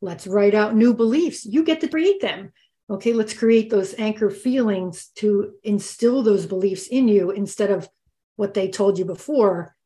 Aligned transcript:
let's 0.00 0.26
write 0.26 0.54
out 0.54 0.74
new 0.74 0.94
beliefs. 0.94 1.44
You 1.44 1.64
get 1.64 1.80
to 1.80 1.88
create 1.88 2.20
them. 2.20 2.52
Okay, 2.88 3.12
let's 3.12 3.34
create 3.34 3.70
those 3.70 3.94
anchor 3.98 4.30
feelings 4.30 5.10
to 5.16 5.52
instill 5.62 6.22
those 6.22 6.46
beliefs 6.46 6.88
in 6.88 7.06
you 7.06 7.30
instead 7.30 7.70
of 7.70 7.88
what 8.36 8.54
they 8.54 8.68
told 8.68 8.98
you 8.98 9.04
before. 9.04 9.76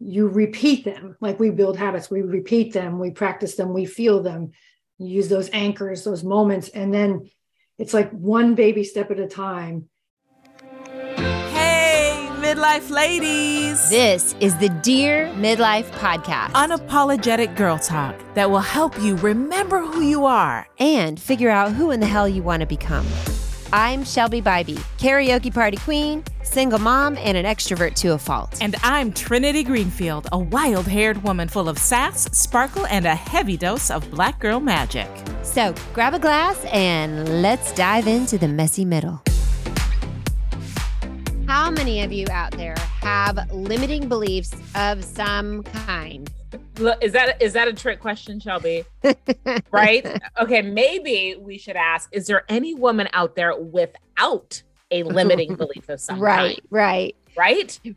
You 0.00 0.28
repeat 0.28 0.84
them 0.84 1.16
like 1.20 1.38
we 1.38 1.50
build 1.50 1.76
habits, 1.76 2.10
we 2.10 2.22
repeat 2.22 2.72
them, 2.72 2.98
we 2.98 3.10
practice 3.10 3.54
them, 3.54 3.72
we 3.72 3.84
feel 3.84 4.22
them. 4.22 4.52
You 4.98 5.08
use 5.08 5.28
those 5.28 5.50
anchors, 5.52 6.02
those 6.02 6.24
moments, 6.24 6.70
and 6.70 6.92
then 6.92 7.30
it's 7.78 7.94
like 7.94 8.10
one 8.10 8.54
baby 8.54 8.82
step 8.82 9.10
at 9.10 9.20
a 9.20 9.28
time 9.28 9.89
midlife 12.50 12.90
ladies. 12.90 13.90
This 13.90 14.34
is 14.40 14.56
the 14.58 14.70
Dear 14.82 15.28
Midlife 15.34 15.88
Podcast. 15.92 16.50
Unapologetic 16.50 17.56
girl 17.56 17.78
talk 17.78 18.16
that 18.34 18.50
will 18.50 18.58
help 18.58 19.00
you 19.00 19.14
remember 19.18 19.80
who 19.80 20.00
you 20.00 20.24
are 20.24 20.66
and 20.80 21.20
figure 21.20 21.50
out 21.50 21.70
who 21.70 21.92
in 21.92 22.00
the 22.00 22.06
hell 22.06 22.28
you 22.28 22.42
want 22.42 22.58
to 22.58 22.66
become. 22.66 23.06
I'm 23.72 24.02
Shelby 24.02 24.42
Bybee, 24.42 24.82
karaoke 24.98 25.54
party 25.54 25.76
queen, 25.76 26.24
single 26.42 26.80
mom, 26.80 27.16
and 27.18 27.36
an 27.36 27.44
extrovert 27.44 27.94
to 28.00 28.14
a 28.14 28.18
fault. 28.18 28.58
And 28.60 28.74
I'm 28.82 29.12
Trinity 29.12 29.62
Greenfield, 29.62 30.26
a 30.32 30.38
wild 30.40 30.88
haired 30.88 31.22
woman 31.22 31.46
full 31.46 31.68
of 31.68 31.78
sass, 31.78 32.24
sparkle, 32.36 32.84
and 32.86 33.06
a 33.06 33.14
heavy 33.14 33.56
dose 33.56 33.92
of 33.92 34.10
black 34.10 34.40
girl 34.40 34.58
magic. 34.58 35.08
So 35.44 35.72
grab 35.92 36.14
a 36.14 36.18
glass 36.18 36.64
and 36.72 37.42
let's 37.42 37.72
dive 37.74 38.08
into 38.08 38.38
the 38.38 38.48
messy 38.48 38.84
middle. 38.84 39.22
How 41.50 41.68
many 41.68 42.00
of 42.02 42.12
you 42.12 42.28
out 42.30 42.52
there 42.52 42.76
have 43.02 43.50
limiting 43.52 44.08
beliefs 44.08 44.54
of 44.76 45.02
some 45.02 45.64
kind? 45.64 46.30
Look, 46.78 47.02
is 47.02 47.10
that 47.10 47.42
is 47.42 47.54
that 47.54 47.66
a 47.66 47.72
trick 47.72 47.98
question, 47.98 48.38
Shelby? 48.38 48.84
right? 49.72 50.06
Okay, 50.40 50.62
maybe 50.62 51.34
we 51.40 51.58
should 51.58 51.74
ask: 51.74 52.08
Is 52.12 52.28
there 52.28 52.44
any 52.48 52.72
woman 52.76 53.08
out 53.14 53.34
there 53.34 53.60
without 53.60 54.62
a 54.92 55.02
limiting 55.02 55.56
belief 55.56 55.88
of 55.88 56.00
some 56.00 56.20
right, 56.20 56.36
kind? 56.36 56.60
Right, 56.70 57.16
right, 57.36 57.76
right. 57.84 57.94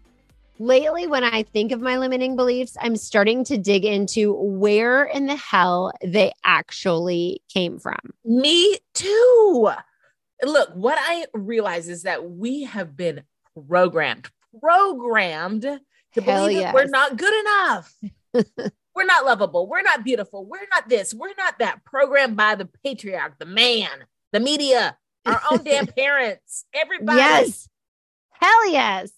Lately, 0.58 1.06
when 1.06 1.24
I 1.24 1.44
think 1.44 1.72
of 1.72 1.80
my 1.80 2.00
limiting 2.00 2.36
beliefs, 2.36 2.76
I'm 2.82 2.96
starting 2.96 3.44
to 3.44 3.58
dig 3.60 3.86
into 3.86 4.34
where 4.34 5.04
in 5.04 5.28
the 5.28 5.36
hell 5.36 5.92
they 6.04 6.32
actually 6.44 7.44
came 7.54 7.78
from. 7.78 8.00
Me 8.26 8.80
too. 8.96 9.70
Look, 10.42 10.72
what 10.74 10.98
I 11.00 11.28
realize 11.36 11.88
is 11.88 12.02
that 12.02 12.32
we 12.32 12.64
have 12.64 12.98
been 12.98 13.22
programmed, 13.68 14.30
programmed 14.60 15.64
to 15.64 16.22
Hell 16.22 16.44
believe 16.44 16.60
yes. 16.60 16.74
we're 16.74 16.86
not 16.86 17.18
good 17.18 17.34
enough. 17.40 17.94
we're 18.96 19.06
not 19.06 19.26
lovable. 19.26 19.68
We're 19.68 19.82
not 19.82 20.04
beautiful. 20.04 20.46
We're 20.46 20.68
not 20.72 20.90
this. 20.90 21.14
We're 21.14 21.34
not 21.38 21.60
that. 21.60 21.84
Programmed 21.86 22.38
by 22.38 22.56
the 22.56 22.70
patriarch, 22.84 23.40
the 23.40 23.46
man, 23.46 23.90
the 24.32 24.40
media, 24.40 24.98
our 25.26 25.42
own 25.52 25.64
damn 25.64 25.88
parents, 25.88 26.66
everybody. 26.74 27.20
Yes. 27.20 27.68
Hell 28.32 28.70
yes. 28.70 29.12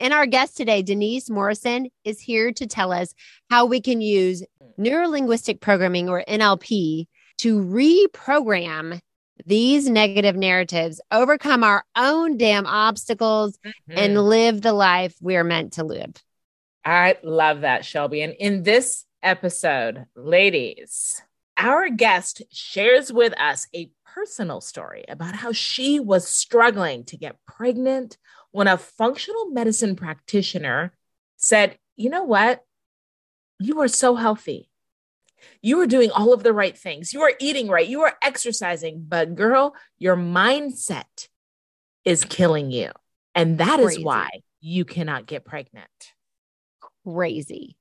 And 0.00 0.14
our 0.14 0.26
guest 0.26 0.56
today, 0.56 0.80
Denise 0.80 1.28
Morrison, 1.28 1.90
is 2.04 2.20
here 2.20 2.52
to 2.52 2.66
tell 2.66 2.90
us 2.90 3.12
how 3.50 3.66
we 3.66 3.80
can 3.82 4.00
use 4.00 4.42
neurolinguistic 4.78 5.60
programming 5.60 6.08
or 6.08 6.24
NLP 6.26 7.06
to 7.38 7.60
reprogram 7.60 9.00
these 9.46 9.88
negative 9.88 10.36
narratives, 10.36 11.00
overcome 11.10 11.64
our 11.64 11.84
own 11.96 12.36
damn 12.36 12.66
obstacles, 12.66 13.58
mm-hmm. 13.58 13.92
and 13.96 14.24
live 14.24 14.62
the 14.62 14.72
life 14.72 15.14
we're 15.20 15.44
meant 15.44 15.74
to 15.74 15.84
live. 15.84 16.12
I 16.84 17.16
love 17.22 17.62
that, 17.62 17.84
Shelby. 17.84 18.22
And 18.22 18.34
in 18.38 18.62
this 18.62 19.04
episode, 19.22 20.06
ladies, 20.16 21.20
our 21.56 21.90
guest 21.90 22.42
shares 22.50 23.12
with 23.12 23.38
us 23.38 23.68
a 23.74 23.90
personal 24.06 24.60
story 24.60 25.04
about 25.08 25.34
how 25.34 25.52
she 25.52 26.00
was 26.00 26.26
struggling 26.26 27.04
to 27.04 27.16
get 27.16 27.36
pregnant 27.46 28.16
when 28.50 28.66
a 28.66 28.78
functional 28.78 29.50
medicine 29.50 29.94
practitioner 29.94 30.92
said, 31.36 31.78
You 31.96 32.10
know 32.10 32.24
what? 32.24 32.64
You 33.58 33.80
are 33.80 33.88
so 33.88 34.16
healthy 34.16 34.69
you 35.62 35.80
are 35.80 35.86
doing 35.86 36.10
all 36.10 36.32
of 36.32 36.42
the 36.42 36.52
right 36.52 36.76
things. 36.76 37.12
You 37.12 37.22
are 37.22 37.32
eating 37.40 37.68
right. 37.68 37.86
You 37.86 38.02
are 38.02 38.16
exercising. 38.22 39.04
But 39.06 39.34
girl, 39.34 39.74
your 39.98 40.16
mindset 40.16 41.28
is 42.04 42.24
killing 42.24 42.70
you. 42.70 42.90
And 43.34 43.58
that 43.58 43.80
Crazy. 43.80 44.00
is 44.00 44.04
why 44.04 44.28
you 44.60 44.84
cannot 44.84 45.26
get 45.26 45.44
pregnant. 45.44 45.86
Crazy. 47.06 47.76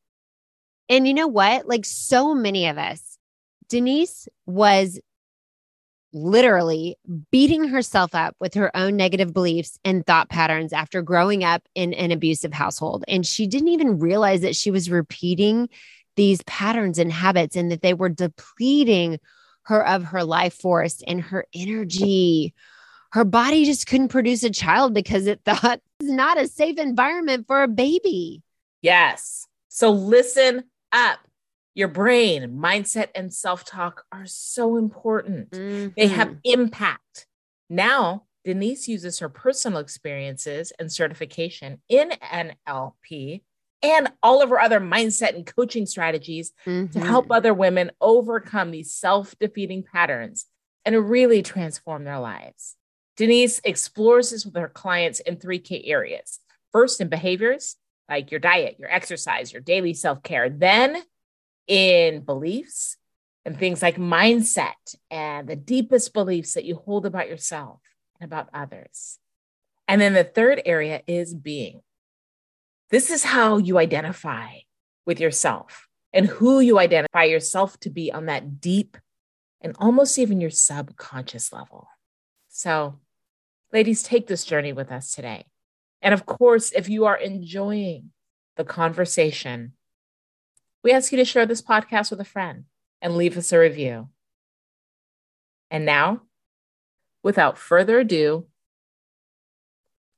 And 0.89 1.07
you 1.07 1.13
know 1.13 1.27
what? 1.27 1.67
Like 1.67 1.85
so 1.85 2.33
many 2.33 2.67
of 2.67 2.77
us, 2.77 3.17
Denise 3.69 4.27
was 4.45 4.99
literally 6.11 6.97
beating 7.31 7.65
herself 7.65 8.15
up 8.15 8.35
with 8.39 8.55
her 8.55 8.75
own 8.75 8.95
negative 8.95 9.33
beliefs 9.33 9.77
and 9.85 10.05
thought 10.05 10.29
patterns 10.29 10.73
after 10.73 11.01
growing 11.01 11.43
up 11.43 11.61
in 11.75 11.93
an 11.93 12.11
abusive 12.11 12.53
household. 12.53 13.03
And 13.07 13.25
she 13.25 13.45
didn't 13.45 13.67
even 13.67 13.99
realize 13.99 14.41
that 14.41 14.55
she 14.55 14.71
was 14.71 14.89
repeating 14.89 15.69
these 16.15 16.41
patterns 16.43 16.97
and 16.97 17.11
habits 17.11 17.55
and 17.55 17.71
that 17.71 17.81
they 17.81 17.93
were 17.93 18.09
depleting 18.09 19.19
her 19.63 19.85
of 19.85 20.03
her 20.05 20.23
life 20.23 20.53
force 20.53 21.01
and 21.07 21.21
her 21.21 21.45
energy. 21.53 22.53
Her 23.11 23.25
body 23.25 23.65
just 23.65 23.87
couldn't 23.87 24.09
produce 24.09 24.43
a 24.43 24.49
child 24.49 24.93
because 24.93 25.27
it 25.27 25.41
thought 25.45 25.81
it's 25.99 26.09
not 26.09 26.39
a 26.39 26.47
safe 26.47 26.77
environment 26.77 27.47
for 27.47 27.63
a 27.63 27.67
baby. 27.67 28.43
Yes. 28.81 29.47
So 29.69 29.91
listen 29.91 30.65
up. 30.91 31.19
Your 31.75 31.87
brain, 31.87 32.59
mindset, 32.59 33.09
and 33.15 33.33
self 33.33 33.63
talk 33.63 34.03
are 34.11 34.25
so 34.25 34.75
important. 34.75 35.51
Mm-hmm. 35.51 35.89
They 35.95 36.07
have 36.07 36.35
impact. 36.43 37.27
Now, 37.69 38.23
Denise 38.43 38.87
uses 38.87 39.19
her 39.19 39.29
personal 39.29 39.79
experiences 39.79 40.73
and 40.79 40.91
certification 40.91 41.81
in 41.87 42.09
NLP 42.09 43.43
and 43.81 44.11
all 44.21 44.41
of 44.41 44.51
our 44.51 44.59
other 44.59 44.79
mindset 44.79 45.35
and 45.35 45.45
coaching 45.45 45.85
strategies 45.85 46.51
mm-hmm. 46.65 46.91
to 46.91 47.05
help 47.05 47.27
other 47.31 47.53
women 47.53 47.91
overcome 48.01 48.71
these 48.71 48.93
self 48.93 49.37
defeating 49.39 49.83
patterns 49.83 50.45
and 50.85 51.09
really 51.09 51.41
transform 51.41 52.03
their 52.03 52.19
lives. 52.19 52.75
Denise 53.17 53.59
explores 53.63 54.31
this 54.31 54.45
with 54.45 54.55
her 54.55 54.69
clients 54.69 55.19
in 55.19 55.37
three 55.37 55.59
key 55.59 55.89
areas 55.89 56.39
first, 56.71 57.01
in 57.01 57.09
behaviors 57.09 57.75
like 58.09 58.31
your 58.31 58.39
diet, 58.39 58.77
your 58.79 58.91
exercise, 58.91 59.53
your 59.53 59.61
daily 59.61 59.93
self 59.93 60.23
care, 60.23 60.49
then 60.49 60.97
in 61.67 62.21
beliefs 62.21 62.97
and 63.45 63.57
things 63.57 63.81
like 63.81 63.97
mindset 63.97 64.95
and 65.11 65.47
the 65.47 65.55
deepest 65.55 66.13
beliefs 66.13 66.53
that 66.53 66.65
you 66.65 66.75
hold 66.75 67.05
about 67.05 67.29
yourself 67.29 67.79
and 68.19 68.27
about 68.27 68.49
others. 68.53 69.19
And 69.87 70.01
then 70.01 70.13
the 70.13 70.23
third 70.23 70.61
area 70.65 71.01
is 71.07 71.33
being 71.33 71.81
this 72.91 73.11
is 73.11 73.23
how 73.23 73.57
you 73.57 73.77
identify 73.77 74.49
with 75.05 75.19
yourself 75.19 75.87
and 76.13 76.25
who 76.25 76.59
you 76.59 76.79
identify 76.79 77.23
yourself 77.23 77.79
to 77.81 77.89
be 77.89 78.11
on 78.11 78.25
that 78.25 78.59
deep 78.59 78.97
and 79.61 79.75
almost 79.79 80.17
even 80.17 80.41
your 80.41 80.49
subconscious 80.49 81.53
level. 81.53 81.87
So, 82.49 82.99
ladies, 83.71 84.01
take 84.01 84.27
this 84.27 84.43
journey 84.43 84.73
with 84.73 84.91
us 84.91 85.11
today. 85.11 85.45
And 86.01 86.13
of 86.13 86.25
course, 86.25 86.71
if 86.71 86.89
you 86.89 87.05
are 87.05 87.17
enjoying 87.17 88.11
the 88.55 88.63
conversation, 88.63 89.73
we 90.83 90.91
ask 90.91 91.11
you 91.11 91.17
to 91.17 91.25
share 91.25 91.45
this 91.45 91.61
podcast 91.61 92.09
with 92.09 92.21
a 92.21 92.25
friend 92.25 92.65
and 93.01 93.15
leave 93.15 93.37
us 93.37 93.51
a 93.51 93.59
review. 93.59 94.09
And 95.69 95.85
now, 95.85 96.21
without 97.21 97.57
further 97.57 97.99
ado, 97.99 98.47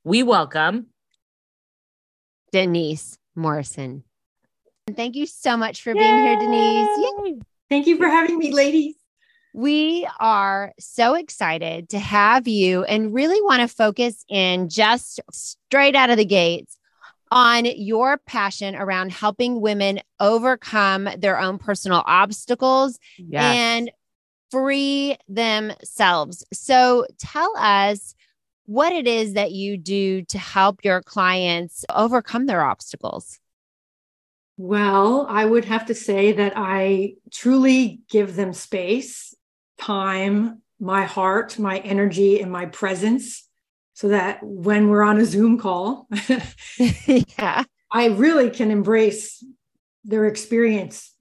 we 0.03 0.23
welcome 0.23 0.87
Denise 2.51 3.17
Morrison. 3.35 4.03
Thank 4.95 5.15
you 5.15 5.25
so 5.25 5.57
much 5.57 5.83
for 5.83 5.91
Yay! 5.91 5.99
being 5.99 6.17
here, 6.17 6.39
Denise. 6.39 6.97
Yay! 6.97 7.39
Thank 7.69 7.87
you 7.87 7.97
for 7.97 8.07
having 8.07 8.37
me, 8.37 8.51
ladies. 8.51 8.95
We 9.53 10.07
are 10.19 10.73
so 10.79 11.13
excited 11.13 11.89
to 11.89 11.99
have 11.99 12.47
you 12.47 12.83
and 12.83 13.13
really 13.13 13.41
want 13.41 13.61
to 13.61 13.67
focus 13.67 14.23
in 14.29 14.69
just 14.69 15.19
straight 15.31 15.95
out 15.95 16.09
of 16.09 16.17
the 16.17 16.25
gates 16.25 16.77
on 17.31 17.65
your 17.65 18.17
passion 18.17 18.75
around 18.75 19.11
helping 19.11 19.61
women 19.61 19.99
overcome 20.19 21.09
their 21.17 21.39
own 21.39 21.57
personal 21.57 22.03
obstacles 22.05 22.99
yes. 23.17 23.55
and 23.57 23.91
free 24.51 25.17
themselves. 25.29 26.45
So 26.53 27.05
tell 27.17 27.53
us 27.57 28.15
what 28.65 28.93
it 28.93 29.07
is 29.07 29.33
that 29.33 29.51
you 29.51 29.77
do 29.77 30.23
to 30.23 30.37
help 30.37 30.83
your 30.83 31.01
clients 31.01 31.85
overcome 31.89 32.45
their 32.45 32.63
obstacles. 32.63 33.39
Well, 34.57 35.25
I 35.27 35.45
would 35.45 35.65
have 35.65 35.87
to 35.87 35.95
say 35.95 36.33
that 36.33 36.53
I 36.55 37.15
truly 37.31 38.01
give 38.09 38.35
them 38.35 38.53
space, 38.53 39.33
time, 39.79 40.61
my 40.79 41.03
heart, 41.03 41.57
my 41.57 41.79
energy, 41.79 42.41
and 42.41 42.51
my 42.51 42.65
presence 42.67 43.47
so 43.93 44.09
that 44.09 44.39
when 44.43 44.89
we're 44.89 45.03
on 45.03 45.19
a 45.19 45.25
Zoom 45.25 45.57
call, 45.57 46.07
yeah. 46.77 47.63
I 47.91 48.07
really 48.07 48.49
can 48.49 48.71
embrace 48.71 49.43
their 50.03 50.25
experience 50.25 51.13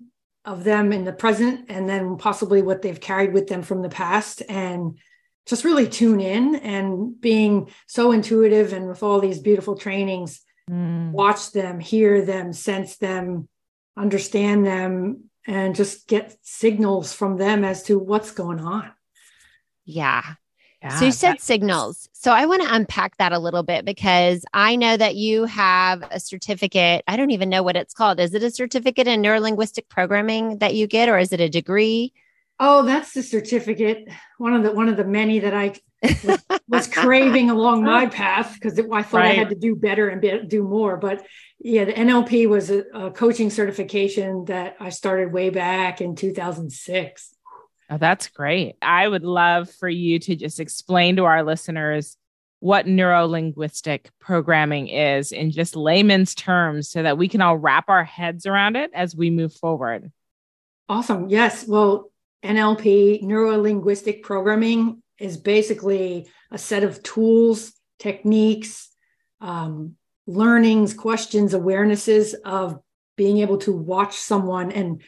of 0.44 0.64
them 0.64 0.92
in 0.92 1.04
the 1.04 1.12
present 1.12 1.66
and 1.68 1.88
then 1.88 2.16
possibly 2.16 2.62
what 2.62 2.82
they've 2.82 3.00
carried 3.00 3.32
with 3.32 3.48
them 3.48 3.62
from 3.62 3.82
the 3.82 3.88
past 3.88 4.42
and 4.48 4.98
just 5.46 5.64
really 5.64 5.88
tune 5.88 6.20
in 6.20 6.54
and 6.56 7.20
being 7.20 7.70
so 7.86 8.12
intuitive 8.12 8.72
and 8.72 8.88
with 8.88 9.02
all 9.02 9.20
these 9.20 9.38
beautiful 9.38 9.76
trainings 9.76 10.40
mm. 10.68 11.10
watch 11.10 11.52
them 11.52 11.80
hear 11.80 12.22
them 12.22 12.52
sense 12.52 12.96
them 12.96 13.48
understand 13.96 14.64
them 14.66 15.24
and 15.46 15.74
just 15.74 16.06
get 16.06 16.36
signals 16.42 17.12
from 17.12 17.36
them 17.36 17.64
as 17.64 17.82
to 17.82 17.98
what's 17.98 18.30
going 18.30 18.60
on 18.60 18.90
yeah 19.84 20.34
yeah, 20.82 20.98
so 20.98 21.04
you 21.04 21.12
said 21.12 21.40
signals. 21.40 22.08
So 22.12 22.32
I 22.32 22.46
want 22.46 22.62
to 22.62 22.74
unpack 22.74 23.18
that 23.18 23.32
a 23.32 23.38
little 23.38 23.62
bit 23.62 23.84
because 23.84 24.46
I 24.54 24.76
know 24.76 24.96
that 24.96 25.14
you 25.14 25.44
have 25.44 26.02
a 26.10 26.18
certificate. 26.18 27.04
I 27.06 27.16
don't 27.16 27.32
even 27.32 27.50
know 27.50 27.62
what 27.62 27.76
it's 27.76 27.92
called. 27.92 28.18
Is 28.18 28.32
it 28.32 28.42
a 28.42 28.50
certificate 28.50 29.06
in 29.06 29.20
neurolinguistic 29.20 29.88
programming 29.90 30.58
that 30.58 30.74
you 30.74 30.86
get, 30.86 31.10
or 31.10 31.18
is 31.18 31.34
it 31.34 31.40
a 31.40 31.50
degree? 31.50 32.14
Oh, 32.62 32.82
that's 32.82 33.14
the 33.14 33.22
certificate. 33.22 34.06
One 34.36 34.52
of 34.52 34.62
the 34.62 34.72
one 34.72 34.90
of 34.90 34.98
the 34.98 35.04
many 35.04 35.38
that 35.38 35.54
I 35.54 35.74
was, 36.22 36.44
was 36.68 36.86
craving 36.88 37.48
along 37.48 37.84
my 37.84 38.04
path 38.04 38.52
because 38.52 38.78
I 38.78 39.02
thought 39.02 39.18
right. 39.18 39.30
I 39.30 39.34
had 39.34 39.48
to 39.48 39.54
do 39.54 39.74
better 39.74 40.10
and 40.10 40.20
be, 40.20 40.42
do 40.46 40.62
more. 40.62 40.98
But 40.98 41.26
yeah, 41.58 41.86
the 41.86 41.94
NLP 41.94 42.50
was 42.50 42.70
a, 42.70 42.80
a 42.92 43.10
coaching 43.12 43.48
certification 43.48 44.44
that 44.44 44.76
I 44.78 44.90
started 44.90 45.32
way 45.32 45.48
back 45.48 46.02
in 46.02 46.16
2006. 46.16 47.34
Oh, 47.88 47.96
that's 47.96 48.28
great. 48.28 48.76
I 48.82 49.08
would 49.08 49.24
love 49.24 49.70
for 49.70 49.88
you 49.88 50.18
to 50.18 50.36
just 50.36 50.60
explain 50.60 51.16
to 51.16 51.24
our 51.24 51.42
listeners 51.42 52.18
what 52.60 52.86
neuro 52.86 53.26
linguistic 53.26 54.10
programming 54.20 54.88
is 54.88 55.32
in 55.32 55.50
just 55.50 55.76
layman's 55.76 56.34
terms 56.34 56.90
so 56.90 57.02
that 57.02 57.16
we 57.16 57.26
can 57.26 57.40
all 57.40 57.56
wrap 57.56 57.88
our 57.88 58.04
heads 58.04 58.44
around 58.44 58.76
it 58.76 58.90
as 58.92 59.16
we 59.16 59.30
move 59.30 59.54
forward. 59.54 60.12
Awesome. 60.90 61.30
Yes. 61.30 61.66
Well, 61.66 62.09
NLP, 62.44 63.22
neurolinguistic 63.22 64.22
programming, 64.22 65.02
is 65.18 65.36
basically 65.36 66.28
a 66.50 66.58
set 66.58 66.82
of 66.82 67.02
tools, 67.02 67.72
techniques, 67.98 68.88
um, 69.40 69.96
learnings, 70.26 70.94
questions, 70.94 71.52
awarenesses 71.52 72.34
of 72.44 72.80
being 73.16 73.38
able 73.38 73.58
to 73.58 73.72
watch 73.72 74.16
someone 74.16 74.72
and 74.72 75.02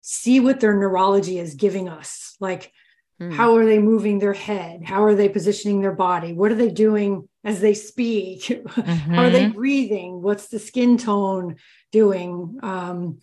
see 0.00 0.40
what 0.40 0.60
their 0.60 0.74
neurology 0.74 1.38
is 1.38 1.54
giving 1.54 1.88
us. 1.88 2.36
Like, 2.40 2.72
mm. 3.20 3.32
how 3.32 3.56
are 3.56 3.66
they 3.66 3.78
moving 3.78 4.18
their 4.18 4.32
head? 4.32 4.82
How 4.84 5.04
are 5.04 5.14
they 5.14 5.28
positioning 5.28 5.80
their 5.80 5.92
body? 5.92 6.32
What 6.32 6.50
are 6.50 6.56
they 6.56 6.70
doing 6.70 7.28
as 7.44 7.60
they 7.60 7.74
speak? 7.74 8.62
Mm-hmm. 8.78 9.18
are 9.18 9.30
they 9.30 9.48
breathing? 9.48 10.22
What's 10.22 10.48
the 10.48 10.58
skin 10.58 10.96
tone 10.96 11.56
doing? 11.92 12.58
Um, 12.62 13.18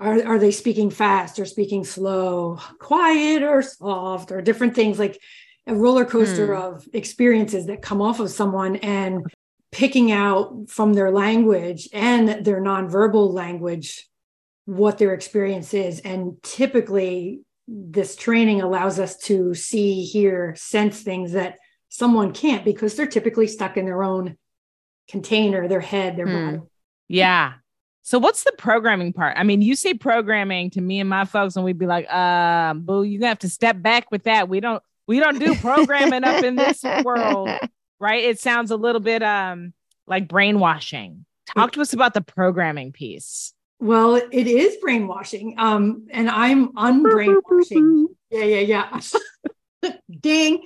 are, 0.00 0.24
are 0.26 0.38
they 0.38 0.50
speaking 0.50 0.90
fast 0.90 1.38
or 1.38 1.44
speaking 1.44 1.84
slow, 1.84 2.58
quiet 2.78 3.42
or 3.42 3.62
soft, 3.62 4.32
or 4.32 4.42
different 4.42 4.74
things 4.74 4.98
like 4.98 5.20
a 5.66 5.74
roller 5.74 6.04
coaster 6.04 6.48
mm. 6.48 6.60
of 6.60 6.88
experiences 6.92 7.66
that 7.66 7.82
come 7.82 8.00
off 8.00 8.20
of 8.20 8.30
someone 8.30 8.76
and 8.76 9.26
picking 9.72 10.12
out 10.12 10.68
from 10.68 10.92
their 10.92 11.10
language 11.10 11.88
and 11.92 12.44
their 12.44 12.60
nonverbal 12.60 13.32
language 13.32 14.06
what 14.64 14.98
their 14.98 15.12
experience 15.12 15.74
is. 15.74 16.00
And 16.00 16.42
typically, 16.42 17.40
this 17.68 18.16
training 18.16 18.62
allows 18.62 18.98
us 18.98 19.16
to 19.18 19.54
see, 19.54 20.04
hear, 20.04 20.54
sense 20.56 21.02
things 21.02 21.32
that 21.32 21.58
someone 21.88 22.32
can't 22.32 22.64
because 22.64 22.94
they're 22.94 23.06
typically 23.06 23.46
stuck 23.46 23.76
in 23.76 23.84
their 23.86 24.02
own 24.02 24.36
container, 25.08 25.68
their 25.68 25.80
head, 25.80 26.16
their 26.16 26.26
hmm. 26.26 26.56
body. 26.56 26.62
Yeah. 27.08 27.54
So 28.06 28.20
what's 28.20 28.44
the 28.44 28.52
programming 28.52 29.12
part? 29.12 29.36
I 29.36 29.42
mean, 29.42 29.62
you 29.62 29.74
say 29.74 29.92
programming 29.92 30.70
to 30.70 30.80
me 30.80 31.00
and 31.00 31.10
my 31.10 31.24
folks, 31.24 31.56
and 31.56 31.64
we'd 31.64 31.76
be 31.76 31.86
like, 31.86 32.06
uh, 32.08 32.74
boo, 32.74 33.02
you 33.02 33.18
have 33.24 33.40
to 33.40 33.48
step 33.48 33.82
back 33.82 34.12
with 34.12 34.22
that. 34.22 34.48
We 34.48 34.60
don't 34.60 34.80
we 35.08 35.18
don't 35.18 35.40
do 35.40 35.56
programming 35.56 36.22
up 36.22 36.44
in 36.44 36.54
this 36.54 36.82
world. 37.04 37.50
Right. 37.98 38.24
It 38.24 38.38
sounds 38.38 38.70
a 38.70 38.76
little 38.76 39.00
bit 39.00 39.22
um 39.22 39.72
like 40.06 40.28
brainwashing. 40.28 41.24
Talk 41.56 41.72
to 41.72 41.80
us 41.80 41.94
about 41.94 42.12
the 42.12 42.20
programming 42.20 42.92
piece. 42.92 43.54
Well, 43.80 44.16
it 44.16 44.46
is 44.46 44.76
brainwashing. 44.82 45.54
Um, 45.56 46.06
and 46.10 46.28
I'm 46.28 46.74
unbrainwashing. 46.74 48.08
yeah, 48.30 48.44
yeah, 48.44 49.00
yeah. 49.82 49.92
Ding. 50.20 50.62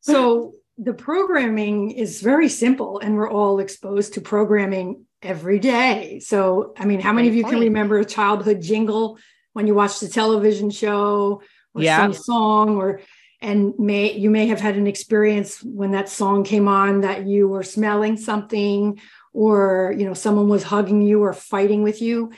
So 0.00 0.54
the 0.76 0.92
programming 0.92 1.92
is 1.92 2.20
very 2.20 2.48
simple, 2.48 2.98
and 2.98 3.14
we're 3.16 3.30
all 3.30 3.60
exposed 3.60 4.14
to 4.14 4.20
programming 4.20 5.06
every 5.22 5.58
day. 5.58 6.20
So, 6.20 6.74
I 6.76 6.84
mean, 6.84 7.00
how 7.00 7.12
many 7.12 7.28
of 7.28 7.34
you 7.34 7.44
can 7.44 7.60
remember 7.60 7.98
a 7.98 8.04
childhood 8.04 8.60
jingle 8.60 9.18
when 9.52 9.66
you 9.66 9.74
watched 9.74 10.02
a 10.02 10.08
television 10.08 10.70
show 10.70 11.42
or 11.74 11.82
yeah. 11.82 11.98
some 11.98 12.12
song 12.12 12.76
or 12.76 13.00
and 13.40 13.76
may 13.78 14.12
you 14.12 14.30
may 14.30 14.46
have 14.46 14.60
had 14.60 14.76
an 14.76 14.86
experience 14.86 15.62
when 15.62 15.90
that 15.92 16.08
song 16.08 16.44
came 16.44 16.68
on 16.68 17.00
that 17.00 17.26
you 17.26 17.48
were 17.48 17.64
smelling 17.64 18.16
something 18.16 19.00
or 19.32 19.94
you 19.96 20.04
know 20.04 20.14
someone 20.14 20.48
was 20.48 20.62
hugging 20.62 21.02
you 21.02 21.22
or 21.22 21.32
fighting 21.32 21.82
with 21.82 22.00
you 22.00 22.30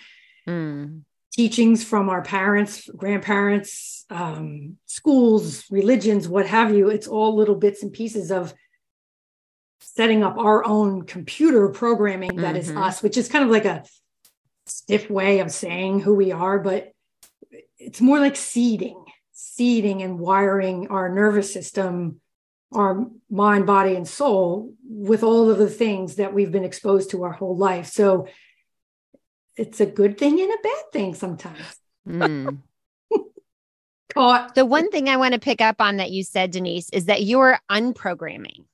mm. 0.47 1.03
teachings 1.33 1.85
from 1.85 2.09
our 2.09 2.23
parents, 2.23 2.89
grandparents, 2.97 4.05
um, 4.11 4.77
schools, 4.87 5.65
religions, 5.71 6.29
what 6.29 6.47
have 6.47 6.75
you. 6.75 6.89
It's 6.89 7.07
all 7.07 7.37
little 7.37 7.55
bits 7.55 7.83
and 7.83 7.93
pieces 7.93 8.31
of 8.31 8.55
setting 9.85 10.23
up 10.23 10.37
our 10.39 10.65
own 10.65 11.05
computer 11.05 11.69
programming 11.69 12.37
that 12.37 12.55
mm-hmm. 12.55 12.71
is 12.71 12.71
us, 12.71 13.03
which 13.03 13.17
is 13.17 13.29
kind 13.29 13.45
of 13.45 13.51
like 13.51 13.65
a 13.65 13.85
stiff 14.67 15.11
way 15.11 15.41
of 15.41 15.51
saying 15.51 16.01
who 16.01 16.15
we 16.15 16.33
are, 16.33 16.59
but 16.59 16.93
it's 17.79 18.01
more 18.01 18.19
like 18.19 18.37
seeding, 18.37 19.05
seeding 19.33 20.03
and 20.03 20.19
wiring 20.19 20.89
our 20.89 21.09
nervous 21.09 21.53
system, 21.53 22.21
our 22.73 23.07
mind, 23.31 23.67
body, 23.67 23.95
and 23.95 24.09
soul 24.09 24.75
with 24.89 25.23
all 25.23 25.51
of 25.51 25.59
the 25.59 25.69
things 25.69 26.17
that 26.17 26.33
we've 26.33 26.53
been 26.53 26.65
exposed 26.65 27.11
to 27.11 27.23
our 27.25 27.33
whole 27.33 27.57
life. 27.57 27.87
So 27.87 28.27
it's 29.57 29.81
a 29.81 29.87
good 29.87 30.19
thing 30.19 30.41
and 30.41 30.51
a 30.51 30.59
bad 30.63 30.93
thing 30.93 31.15
sometimes. 31.15 31.59
Mm. 32.07 32.59
Caught. 34.13 34.55
The 34.55 34.67
one 34.67 34.91
thing 34.91 35.09
I 35.09 35.17
want 35.17 35.33
to 35.33 35.41
pick 35.41 35.63
up 35.63 35.81
on 35.81 35.97
that 35.97 36.11
you 36.11 36.23
said, 36.23 36.51
Denise, 36.51 36.91
is 36.91 37.07
that 37.07 37.23
you're 37.23 37.59
unprogramming. 37.71 38.65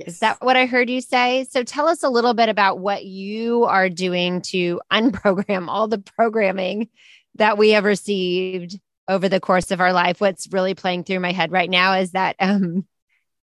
Yes. 0.00 0.14
Is 0.14 0.18
that 0.20 0.38
what 0.40 0.56
I 0.56 0.66
heard 0.66 0.88
you 0.88 1.00
say? 1.00 1.46
So 1.50 1.62
tell 1.62 1.86
us 1.86 2.02
a 2.02 2.08
little 2.08 2.34
bit 2.34 2.48
about 2.48 2.78
what 2.78 3.04
you 3.04 3.64
are 3.64 3.88
doing 3.88 4.42
to 4.42 4.80
unprogram 4.92 5.68
all 5.68 5.88
the 5.88 5.98
programming 5.98 6.88
that 7.36 7.58
we 7.58 7.70
have 7.70 7.84
received 7.84 8.78
over 9.08 9.28
the 9.28 9.40
course 9.40 9.70
of 9.70 9.80
our 9.80 9.92
life. 9.92 10.20
What's 10.20 10.52
really 10.52 10.74
playing 10.74 11.04
through 11.04 11.20
my 11.20 11.32
head 11.32 11.52
right 11.52 11.70
now 11.70 11.94
is 11.94 12.12
that 12.12 12.36
um 12.40 12.86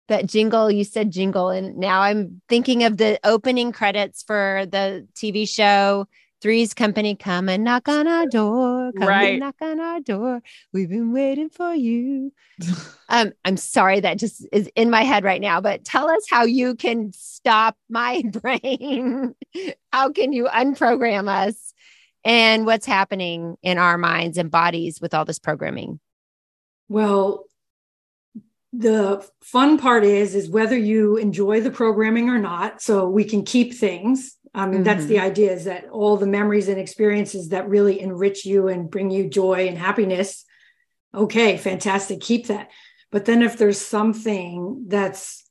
that 0.08 0.26
jingle 0.26 0.72
you 0.72 0.86
said 0.86 1.12
jingle 1.12 1.50
and 1.50 1.78
now 1.78 2.02
I'm 2.02 2.42
thinking 2.48 2.86
of 2.86 2.96
the 2.96 3.20
opening 3.26 3.74
credits 3.74 4.24
for 4.24 4.66
the 4.70 5.08
TV 5.16 5.48
show 5.48 6.08
Three's 6.42 6.74
Company, 6.74 7.16
come 7.16 7.50
and 7.50 7.64
knock 7.64 7.88
on 7.88 8.08
our 8.08 8.28
door. 8.28 8.92
Come 8.98 9.08
right. 9.08 9.32
and 9.32 9.40
knock 9.40 9.56
on 9.62 9.80
our 9.80 10.00
door. 10.00 10.42
We've 10.72 10.90
been 10.90 11.12
waiting 11.12 11.50
for 11.50 11.74
you. 11.74 12.32
um, 13.10 13.34
I'm 13.44 13.58
sorry 13.58 14.00
that 14.02 14.20
just 14.20 14.46
is 14.52 14.70
in 14.76 14.90
my 14.90 15.04
head 15.04 15.24
right 15.24 15.42
now, 15.42 15.62
but 15.62 15.84
tell 15.84 16.10
us 16.10 16.26
how 16.30 16.46
you 16.46 16.76
can 16.76 17.12
stop 17.14 17.76
my 17.90 18.24
brain. 18.32 19.34
how 19.92 20.12
can 20.12 20.32
you 20.32 20.46
unprogram 20.46 21.28
us 21.28 21.74
and 22.24 22.66
what's 22.66 22.86
happening 22.86 23.58
in 23.64 23.78
our 23.78 23.98
minds 23.98 24.38
and 24.38 24.52
bodies 24.52 25.02
with 25.02 25.14
all 25.14 25.26
this 25.26 25.40
programming? 25.40 26.00
Well, 26.90 27.46
the 28.74 29.28
fun 29.42 29.78
part 29.78 30.04
is 30.04 30.36
is 30.36 30.50
whether 30.50 30.78
you 30.78 31.18
enjoy 31.18 31.62
the 31.62 31.72
programming 31.72 32.30
or 32.30 32.38
not 32.38 32.82
so 32.82 33.08
we 33.08 33.24
can 33.24 33.44
keep 33.44 33.74
things 33.74 34.37
I 34.54 34.66
mean, 34.66 34.76
mm-hmm. 34.76 34.84
that's 34.84 35.06
the 35.06 35.20
idea 35.20 35.52
is 35.52 35.66
that 35.66 35.90
all 35.90 36.18
the 36.18 36.28
memories 36.28 36.68
and 36.68 36.80
experiences 36.80 37.50
that 37.50 37.70
really 37.70 38.00
enrich 38.00 38.46
you 38.46 38.68
and 38.68 38.90
bring 38.90 39.10
you 39.10 39.30
joy 39.30 39.68
and 39.68 39.78
happiness. 39.78 40.46
Okay, 41.14 41.58
fantastic. 41.58 42.22
Keep 42.22 42.48
that. 42.48 42.70
But 43.12 43.26
then 43.26 43.42
if 43.42 43.58
there's 43.58 43.80
something 43.80 44.86
that's 44.88 45.44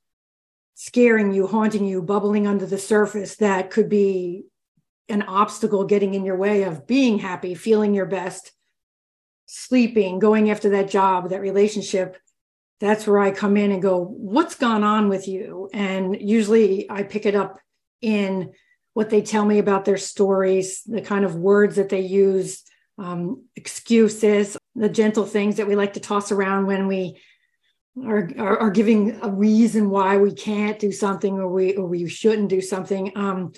scaring 0.74 1.32
you, 1.32 1.46
haunting 1.46 1.86
you, 1.86 2.02
bubbling 2.02 2.46
under 2.46 2.66
the 2.66 2.78
surface 2.78 3.36
that 3.36 3.70
could 3.70 3.88
be 3.88 4.44
an 5.08 5.22
obstacle 5.22 5.84
getting 5.84 6.14
in 6.14 6.24
your 6.24 6.36
way 6.36 6.64
of 6.64 6.86
being 6.86 7.18
happy, 7.18 7.54
feeling 7.54 7.94
your 7.94 8.06
best, 8.06 8.52
sleeping, 9.46 10.18
going 10.18 10.50
after 10.50 10.70
that 10.70 10.90
job, 10.90 11.30
that 11.30 11.40
relationship, 11.40 12.18
that's 12.80 13.06
where 13.06 13.20
I 13.20 13.30
come 13.30 13.56
in 13.56 13.72
and 13.72 13.80
go, 13.80 14.04
What's 14.04 14.56
gone 14.56 14.84
on 14.84 15.08
with 15.08 15.28
you? 15.28 15.70
And 15.72 16.16
usually 16.20 16.90
I 16.90 17.04
pick 17.04 17.24
it 17.24 17.34
up 17.34 17.58
in 18.02 18.52
what 18.96 19.10
they 19.10 19.20
tell 19.20 19.44
me 19.44 19.58
about 19.58 19.84
their 19.84 19.98
stories, 19.98 20.82
the 20.86 21.02
kind 21.02 21.26
of 21.26 21.34
words 21.34 21.76
that 21.76 21.90
they 21.90 22.00
use, 22.00 22.62
um, 22.96 23.44
excuses, 23.54 24.56
the 24.74 24.88
gentle 24.88 25.26
things 25.26 25.56
that 25.56 25.66
we 25.66 25.76
like 25.76 25.92
to 25.92 26.00
toss 26.00 26.32
around 26.32 26.64
when 26.64 26.86
we 26.86 27.20
are, 28.02 28.30
are, 28.38 28.58
are, 28.58 28.70
giving 28.70 29.18
a 29.20 29.30
reason 29.30 29.90
why 29.90 30.16
we 30.16 30.32
can't 30.32 30.78
do 30.78 30.92
something 30.92 31.34
or 31.34 31.46
we 31.46 31.76
or 31.76 31.86
we 31.86 32.08
shouldn't 32.08 32.48
do 32.48 32.62
something. 32.62 33.12
Um, 33.16 33.52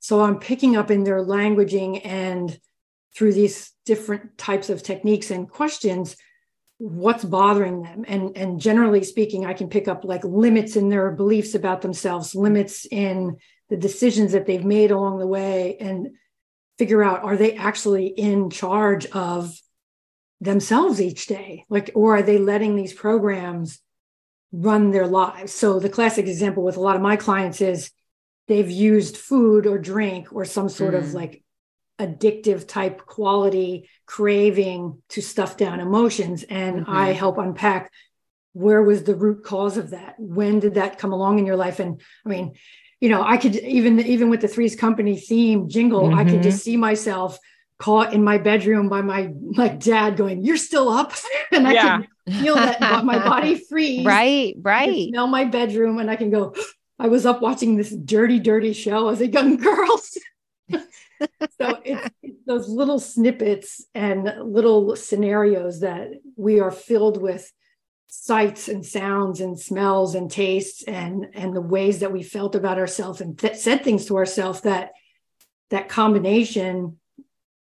so 0.00 0.20
I'm 0.20 0.38
picking 0.38 0.76
up 0.76 0.90
in 0.90 1.04
their 1.04 1.24
languaging 1.24 2.02
and 2.04 2.60
through 3.16 3.32
these 3.32 3.72
different 3.86 4.36
types 4.36 4.68
of 4.68 4.82
techniques 4.82 5.30
and 5.30 5.48
questions 5.48 6.16
what's 6.76 7.24
bothering 7.24 7.82
them 7.82 8.04
and 8.08 8.36
and 8.36 8.60
generally 8.60 9.04
speaking 9.04 9.46
i 9.46 9.52
can 9.52 9.68
pick 9.68 9.86
up 9.86 10.04
like 10.04 10.24
limits 10.24 10.74
in 10.74 10.88
their 10.88 11.12
beliefs 11.12 11.54
about 11.54 11.80
themselves 11.80 12.34
limits 12.34 12.86
in 12.90 13.36
the 13.72 13.78
decisions 13.78 14.32
that 14.32 14.44
they've 14.44 14.66
made 14.66 14.90
along 14.90 15.18
the 15.18 15.26
way 15.26 15.78
and 15.80 16.10
figure 16.78 17.02
out 17.02 17.24
are 17.24 17.38
they 17.38 17.56
actually 17.56 18.06
in 18.06 18.50
charge 18.50 19.06
of 19.06 19.58
themselves 20.42 21.00
each 21.00 21.26
day? 21.26 21.64
Like 21.70 21.90
or 21.94 22.16
are 22.16 22.22
they 22.22 22.36
letting 22.36 22.76
these 22.76 22.92
programs 22.92 23.80
run 24.52 24.90
their 24.90 25.06
lives? 25.06 25.54
So 25.54 25.80
the 25.80 25.88
classic 25.88 26.26
example 26.26 26.62
with 26.62 26.76
a 26.76 26.82
lot 26.82 26.96
of 26.96 27.00
my 27.02 27.16
clients 27.16 27.62
is 27.62 27.90
they've 28.46 28.70
used 28.70 29.16
food 29.16 29.66
or 29.66 29.78
drink 29.78 30.34
or 30.34 30.44
some 30.44 30.68
sort 30.68 30.92
mm. 30.92 30.98
of 30.98 31.14
like 31.14 31.42
addictive 31.98 32.68
type 32.68 33.06
quality 33.06 33.88
craving 34.04 35.00
to 35.08 35.22
stuff 35.22 35.56
down 35.56 35.80
emotions. 35.80 36.42
And 36.42 36.82
mm-hmm. 36.82 36.94
i 36.94 37.12
help 37.12 37.38
unpack 37.38 37.90
where 38.52 38.82
was 38.82 39.04
the 39.04 39.14
root 39.14 39.44
cause 39.44 39.78
of 39.78 39.90
that? 39.90 40.16
When 40.18 40.60
did 40.60 40.74
that 40.74 40.98
come 40.98 41.14
along 41.14 41.38
in 41.38 41.46
your 41.46 41.56
life? 41.56 41.80
And 41.80 42.02
i 42.26 42.28
mean 42.28 42.52
you 43.02 43.08
know 43.08 43.22
i 43.22 43.36
could 43.36 43.56
even 43.56 43.98
even 44.00 44.30
with 44.30 44.40
the 44.40 44.48
threes 44.48 44.76
company 44.76 45.16
theme 45.16 45.68
jingle 45.68 46.04
mm-hmm. 46.04 46.18
i 46.18 46.24
could 46.24 46.42
just 46.42 46.62
see 46.62 46.76
myself 46.76 47.38
caught 47.78 48.14
in 48.14 48.22
my 48.22 48.38
bedroom 48.38 48.88
by 48.88 49.02
my 49.02 49.32
like 49.56 49.80
dad 49.80 50.16
going 50.16 50.42
you're 50.44 50.56
still 50.56 50.88
up 50.88 51.12
and 51.52 51.66
i 51.66 51.72
yeah. 51.72 52.02
can 52.26 52.40
feel 52.40 52.54
that 52.54 53.04
my 53.04 53.18
body 53.18 53.56
freeze 53.68 54.06
right 54.06 54.54
right 54.62 55.10
Now 55.10 55.26
my 55.26 55.44
bedroom 55.44 55.98
and 55.98 56.08
i 56.08 56.16
can 56.16 56.30
go 56.30 56.54
i 56.98 57.08
was 57.08 57.26
up 57.26 57.42
watching 57.42 57.76
this 57.76 57.90
dirty 57.90 58.38
dirty 58.38 58.72
show 58.72 59.08
as 59.08 59.20
a 59.20 59.26
young 59.26 59.56
girl 59.56 59.98
so 60.70 61.80
it's, 61.84 62.08
it's, 62.22 62.38
those 62.46 62.68
little 62.68 63.00
snippets 63.00 63.84
and 63.96 64.32
little 64.44 64.94
scenarios 64.94 65.80
that 65.80 66.12
we 66.36 66.60
are 66.60 66.70
filled 66.70 67.20
with 67.20 67.52
sights 68.14 68.68
and 68.68 68.84
sounds 68.84 69.40
and 69.40 69.58
smells 69.58 70.14
and 70.14 70.30
tastes 70.30 70.82
and 70.82 71.28
and 71.32 71.56
the 71.56 71.62
ways 71.62 72.00
that 72.00 72.12
we 72.12 72.22
felt 72.22 72.54
about 72.54 72.78
ourselves 72.78 73.22
and 73.22 73.38
th- 73.38 73.56
said 73.56 73.82
things 73.82 74.04
to 74.04 74.18
ourselves 74.18 74.60
that 74.60 74.92
that 75.70 75.88
combination 75.88 76.98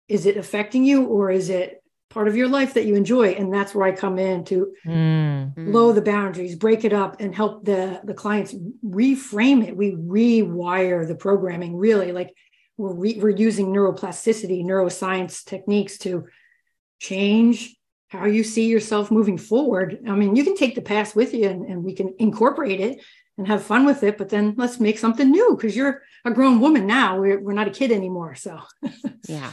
is 0.08 0.26
it 0.26 0.38
affecting 0.38 0.86
you 0.86 1.04
or 1.04 1.30
is 1.30 1.50
it 1.50 1.84
part 2.10 2.30
of 2.30 2.38
your 2.38 2.48
life 2.48 2.76
that 2.76 2.86
you 2.86 2.96
enjoy? 2.96 3.32
And 3.32 3.54
that's 3.54 3.76
where 3.76 3.86
i 3.86 3.92
come 3.92 4.18
in 4.18 4.46
to 4.46 4.74
mm. 4.86 5.52
lower 5.58 5.92
the 5.92 6.02
boundaries 6.02 6.56
break 6.56 6.86
it 6.86 6.94
up 6.94 7.18
and 7.20 7.36
help 7.36 7.66
the 7.66 8.00
the 8.06 8.14
clients 8.14 8.56
reframe 8.86 9.68
it. 9.68 9.76
We 9.76 9.96
rewire 9.96 11.06
the 11.06 11.16
programming 11.16 11.76
really. 11.76 12.14
Like 12.14 12.34
we're, 12.78 12.94
re- 12.94 13.20
we're 13.22 13.30
using 13.32 13.68
neuroplasticity, 13.68 14.64
neuroscience 14.64 15.44
techniques 15.44 15.98
to 16.00 16.28
change 17.00 17.77
how 18.10 18.26
you 18.26 18.44
see 18.44 18.68
yourself 18.68 19.12
moving 19.12 19.38
forward. 19.38 20.00
I 20.08 20.12
mean, 20.12 20.36
you 20.36 20.44
can 20.44 20.56
take 20.56 20.76
the 20.76 20.82
past 20.82 21.16
with 21.16 21.34
you 21.34 21.50
and, 21.50 21.66
and 21.66 21.84
we 21.84 21.94
can 21.94 22.16
incorporate 22.20 22.80
it 22.80 23.02
and 23.38 23.48
have 23.48 23.64
fun 23.64 23.86
with 23.86 24.04
it, 24.04 24.18
but 24.18 24.30
then 24.30 24.56
let's 24.58 24.80
make 24.80 24.98
something 24.98 25.30
new 25.30 25.56
because 25.56 25.76
you're 25.76 26.02
a 26.26 26.32
grown 26.32 26.60
woman 26.60 26.88
now. 26.88 27.20
We're, 27.20 27.40
we're 27.40 27.54
not 27.54 27.68
a 27.68 27.72
kid 27.72 27.92
anymore. 27.92 28.36
So, 28.36 28.60
yeah. 29.28 29.52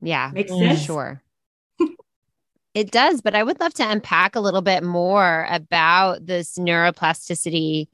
Yeah. 0.00 0.30
Makes 0.32 0.52
sense. 0.52 0.82
Sure. 0.82 1.22
it 2.74 2.90
does, 2.90 3.22
but 3.22 3.34
I 3.34 3.42
would 3.42 3.58
love 3.58 3.74
to 3.74 3.90
unpack 3.90 4.36
a 4.36 4.40
little 4.40 4.62
bit 4.62 4.82
more 4.84 5.46
about 5.50 6.26
this 6.26 6.58
neuroplasticity 6.58 7.88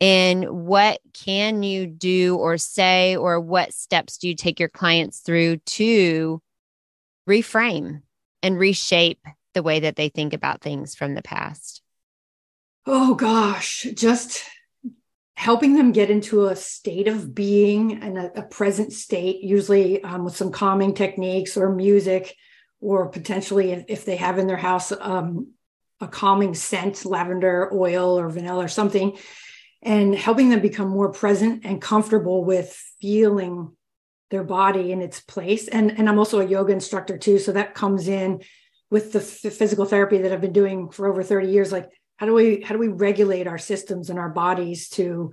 and 0.00 0.48
what 0.66 1.00
can 1.12 1.62
you 1.62 1.86
do 1.86 2.36
or 2.36 2.56
say 2.56 3.16
or 3.16 3.40
what 3.40 3.74
steps 3.74 4.18
do 4.18 4.28
you 4.28 4.34
take 4.34 4.60
your 4.60 4.68
clients 4.68 5.20
through 5.20 5.56
to 5.58 6.40
reframe 7.28 8.02
and 8.42 8.58
reshape 8.58 9.20
the 9.54 9.62
way 9.62 9.80
that 9.80 9.96
they 9.96 10.08
think 10.08 10.32
about 10.32 10.60
things 10.60 10.94
from 10.94 11.14
the 11.14 11.22
past. 11.22 11.82
Oh 12.86 13.14
gosh. 13.14 13.86
Just 13.94 14.44
helping 15.34 15.74
them 15.74 15.92
get 15.92 16.10
into 16.10 16.46
a 16.46 16.56
state 16.56 17.06
of 17.06 17.34
being 17.34 18.02
and 18.02 18.18
a, 18.18 18.40
a 18.40 18.42
present 18.42 18.92
state 18.92 19.40
usually 19.42 20.02
um, 20.02 20.24
with 20.24 20.36
some 20.36 20.50
calming 20.50 20.94
techniques 20.94 21.56
or 21.56 21.72
music 21.72 22.34
or 22.80 23.08
potentially 23.08 23.70
if, 23.70 23.84
if 23.88 24.04
they 24.04 24.16
have 24.16 24.38
in 24.38 24.48
their 24.48 24.56
house 24.56 24.92
um, 25.00 25.52
a 26.00 26.08
calming 26.08 26.54
scent 26.54 27.04
lavender 27.04 27.72
oil 27.72 28.18
or 28.18 28.28
vanilla 28.28 28.64
or 28.64 28.68
something 28.68 29.16
and 29.82 30.14
helping 30.14 30.48
them 30.48 30.60
become 30.60 30.88
more 30.88 31.12
present 31.12 31.64
and 31.64 31.80
comfortable 31.80 32.44
with 32.44 32.72
feeling 33.00 33.76
their 34.30 34.44
body 34.44 34.92
in 34.92 35.00
its 35.00 35.20
place. 35.20 35.68
And, 35.68 35.98
and 35.98 36.08
I'm 36.08 36.18
also 36.18 36.40
a 36.40 36.46
yoga 36.46 36.72
instructor 36.72 37.16
too. 37.16 37.38
So 37.38 37.52
that 37.52 37.74
comes 37.74 38.08
in 38.08 38.42
with 38.90 39.12
the 39.12 39.20
f- 39.20 39.52
physical 39.52 39.84
therapy 39.84 40.18
that 40.18 40.32
I've 40.32 40.40
been 40.40 40.52
doing 40.52 40.90
for 40.90 41.06
over 41.06 41.22
30 41.22 41.48
years. 41.48 41.72
Like, 41.72 41.90
how 42.16 42.26
do 42.26 42.34
we, 42.34 42.60
how 42.60 42.74
do 42.74 42.78
we 42.78 42.88
regulate 42.88 43.46
our 43.46 43.58
systems 43.58 44.10
and 44.10 44.18
our 44.18 44.28
bodies 44.28 44.88
to 44.90 45.32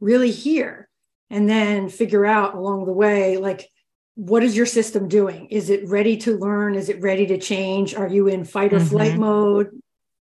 really 0.00 0.30
hear 0.30 0.88
and 1.30 1.48
then 1.48 1.88
figure 1.88 2.24
out 2.24 2.54
along 2.54 2.84
the 2.84 2.92
way, 2.92 3.36
like, 3.36 3.68
what 4.14 4.42
is 4.42 4.56
your 4.56 4.66
system 4.66 5.08
doing? 5.08 5.46
Is 5.46 5.68
it 5.68 5.88
ready 5.88 6.16
to 6.18 6.38
learn? 6.38 6.74
Is 6.74 6.88
it 6.88 7.02
ready 7.02 7.26
to 7.26 7.38
change? 7.38 7.94
Are 7.94 8.08
you 8.08 8.28
in 8.28 8.44
fight 8.44 8.72
or 8.72 8.78
mm-hmm. 8.78 8.88
flight 8.88 9.18
mode, 9.18 9.70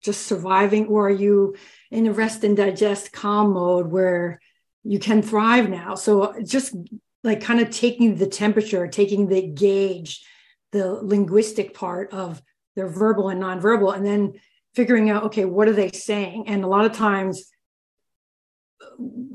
just 0.02 0.26
surviving? 0.26 0.86
Or 0.86 1.08
are 1.08 1.10
you 1.10 1.56
in 1.90 2.06
a 2.06 2.12
rest 2.12 2.44
and 2.44 2.56
digest 2.56 3.12
calm 3.12 3.52
mode 3.52 3.88
where 3.88 4.40
you 4.84 4.98
can 4.98 5.22
thrive 5.22 5.68
now. 5.68 5.94
So 5.94 6.34
just 6.44 6.76
like 7.24 7.40
kind 7.40 7.60
of 7.60 7.70
taking 7.70 8.16
the 8.16 8.26
temperature, 8.26 8.86
taking 8.86 9.26
the 9.26 9.42
gauge, 9.42 10.24
the 10.70 10.92
linguistic 10.92 11.74
part 11.74 12.12
of 12.12 12.40
their 12.76 12.88
verbal 12.88 13.30
and 13.30 13.42
nonverbal, 13.42 13.96
and 13.96 14.06
then 14.06 14.34
figuring 14.74 15.10
out, 15.10 15.24
okay, 15.24 15.44
what 15.44 15.68
are 15.68 15.72
they 15.72 15.90
saying? 15.90 16.44
And 16.46 16.62
a 16.62 16.68
lot 16.68 16.84
of 16.84 16.92
times 16.92 17.50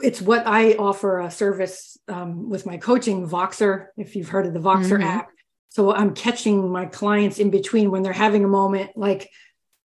it's 0.01 0.21
what 0.21 0.45
I 0.45 0.73
offer 0.73 1.19
a 1.19 1.31
service 1.31 1.97
um, 2.07 2.49
with 2.49 2.65
my 2.65 2.77
coaching, 2.77 3.27
Voxer, 3.27 3.87
if 3.97 4.15
you've 4.15 4.29
heard 4.29 4.45
of 4.45 4.53
the 4.53 4.59
Voxer 4.59 4.97
mm-hmm. 4.97 5.03
app. 5.03 5.29
So 5.69 5.93
I'm 5.93 6.13
catching 6.13 6.71
my 6.71 6.85
clients 6.85 7.39
in 7.39 7.49
between 7.49 7.91
when 7.91 8.03
they're 8.03 8.13
having 8.13 8.43
a 8.43 8.49
moment 8.49 8.91
like, 8.95 9.29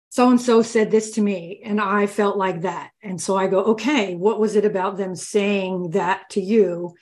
so 0.09 0.29
and 0.29 0.39
so 0.39 0.61
said 0.61 0.91
this 0.91 1.11
to 1.11 1.21
me 1.21 1.61
and 1.65 1.81
I 1.81 2.05
felt 2.05 2.37
like 2.37 2.61
that. 2.61 2.91
And 3.01 3.19
so 3.19 3.35
I 3.35 3.47
go, 3.47 3.63
okay, 3.63 4.15
what 4.15 4.39
was 4.39 4.55
it 4.55 4.65
about 4.65 4.97
them 4.97 5.15
saying 5.15 5.91
that 5.91 6.29
to 6.31 6.41
you? 6.41 6.93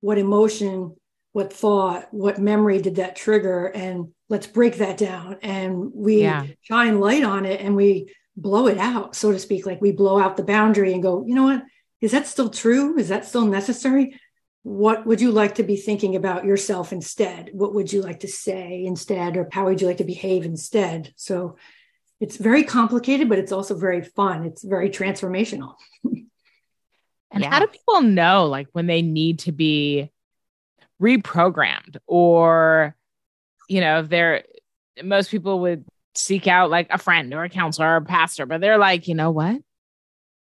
What 0.00 0.18
emotion, 0.18 0.94
what 1.32 1.52
thought, 1.52 2.08
what 2.12 2.38
memory 2.38 2.80
did 2.80 2.96
that 2.96 3.16
trigger? 3.16 3.66
And 3.66 4.12
let's 4.28 4.46
break 4.46 4.76
that 4.76 4.96
down. 4.96 5.38
And 5.42 5.90
we 5.94 6.22
yeah. 6.22 6.46
shine 6.62 7.00
light 7.00 7.24
on 7.24 7.44
it 7.44 7.60
and 7.60 7.76
we 7.76 8.14
blow 8.36 8.66
it 8.68 8.78
out, 8.78 9.16
so 9.16 9.32
to 9.32 9.38
speak. 9.38 9.66
Like 9.66 9.80
we 9.80 9.92
blow 9.92 10.20
out 10.20 10.36
the 10.36 10.44
boundary 10.44 10.92
and 10.92 11.02
go, 11.02 11.24
you 11.26 11.34
know 11.34 11.44
what? 11.44 11.62
Is 12.00 12.12
that 12.12 12.26
still 12.26 12.48
true? 12.48 12.96
Is 12.98 13.08
that 13.08 13.26
still 13.26 13.44
necessary? 13.44 14.20
What 14.62 15.06
would 15.06 15.20
you 15.20 15.32
like 15.32 15.56
to 15.56 15.62
be 15.62 15.76
thinking 15.76 16.14
about 16.14 16.44
yourself 16.44 16.92
instead? 16.92 17.50
What 17.52 17.74
would 17.74 17.92
you 17.92 18.02
like 18.02 18.20
to 18.20 18.28
say 18.28 18.84
instead? 18.84 19.36
Or 19.36 19.48
how 19.50 19.64
would 19.66 19.80
you 19.80 19.86
like 19.86 19.96
to 19.98 20.04
behave 20.04 20.44
instead? 20.44 21.12
So 21.16 21.56
it's 22.20 22.36
very 22.36 22.64
complicated, 22.64 23.28
but 23.28 23.38
it's 23.38 23.52
also 23.52 23.76
very 23.76 24.02
fun. 24.02 24.44
It's 24.44 24.62
very 24.62 24.90
transformational. 24.90 25.74
and 27.30 27.42
yeah. 27.42 27.50
how 27.50 27.60
do 27.60 27.66
people 27.66 28.02
know 28.02 28.46
like 28.46 28.68
when 28.72 28.86
they 28.86 29.02
need 29.02 29.40
to 29.40 29.52
be 29.52 30.10
reprogrammed 31.00 31.96
or 32.06 32.96
you 33.68 33.80
know, 33.80 34.00
if 34.00 34.08
they're 34.08 34.44
most 35.04 35.30
people 35.30 35.60
would 35.60 35.84
seek 36.14 36.46
out 36.46 36.70
like 36.70 36.88
a 36.90 36.98
friend 36.98 37.32
or 37.32 37.44
a 37.44 37.48
counselor 37.48 37.88
or 37.88 37.96
a 37.96 38.02
pastor, 38.02 38.46
but 38.46 38.60
they're 38.60 38.78
like, 38.78 39.06
you 39.06 39.14
know 39.14 39.30
what? 39.30 39.60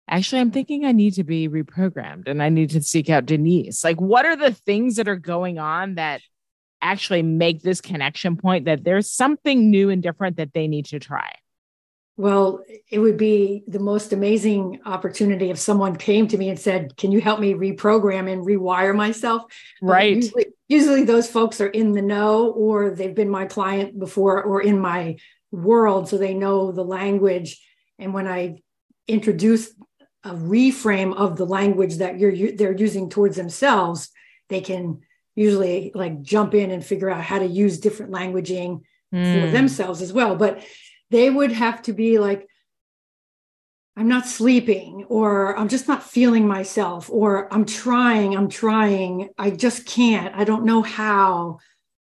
Actually, 0.09 0.41
I'm 0.41 0.53
thinking 0.53 0.85
I 0.85 0.93
need 0.93 1.15
to 1.15 1.25
be 1.25 1.49
reprogrammed 1.49 2.29
and 2.29 2.43
I 2.43 2.49
need 2.49 2.71
to 2.71 2.83
seek 2.83 3.11
out 3.11 3.27
Denise. 3.27 3.83
Like, 3.83 4.01
what 4.01 4.25
are 4.25 4.37
the 4.37 4.53
things 4.53 4.97
that 4.97 5.09
are 5.09 5.17
going 5.17 5.59
on 5.59 5.97
that 5.97 6.23
actually 6.81 7.23
make 7.23 7.63
this 7.63 7.81
connection 7.81 8.37
point 8.37 8.67
that 8.67 8.85
there's 8.85 9.11
something 9.11 9.69
new 9.71 9.91
and 9.91 10.03
different 10.03 10.37
that 10.37 10.55
they 10.55 10.69
need 10.69 10.87
to 10.87 11.01
try? 11.01 11.35
Well, 12.19 12.65
it 12.91 12.99
would 12.99 13.19
be 13.19 13.63
the 13.69 13.79
most 13.79 14.13
amazing 14.15 14.81
opportunity 14.87 15.51
if 15.51 15.59
someone 15.59 15.97
came 15.97 16.27
to 16.29 16.39
me 16.39 16.49
and 16.49 16.59
said, 16.59 16.97
Can 16.97 17.13
you 17.13 17.21
help 17.21 17.41
me 17.41 17.53
reprogram 17.53 18.31
and 18.33 18.45
rewire 18.45 18.97
myself? 18.97 19.45
Right. 19.83 20.17
Usually, 20.17 20.47
usually, 20.69 21.05
those 21.05 21.29
folks 21.29 21.61
are 21.61 21.69
in 21.69 21.93
the 21.93 22.03
know 22.03 22.51
or 22.53 22.91
they've 22.91 23.15
been 23.15 23.29
my 23.29 23.45
client 23.45 23.99
before 23.99 24.43
or 24.43 24.63
in 24.63 24.79
my 24.79 25.17
world. 25.51 26.09
So 26.09 26.17
they 26.17 26.33
know 26.33 26.73
the 26.73 26.85
language. 26.85 27.63
And 27.99 28.15
when 28.15 28.27
I 28.27 28.63
introduce 29.07 29.71
a 30.25 30.31
reframe 30.31 31.15
of 31.15 31.37
the 31.37 31.47
language 31.47 31.97
that 31.97 32.19
you're 32.19 32.53
they're 32.53 32.77
using 32.77 33.11
towards 33.11 33.37
themselves, 33.37 34.09
they 34.49 34.63
can 34.63 35.03
usually 35.35 35.93
like 35.95 36.23
jump 36.23 36.55
in 36.55 36.71
and 36.71 36.85
figure 36.85 37.11
out 37.11 37.23
how 37.23 37.39
to 37.39 37.47
use 37.47 37.79
different 37.79 38.11
languaging 38.11 38.81
mm. 39.15 39.41
for 39.41 39.51
themselves 39.51 40.01
as 40.01 40.15
well. 40.15 40.35
But 40.35 40.65
they 41.11 41.31
would 41.31 41.53
have 41.53 41.83
to 41.83 41.93
be 41.93 42.19
like, 42.19 42.49
I'm 43.97 44.09
not 44.09 44.27
sleeping, 44.27 45.07
or 45.09 45.57
I'm 45.59 45.69
just 45.69 45.89
not 45.89 46.03
feeling 46.03 46.47
myself, 46.47 47.09
or 47.11 47.53
I'm 47.53 47.65
trying, 47.65 48.37
I'm 48.37 48.51
trying, 48.51 49.31
I 49.39 49.51
just 49.51 49.87
can't, 49.87 50.35
I 50.37 50.45
don't 50.45 50.67
know 50.67 50.83
how. 50.83 51.61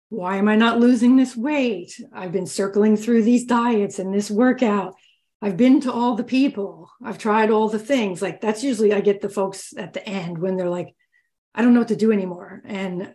why 0.10 0.38
am 0.38 0.48
I 0.48 0.56
not 0.56 0.80
losing 0.80 1.16
this 1.16 1.36
weight? 1.36 2.00
I've 2.14 2.32
been 2.32 2.48
circling 2.48 2.96
through 2.98 3.24
these 3.24 3.46
diets 3.46 4.00
and 4.00 4.14
this 4.14 4.32
workout. 4.32 4.96
I've 5.42 5.58
been 5.58 5.82
to 5.82 5.92
all 5.92 6.16
the 6.16 6.24
people. 6.24 6.90
I've 7.04 7.18
tried 7.18 7.52
all 7.52 7.70
the 7.70 7.80
things. 7.80 8.22
Like 8.22 8.42
that's 8.42 8.64
usually 8.64 8.94
I 8.94 9.02
get 9.02 9.22
the 9.22 9.30
folks 9.30 9.74
at 9.78 9.94
the 9.94 10.08
end 10.08 10.38
when 10.38 10.56
they're 10.56 10.70
like, 10.70 10.96
I 11.54 11.62
don't 11.62 11.74
know 11.74 11.82
what 11.82 11.90
to 11.90 11.96
do 11.96 12.12
anymore. 12.12 12.62
And 12.66 13.14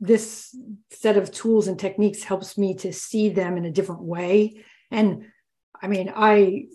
this 0.00 0.54
set 0.90 1.16
of 1.16 1.30
tools 1.30 1.68
and 1.68 1.78
techniques 1.78 2.22
helps 2.22 2.58
me 2.58 2.74
to 2.76 2.92
see 2.92 3.28
them 3.28 3.56
in 3.56 3.64
a 3.64 3.70
different 3.70 4.02
way. 4.02 4.64
And 4.90 5.26
I 5.80 5.88
mean, 5.88 6.12
I 6.14 6.66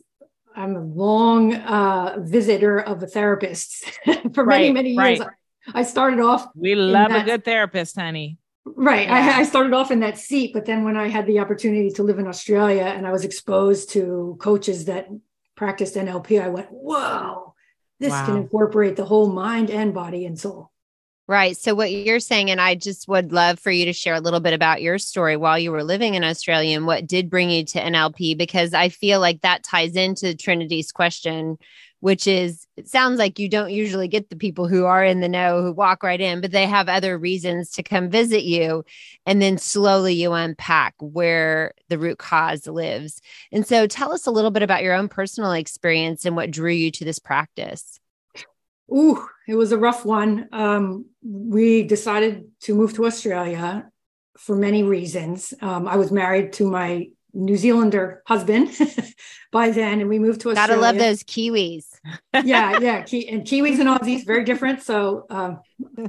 I'm 0.56 0.76
a 0.76 0.82
long 0.82 1.56
uh, 1.56 2.18
visitor 2.20 2.80
of 2.80 3.02
a 3.04 3.08
therapist 3.08 3.86
for 4.34 4.44
right, 4.44 4.62
many 4.62 4.72
many 4.72 4.90
years. 4.92 5.20
Right. 5.20 5.30
I 5.74 5.84
started 5.84 6.20
off. 6.20 6.48
We 6.56 6.76
love 6.76 7.10
that, 7.10 7.24
a 7.24 7.26
good 7.26 7.46
therapist, 7.46 7.96
honey. 7.96 8.38
Right. 8.66 9.08
Yeah. 9.08 9.36
I, 9.38 9.40
I, 9.40 9.44
started 9.44 9.74
off 9.74 9.92
in 9.92 10.00
that 10.02 10.18
seat, 10.18 10.54
but 10.54 10.66
then 10.66 10.84
when 10.84 10.98
I 10.98 11.08
had 11.08 11.26
the 11.26 11.40
opportunity 11.40 11.90
to 11.92 12.04
live 12.04 12.20
in 12.20 12.28
Australia 12.28 12.84
and 12.84 13.08
I 13.08 13.12
was 13.12 13.24
exposed 13.24 13.92
to 13.92 14.38
coaches 14.40 14.86
that 14.86 15.08
practiced 15.56 15.96
NLP, 15.96 16.42
I 16.42 16.50
went, 16.50 16.68
"Whoa, 16.72 17.56
this 18.00 18.12
wow. 18.12 18.26
can 18.26 18.38
incorporate 18.38 18.96
the 18.96 19.06
whole 19.06 19.32
mind 19.32 19.70
and 19.70 19.94
body 19.94 20.26
and 20.26 20.40
soul." 20.40 20.69
Right. 21.30 21.56
So, 21.56 21.76
what 21.76 21.92
you're 21.92 22.20
saying, 22.20 22.50
and 22.50 22.60
I 22.60 22.74
just 22.74 23.08
would 23.08 23.32
love 23.32 23.60
for 23.60 23.70
you 23.70 23.86
to 23.86 23.94
share 23.94 24.16
a 24.16 24.20
little 24.20 24.40
bit 24.40 24.56
about 24.56 24.82
your 24.82 24.98
story 24.98 25.38
while 25.38 25.60
you 25.60 25.72
were 25.72 25.84
living 25.84 26.16
in 26.16 26.24
Australia 26.24 26.76
and 26.76 26.88
what 26.88 27.06
did 27.06 27.30
bring 27.30 27.52
you 27.52 27.64
to 27.66 27.80
NLP, 27.80 28.36
because 28.36 28.74
I 28.74 28.90
feel 28.90 29.20
like 29.20 29.42
that 29.42 29.64
ties 29.64 29.96
into 29.96 30.34
Trinity's 30.36 30.92
question, 30.92 31.60
which 32.00 32.26
is 32.26 32.66
it 32.78 32.88
sounds 32.88 33.20
like 33.20 33.38
you 33.38 33.48
don't 33.48 33.70
usually 33.70 34.08
get 34.08 34.32
the 34.32 34.36
people 34.36 34.68
who 34.68 34.86
are 34.86 35.06
in 35.06 35.20
the 35.20 35.30
know 35.30 35.62
who 35.62 35.72
walk 35.72 36.02
right 36.02 36.20
in, 36.20 36.42
but 36.42 36.50
they 36.52 36.66
have 36.66 36.90
other 36.90 37.16
reasons 37.16 37.70
to 37.74 37.84
come 37.84 38.10
visit 38.10 38.42
you. 38.44 38.84
And 39.28 39.40
then 39.40 39.60
slowly 39.60 40.16
you 40.16 40.34
unpack 40.34 40.96
where 41.00 41.74
the 41.90 42.00
root 42.00 42.18
cause 42.18 42.66
lives. 42.66 43.22
And 43.52 43.68
so, 43.68 43.86
tell 43.86 44.12
us 44.14 44.26
a 44.26 44.32
little 44.32 44.50
bit 44.50 44.64
about 44.64 44.82
your 44.82 44.96
own 44.96 45.08
personal 45.08 45.52
experience 45.52 46.26
and 46.26 46.36
what 46.36 46.50
drew 46.50 46.72
you 46.72 46.90
to 46.90 47.06
this 47.06 47.20
practice. 47.20 47.99
Ooh, 48.92 49.28
it 49.48 49.56
was 49.56 49.72
a 49.72 49.78
rough 49.78 50.06
one. 50.06 50.50
Um, 50.52 51.06
we 51.24 51.84
decided 51.84 52.46
to 52.62 52.76
move 52.76 52.94
to 52.96 53.06
Australia 53.06 53.90
for 54.38 54.56
many 54.56 54.84
reasons. 54.84 55.54
Um, 55.62 55.88
I 55.88 55.98
was 55.98 56.12
married 56.12 56.54
to 56.54 56.70
my 56.70 57.08
New 57.34 57.58
Zealander 57.58 58.24
husband 58.26 58.72
by 59.52 59.72
then, 59.72 60.00
and 60.00 60.10
we 60.10 60.20
moved 60.20 60.42
to 60.42 60.52
Australia. 60.52 60.76
Gotta 60.76 60.82
love 60.82 60.98
those 60.98 61.24
Kiwis. 61.24 61.86
yeah, 62.44 62.80
yeah, 62.80 63.02
Ki- 63.04 63.30
and 63.30 63.44
Kiwis 63.44 63.80
and 63.80 63.90
Aussies 63.90 64.26
very 64.26 64.44
different, 64.44 64.82
so 64.82 65.26
um, 65.30 65.60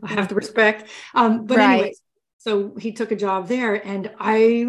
I 0.03 0.13
have 0.13 0.29
to 0.29 0.35
respect. 0.35 0.89
Um, 1.15 1.47
but 1.47 1.59
right. 1.59 1.73
anyway, 1.73 1.95
so 2.39 2.75
he 2.79 2.93
took 2.93 3.11
a 3.13 3.17
job 3.17 3.49
there, 3.49 3.75
and 3.75 4.11
I, 4.19 4.67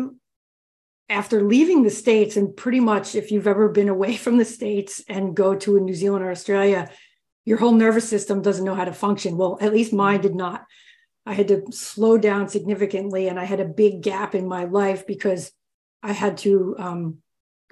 after 1.10 1.42
leaving 1.42 1.84
the 1.84 1.90
states, 1.90 2.36
and 2.36 2.56
pretty 2.56 2.82
much 2.82 3.16
if 3.16 3.32
you've 3.32 3.48
ever 3.48 3.70
been 3.70 3.90
away 3.90 4.18
from 4.18 4.38
the 4.38 4.46
states 4.46 5.02
and 5.08 5.36
go 5.36 5.56
to 5.56 5.78
a 5.78 5.80
New 5.80 5.96
Zealand 5.96 6.26
or 6.26 6.32
Australia, 6.32 6.90
your 7.46 7.58
whole 7.58 7.74
nervous 7.74 8.08
system 8.08 8.42
doesn't 8.42 8.66
know 8.66 8.76
how 8.76 8.86
to 8.86 8.94
function. 8.94 9.38
Well, 9.38 9.58
at 9.62 9.74
least 9.74 9.94
mine 9.94 10.22
did 10.22 10.36
not. 10.36 10.66
I 11.26 11.34
had 11.34 11.48
to 11.50 11.64
slow 11.72 12.18
down 12.18 12.50
significantly, 12.50 13.28
and 13.28 13.40
I 13.40 13.46
had 13.46 13.60
a 13.60 13.66
big 13.66 14.02
gap 14.02 14.36
in 14.36 14.48
my 14.48 14.66
life 14.66 15.06
because 15.06 15.52
I 16.02 16.14
had 16.14 16.38
to 16.40 16.76
um, 16.80 17.18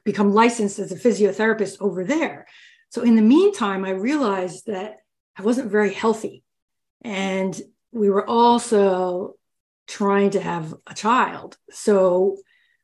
become 0.03 0.33
licensed 0.33 0.79
as 0.79 0.91
a 0.91 0.95
physiotherapist 0.95 1.77
over 1.79 2.03
there. 2.03 2.47
So, 2.89 3.01
in 3.01 3.15
the 3.15 3.21
meantime, 3.21 3.85
I 3.85 3.91
realized 3.91 4.67
that 4.67 4.97
I 5.37 5.41
wasn't 5.41 5.71
very 5.71 5.93
healthy. 5.93 6.43
And 7.01 7.59
we 7.91 8.09
were 8.09 8.27
also 8.27 9.35
trying 9.87 10.31
to 10.31 10.41
have 10.41 10.73
a 10.85 10.93
child. 10.93 11.57
So, 11.71 12.37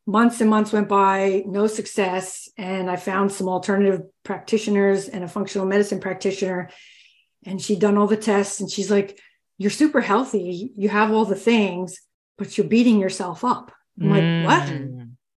months 0.06 0.42
and 0.42 0.50
months 0.50 0.72
went 0.72 0.88
by, 0.88 1.44
no 1.46 1.68
success. 1.68 2.50
And 2.58 2.90
I 2.90 2.96
found 2.96 3.32
some 3.32 3.50
alternative 3.50 4.02
practitioners 4.24 5.08
and 5.08 5.24
a 5.24 5.28
functional 5.28 5.68
medicine 5.68 6.00
practitioner. 6.00 6.70
And 7.46 7.62
she'd 7.62 7.80
done 7.80 7.98
all 7.98 8.08
the 8.08 8.18
tests 8.18 8.60
and 8.60 8.70
she's 8.70 8.92
like, 8.92 9.20
You're 9.58 9.72
super 9.72 10.02
healthy. 10.02 10.72
You 10.76 10.90
have 10.90 11.12
all 11.12 11.26
the 11.26 11.36
things, 11.36 12.00
but 12.38 12.58
you're 12.58 12.68
beating 12.68 13.00
yourself 13.00 13.44
up. 13.44 13.72
I'm 14.00 14.08
mm. 14.08 14.44
like, 14.44 14.60
What? 14.60 14.70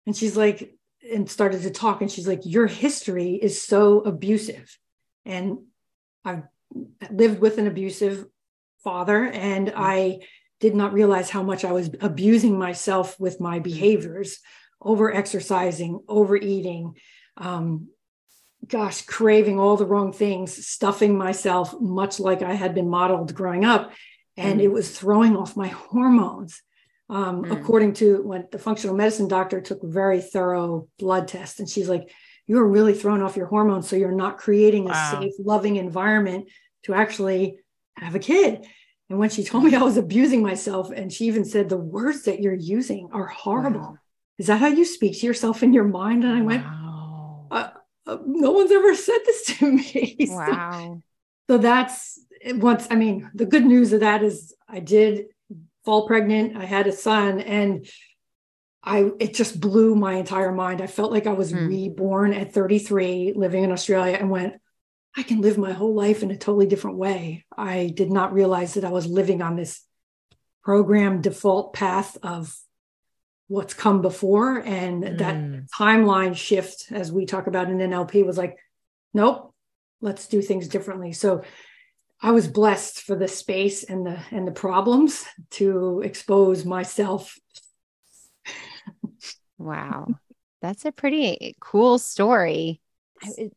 And 0.05 0.15
she's 0.15 0.37
like, 0.37 0.75
and 1.11 1.29
started 1.29 1.63
to 1.63 1.71
talk. 1.71 2.01
And 2.01 2.11
she's 2.11 2.27
like, 2.27 2.41
Your 2.43 2.67
history 2.67 3.33
is 3.33 3.61
so 3.61 4.01
abusive. 4.01 4.77
And 5.25 5.59
I've 6.23 6.43
lived 7.09 7.39
with 7.39 7.57
an 7.57 7.67
abusive 7.67 8.25
father 8.83 9.25
and 9.25 9.67
mm. 9.69 9.73
I 9.75 10.19
did 10.59 10.75
not 10.75 10.93
realize 10.93 11.29
how 11.29 11.43
much 11.43 11.63
I 11.63 11.71
was 11.71 11.89
abusing 12.01 12.57
myself 12.57 13.19
with 13.19 13.39
my 13.39 13.59
mm. 13.59 13.63
behaviors 13.63 14.39
over 14.81 15.13
exercising, 15.13 15.99
overeating, 16.07 16.95
um, 17.37 17.89
gosh, 18.67 19.01
craving 19.03 19.59
all 19.59 19.77
the 19.77 19.85
wrong 19.85 20.11
things, 20.11 20.67
stuffing 20.67 21.17
myself, 21.17 21.79
much 21.79 22.19
like 22.19 22.41
I 22.41 22.53
had 22.53 22.75
been 22.75 22.89
modeled 22.89 23.33
growing 23.33 23.65
up. 23.65 23.93
And 24.37 24.59
mm. 24.59 24.63
it 24.63 24.67
was 24.69 24.97
throwing 24.97 25.35
off 25.35 25.57
my 25.57 25.67
hormones. 25.89 26.61
Um, 27.09 27.43
mm. 27.43 27.59
According 27.59 27.93
to 27.95 28.21
when 28.21 28.47
the 28.51 28.59
functional 28.59 28.95
medicine 28.95 29.27
doctor 29.27 29.61
took 29.61 29.81
very 29.83 30.21
thorough 30.21 30.87
blood 30.99 31.27
test, 31.27 31.59
and 31.59 31.67
she's 31.67 31.89
like, 31.89 32.11
You're 32.45 32.67
really 32.67 32.93
throwing 32.93 33.23
off 33.23 33.37
your 33.37 33.47
hormones. 33.47 33.87
So 33.87 33.95
you're 33.95 34.11
not 34.11 34.37
creating 34.37 34.85
a 34.85 34.91
wow. 34.91 35.19
safe, 35.19 35.33
loving 35.39 35.77
environment 35.77 36.49
to 36.83 36.93
actually 36.93 37.59
have 37.95 38.15
a 38.15 38.19
kid. 38.19 38.67
And 39.09 39.17
when 39.17 39.29
she 39.29 39.43
told 39.43 39.63
me 39.63 39.75
I 39.75 39.81
was 39.81 39.97
abusing 39.97 40.43
myself, 40.43 40.91
and 40.91 41.11
she 41.11 41.25
even 41.25 41.45
said, 41.45 41.69
The 41.69 41.77
words 41.77 42.23
that 42.23 42.41
you're 42.41 42.53
using 42.53 43.09
are 43.11 43.27
horrible. 43.27 43.79
Wow 43.79 43.97
is 44.39 44.47
that 44.47 44.61
how 44.61 44.67
you 44.67 44.85
speak 44.85 45.19
to 45.19 45.27
yourself 45.27 45.61
in 45.61 45.73
your 45.73 45.83
mind? 45.83 46.23
And 46.23 46.33
I 46.33 46.41
went, 46.41 46.63
wow. 46.63 47.47
uh, 47.51 47.69
uh, 48.07 48.17
no 48.25 48.51
one's 48.51 48.71
ever 48.71 48.95
said 48.95 49.19
this 49.25 49.45
to 49.57 49.71
me. 49.71 50.15
Wow. 50.29 50.71
so, 50.71 51.03
so 51.49 51.57
that's 51.57 52.19
once, 52.55 52.87
I 52.89 52.95
mean, 52.95 53.29
the 53.35 53.45
good 53.45 53.65
news 53.65 53.91
of 53.91 53.99
that 53.99 54.23
is 54.23 54.55
I 54.67 54.79
did 54.79 55.25
fall 55.83 56.07
pregnant. 56.07 56.55
I 56.55 56.63
had 56.63 56.87
a 56.87 56.91
son 56.93 57.41
and 57.41 57.85
I, 58.81 59.11
it 59.19 59.33
just 59.33 59.59
blew 59.59 59.93
my 59.93 60.13
entire 60.13 60.53
mind. 60.53 60.81
I 60.81 60.87
felt 60.87 61.11
like 61.11 61.27
I 61.27 61.33
was 61.33 61.51
mm. 61.51 61.67
reborn 61.67 62.33
at 62.33 62.53
33 62.53 63.33
living 63.35 63.65
in 63.65 63.73
Australia 63.73 64.15
and 64.17 64.29
went, 64.29 64.53
I 65.19 65.23
can 65.23 65.41
live 65.41 65.57
my 65.57 65.73
whole 65.73 65.93
life 65.93 66.23
in 66.23 66.31
a 66.31 66.37
totally 66.37 66.65
different 66.65 66.95
way. 66.95 67.43
I 67.55 67.91
did 67.93 68.09
not 68.09 68.31
realize 68.31 68.75
that 68.75 68.85
I 68.85 68.89
was 68.89 69.05
living 69.05 69.41
on 69.41 69.57
this 69.57 69.83
program 70.63 71.19
default 71.19 71.73
path 71.73 72.15
of 72.23 72.57
what's 73.49 73.73
come 73.73 74.01
before. 74.01 74.59
And 74.59 75.03
mm. 75.03 75.17
that 75.17 75.67
timeline 75.77 76.37
shift 76.37 76.85
as 76.91 77.11
we 77.11 77.25
talk 77.25 77.47
about 77.47 77.69
in 77.69 77.79
nlp 77.79 78.25
was 78.25 78.37
like 78.37 78.59
nope 79.13 79.53
let's 79.99 80.27
do 80.27 80.41
things 80.41 80.69
differently. 80.69 81.11
So 81.11 81.43
i 82.21 82.31
was 82.31 82.47
blessed 82.47 83.01
for 83.01 83.17
the 83.17 83.27
space 83.27 83.83
and 83.83 84.05
the 84.05 84.17
and 84.31 84.47
the 84.47 84.53
problems 84.53 85.25
to 85.51 85.99
expose 85.99 86.63
myself. 86.63 87.37
Wow. 89.57 90.07
That's 90.61 90.85
a 90.85 90.93
pretty 90.93 91.57
cool 91.59 91.99
story. 91.99 92.79
I, 93.21 93.49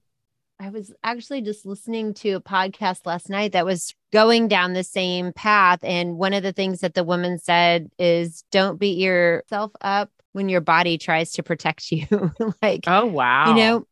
I 0.61 0.71
was 0.71 0.93
actually 1.03 1.43
just 1.43 1.67
listening 1.67 2.15
to 2.15 2.33
a 2.33 2.41
podcast 2.41 3.05
last 3.05 3.29
night 3.29 3.53
that 3.53 3.67
was 3.67 3.95
going 4.12 4.49
down 4.49 4.75
the 4.75 4.85
same 4.85 5.33
path. 5.33 5.81
And 5.83 6.17
one 6.17 6.35
of 6.35 6.43
the 6.43 6.53
things 6.53 6.81
that 6.81 6.95
the 6.95 7.05
woman 7.05 7.38
said 7.38 7.91
is 7.99 8.45
don't 8.53 8.79
beat 8.79 8.99
yourself 8.99 9.73
up 9.81 10.11
when 10.33 10.49
your 10.49 10.61
body 10.61 10.99
tries 10.99 11.33
to 11.33 11.43
protect 11.43 11.91
you. 11.91 12.07
like, 12.62 12.85
oh, 12.87 13.07
wow. 13.07 13.51
You 13.51 13.57
know, 13.57 13.87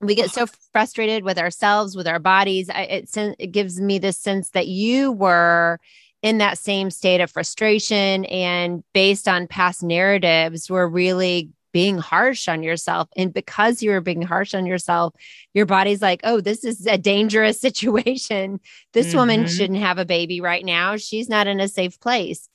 we 0.00 0.14
get 0.14 0.30
so 0.30 0.46
frustrated 0.72 1.24
with 1.24 1.38
ourselves, 1.38 1.96
with 1.96 2.06
our 2.06 2.20
bodies. 2.20 2.70
I, 2.70 2.82
it, 2.82 3.16
it 3.38 3.52
gives 3.52 3.80
me 3.80 3.98
this 3.98 4.18
sense 4.18 4.50
that 4.50 4.66
you 4.68 5.12
were 5.12 5.78
in 6.22 6.38
that 6.38 6.58
same 6.58 6.90
state 6.90 7.20
of 7.20 7.30
frustration 7.30 8.24
and 8.26 8.82
based 8.92 9.28
on 9.28 9.46
past 9.46 9.82
narratives 9.82 10.68
were 10.68 10.88
really 10.88 11.50
being 11.72 11.98
harsh 11.98 12.48
on 12.48 12.62
yourself. 12.62 13.08
And 13.16 13.32
because 13.32 13.82
you 13.82 13.90
were 13.90 14.00
being 14.00 14.22
harsh 14.22 14.54
on 14.54 14.66
yourself, 14.66 15.14
your 15.54 15.66
body's 15.66 16.02
like, 16.02 16.20
oh, 16.24 16.40
this 16.40 16.64
is 16.64 16.86
a 16.86 16.98
dangerous 16.98 17.60
situation. 17.68 18.60
This 18.92 19.08
mm-hmm. 19.08 19.18
woman 19.18 19.46
shouldn't 19.46 19.80
have 19.80 19.98
a 19.98 20.04
baby 20.04 20.40
right 20.40 20.64
now. 20.64 20.96
She's 20.96 21.28
not 21.28 21.46
in 21.46 21.60
a 21.60 21.68
safe 21.68 22.00
place. 22.00 22.48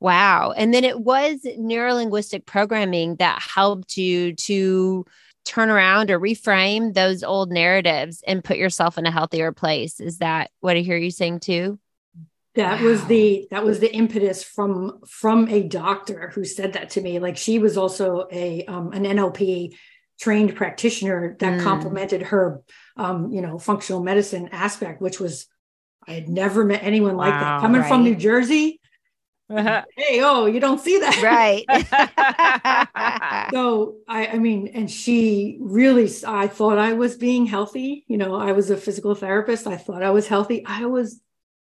Wow. 0.00 0.52
And 0.52 0.72
then 0.72 0.84
it 0.84 1.00
was 1.00 1.40
neurolinguistic 1.44 2.46
programming 2.46 3.16
that 3.16 3.42
helped 3.42 3.96
you 3.96 4.34
to 4.34 5.04
turn 5.44 5.70
around 5.70 6.10
or 6.10 6.20
reframe 6.20 6.94
those 6.94 7.24
old 7.24 7.50
narratives 7.50 8.22
and 8.26 8.44
put 8.44 8.58
yourself 8.58 8.98
in 8.98 9.06
a 9.06 9.10
healthier 9.10 9.50
place. 9.50 9.98
Is 9.98 10.18
that 10.18 10.50
what 10.60 10.76
I 10.76 10.80
hear 10.80 10.96
you 10.96 11.10
saying 11.10 11.40
too? 11.40 11.78
That 12.58 12.80
wow. 12.80 12.88
was 12.88 13.04
the 13.06 13.46
that 13.50 13.64
was 13.64 13.78
the 13.78 13.94
impetus 13.94 14.42
from 14.42 15.00
from 15.06 15.48
a 15.48 15.62
doctor 15.62 16.30
who 16.34 16.44
said 16.44 16.72
that 16.72 16.90
to 16.90 17.00
me 17.00 17.18
like 17.18 17.36
she 17.36 17.58
was 17.58 17.78
also 17.78 18.26
a 18.32 18.64
um, 18.66 18.92
an 18.92 19.04
nlp 19.04 19.72
trained 20.20 20.54
practitioner 20.56 21.36
that 21.38 21.60
mm. 21.60 21.62
complemented 21.62 22.22
her 22.22 22.60
um, 22.96 23.32
you 23.32 23.40
know 23.40 23.58
functional 23.58 24.02
medicine 24.02 24.48
aspect 24.52 25.00
which 25.00 25.20
was 25.20 25.46
i 26.06 26.12
had 26.12 26.28
never 26.28 26.64
met 26.64 26.82
anyone 26.82 27.16
wow, 27.16 27.30
like 27.30 27.40
that 27.40 27.60
coming 27.60 27.80
right. 27.80 27.88
from 27.88 28.02
new 28.02 28.16
jersey 28.16 28.80
hey, 29.96 30.20
oh, 30.20 30.44
you 30.44 30.60
don't 30.60 30.78
see 30.78 30.98
that. 30.98 31.22
Right. 31.22 31.64
so 33.50 33.96
I, 34.06 34.26
I 34.26 34.38
mean, 34.38 34.68
and 34.74 34.90
she 34.90 35.56
really, 35.62 36.10
I 36.26 36.48
thought 36.48 36.76
I 36.76 36.92
was 36.92 37.16
being 37.16 37.46
healthy. 37.46 38.04
You 38.08 38.18
know, 38.18 38.34
I 38.34 38.52
was 38.52 38.68
a 38.68 38.76
physical 38.76 39.14
therapist. 39.14 39.66
I 39.66 39.78
thought 39.78 40.02
I 40.02 40.10
was 40.10 40.28
healthy. 40.28 40.66
I 40.66 40.84
was 40.84 41.22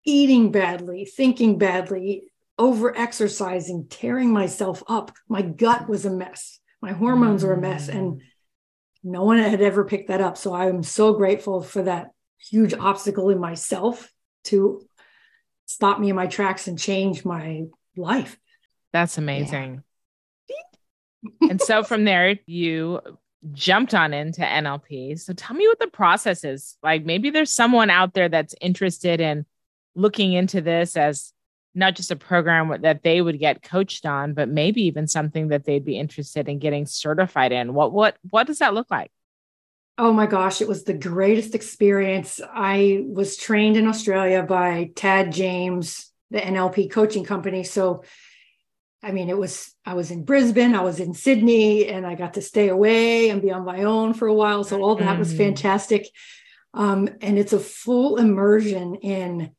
eating 0.07 0.51
badly, 0.51 1.05
thinking 1.05 1.59
badly, 1.59 2.33
over 2.59 2.97
exercising, 2.97 3.87
tearing 3.89 4.33
myself 4.33 4.83
up. 4.89 5.13
My 5.29 5.43
gut 5.43 5.89
was 5.89 6.07
a 6.07 6.11
mess. 6.11 6.59
My 6.81 6.93
hormones 6.93 7.45
were 7.45 7.53
a 7.53 7.61
mess. 7.61 7.89
Mm. 7.89 7.95
And 7.95 8.23
no 9.05 9.25
one 9.25 9.39
had 9.39 9.61
ever 9.61 9.85
picked 9.85 10.09
that 10.09 10.21
up. 10.21 10.39
So 10.39 10.55
I'm 10.55 10.83
so 10.83 11.13
grateful 11.13 11.63
for 11.63 11.83
that 11.83 12.13
huge 12.39 12.73
obstacle 12.75 13.31
in 13.31 13.39
myself 13.39 14.11
to 14.45 14.87
stop 15.67 15.99
me 16.01 16.11
in 16.11 16.17
my 16.17 16.27
tracks 16.27 16.67
and 16.67 16.79
change 16.79 17.25
my 17.25 17.65
life. 17.97 18.39
That's 18.93 19.19
amazing. 19.19 19.83
Yeah. 20.49 20.57
and 21.51 21.61
so 21.61 21.83
from 21.83 22.05
there, 22.05 22.39
you 22.47 23.01
jumped 23.53 23.95
on 23.95 24.15
into 24.15 24.41
NLP. 24.41 25.19
So 25.19 25.33
tell 25.33 25.57
me 25.57 25.67
what 25.69 25.79
the 25.79 25.89
process 25.89 26.45
is. 26.45 26.77
Like 26.83 27.05
maybe 27.05 27.31
there's 27.31 27.53
someone 27.53 27.91
out 27.91 28.15
there 28.15 28.29
that's 28.29 28.55
interested 28.61 29.21
in 29.21 29.45
looking 29.97 30.33
into 30.33 30.61
this 30.61 30.97
as 30.97 31.33
not 31.75 31.95
just 31.95 32.11
a 32.11 32.17
program 32.17 32.81
that 32.83 33.03
they 33.03 33.21
would 33.21 33.39
get 33.39 33.63
coached 33.63 34.07
on, 34.07 34.33
but 34.33 34.49
maybe 34.49 34.83
even 34.83 35.07
something 35.07 35.49
that 35.49 35.65
they'd 35.65 35.85
be 35.85 35.99
interested 35.99 36.49
in 36.49 36.59
getting 36.59 36.87
certified 36.87 37.53
in. 37.53 37.75
What 37.75 37.93
what 37.93 38.17
what 38.31 38.47
does 38.47 38.61
that 38.61 38.75
look 38.75 38.91
like? 38.91 39.11
Oh 39.99 40.13
my 40.13 40.27
gosh, 40.27 40.61
it 40.61 40.69
was 40.69 40.85
the 40.85 40.95
greatest 40.95 41.55
experience. 41.55 42.41
I 42.47 43.05
was 43.07 43.37
trained 43.37 43.79
in 43.79 43.87
Australia 43.87 44.43
by 44.43 44.91
Tad 44.95 45.33
James, 45.33 46.13
the 46.31 46.39
NLP 46.39 46.91
coaching 46.91 47.25
company. 47.25 47.65
So, 47.65 48.05
I 49.03 49.13
mean, 49.13 49.31
it 49.31 49.39
was, 49.39 49.75
I 49.87 49.95
was 49.95 50.11
in 50.11 50.25
Brisbane, 50.25 50.75
I 50.75 50.83
was 50.83 51.01
in 51.01 51.15
Sydney, 51.15 51.89
and 51.89 52.07
I 52.07 52.15
got 52.15 52.35
to 52.35 52.43
stay 52.43 52.69
away 52.69 53.31
and 53.31 53.41
be 53.41 53.51
on 53.53 53.65
my 53.65 53.85
own 53.85 54.13
for 54.13 54.29
a 54.29 54.35
while. 54.35 54.65
So, 54.65 54.83
all 54.83 54.97
that 54.97 55.05
mm-hmm. 55.05 55.19
was 55.19 55.35
fantastic. 55.35 56.09
Um, 56.75 57.09
and 57.23 57.39
it's 57.39 57.55
a 57.55 57.59
full 57.59 58.19
immersion 58.19 58.97
in 58.97 59.56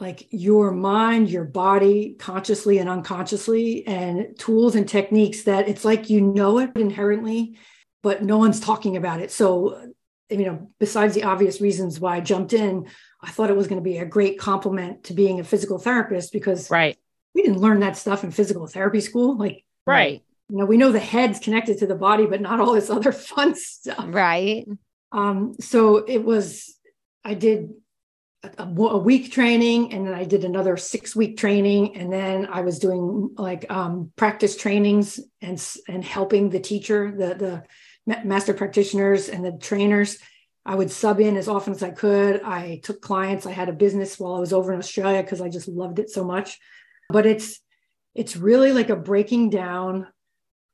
like 0.00 0.26
your 0.30 0.72
mind, 0.72 1.30
your 1.30 1.44
body, 1.44 2.16
consciously 2.18 2.78
and 2.78 2.88
unconsciously, 2.88 3.86
and 3.86 4.38
tools 4.38 4.74
and 4.74 4.88
techniques 4.88 5.42
that 5.44 5.68
it's 5.68 5.84
like 5.84 6.10
you 6.10 6.20
know 6.20 6.58
it 6.58 6.72
inherently 6.76 7.56
but 8.04 8.22
no 8.22 8.36
one's 8.36 8.60
talking 8.60 8.98
about 8.98 9.20
it. 9.20 9.32
So, 9.32 9.90
you 10.28 10.44
know, 10.44 10.70
besides 10.78 11.14
the 11.14 11.24
obvious 11.24 11.62
reasons 11.62 11.98
why 11.98 12.16
I 12.16 12.20
jumped 12.20 12.52
in, 12.52 12.86
I 13.22 13.30
thought 13.30 13.48
it 13.48 13.56
was 13.56 13.66
going 13.66 13.80
to 13.80 13.84
be 13.84 13.96
a 13.96 14.04
great 14.04 14.38
complement 14.38 15.04
to 15.04 15.14
being 15.14 15.40
a 15.40 15.44
physical 15.44 15.78
therapist 15.78 16.30
because 16.30 16.70
right. 16.70 16.98
we 17.34 17.42
didn't 17.42 17.62
learn 17.62 17.80
that 17.80 17.96
stuff 17.96 18.22
in 18.22 18.30
physical 18.30 18.66
therapy 18.66 19.00
school. 19.00 19.38
Like, 19.38 19.64
right. 19.86 20.22
You 20.50 20.58
know, 20.58 20.66
we 20.66 20.76
know 20.76 20.92
the 20.92 21.00
head's 21.00 21.38
connected 21.38 21.78
to 21.78 21.86
the 21.86 21.94
body, 21.94 22.26
but 22.26 22.42
not 22.42 22.60
all 22.60 22.74
this 22.74 22.90
other 22.90 23.10
fun 23.12 23.54
stuff. 23.54 24.04
Right. 24.06 24.68
Um, 25.10 25.54
so 25.58 25.96
it 25.96 26.22
was, 26.22 26.78
I 27.24 27.32
did 27.32 27.70
a, 28.58 28.64
a, 28.64 28.98
week 28.98 29.32
training 29.32 29.92
and 29.92 30.06
then 30.06 30.14
I 30.14 30.24
did 30.24 30.44
another 30.44 30.76
six 30.76 31.14
week 31.14 31.36
training. 31.36 31.96
And 31.96 32.12
then 32.12 32.46
I 32.46 32.60
was 32.60 32.78
doing 32.78 33.34
like 33.36 33.70
um, 33.70 34.12
practice 34.16 34.56
trainings 34.56 35.20
and, 35.40 35.62
and 35.88 36.04
helping 36.04 36.50
the 36.50 36.60
teacher, 36.60 37.12
the, 37.16 37.34
the, 37.34 37.62
master 38.24 38.52
practitioners 38.52 39.30
and 39.30 39.44
the 39.44 39.52
trainers. 39.52 40.18
I 40.66 40.74
would 40.74 40.90
sub 40.90 41.20
in 41.20 41.36
as 41.36 41.48
often 41.48 41.72
as 41.72 41.82
I 41.82 41.90
could. 41.90 42.42
I 42.42 42.80
took 42.82 43.00
clients. 43.00 43.46
I 43.46 43.52
had 43.52 43.68
a 43.68 43.72
business 43.72 44.18
while 44.18 44.34
I 44.34 44.40
was 44.40 44.52
over 44.52 44.72
in 44.72 44.78
Australia 44.78 45.22
because 45.22 45.40
I 45.40 45.48
just 45.48 45.68
loved 45.68 45.98
it 45.98 46.10
so 46.10 46.24
much. 46.24 46.58
But 47.08 47.24
it's 47.26 47.60
it's 48.14 48.36
really 48.36 48.72
like 48.72 48.90
a 48.90 48.96
breaking 48.96 49.50
down 49.50 50.06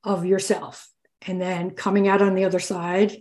of 0.04 0.24
yourself 0.24 0.88
and 1.22 1.40
then 1.40 1.70
coming 1.70 2.08
out 2.08 2.22
on 2.22 2.34
the 2.34 2.44
other 2.44 2.60
side 2.60 3.16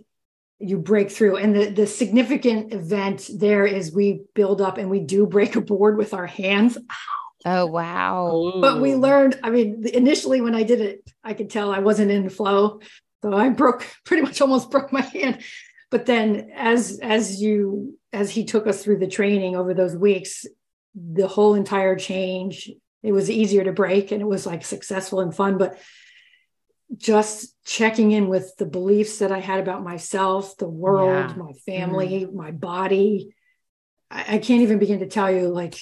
you 0.60 0.78
break 0.78 1.10
through. 1.10 1.36
And 1.36 1.56
the, 1.56 1.70
the 1.70 1.86
significant 1.86 2.72
event 2.72 3.28
there 3.34 3.66
is 3.66 3.92
we 3.92 4.22
build 4.34 4.60
up 4.60 4.78
and 4.78 4.90
we 4.90 5.00
do 5.00 5.26
break 5.26 5.56
a 5.56 5.60
board 5.60 5.96
with 5.96 6.14
our 6.14 6.26
hands. 6.26 6.76
Oh 7.44 7.66
wow. 7.66 8.58
But 8.60 8.80
we 8.80 8.94
learned 8.94 9.40
i 9.42 9.50
mean 9.50 9.84
initially 9.92 10.42
when 10.42 10.54
i 10.54 10.62
did 10.62 10.82
it 10.82 11.10
i 11.24 11.32
could 11.32 11.48
tell 11.48 11.72
i 11.72 11.78
wasn't 11.78 12.10
in 12.10 12.28
flow. 12.28 12.80
So 13.22 13.34
I 13.34 13.48
broke 13.48 13.86
pretty 14.04 14.22
much 14.22 14.40
almost 14.40 14.70
broke 14.70 14.92
my 14.92 15.02
hand. 15.02 15.42
But 15.90 16.06
then 16.06 16.50
as 16.54 17.00
as 17.02 17.40
you 17.40 17.98
as 18.12 18.30
he 18.30 18.44
took 18.44 18.66
us 18.66 18.82
through 18.82 18.98
the 18.98 19.08
training 19.08 19.56
over 19.56 19.74
those 19.74 19.96
weeks, 19.96 20.46
the 20.94 21.28
whole 21.28 21.54
entire 21.54 21.96
change, 21.96 22.70
it 23.02 23.12
was 23.12 23.30
easier 23.30 23.64
to 23.64 23.72
break 23.72 24.12
and 24.12 24.20
it 24.20 24.26
was 24.26 24.46
like 24.46 24.64
successful 24.64 25.20
and 25.20 25.34
fun. 25.34 25.58
But 25.58 25.78
just 26.96 27.54
checking 27.64 28.12
in 28.12 28.28
with 28.28 28.54
the 28.58 28.66
beliefs 28.66 29.18
that 29.18 29.32
I 29.32 29.38
had 29.38 29.60
about 29.60 29.82
myself, 29.82 30.56
the 30.56 30.68
world, 30.68 31.30
yeah. 31.30 31.36
my 31.36 31.52
family, 31.66 32.24
mm-hmm. 32.24 32.36
my 32.36 32.50
body. 32.50 33.34
I, 34.10 34.36
I 34.36 34.38
can't 34.38 34.62
even 34.62 34.78
begin 34.78 35.00
to 35.00 35.06
tell 35.06 35.30
you 35.30 35.48
like 35.48 35.76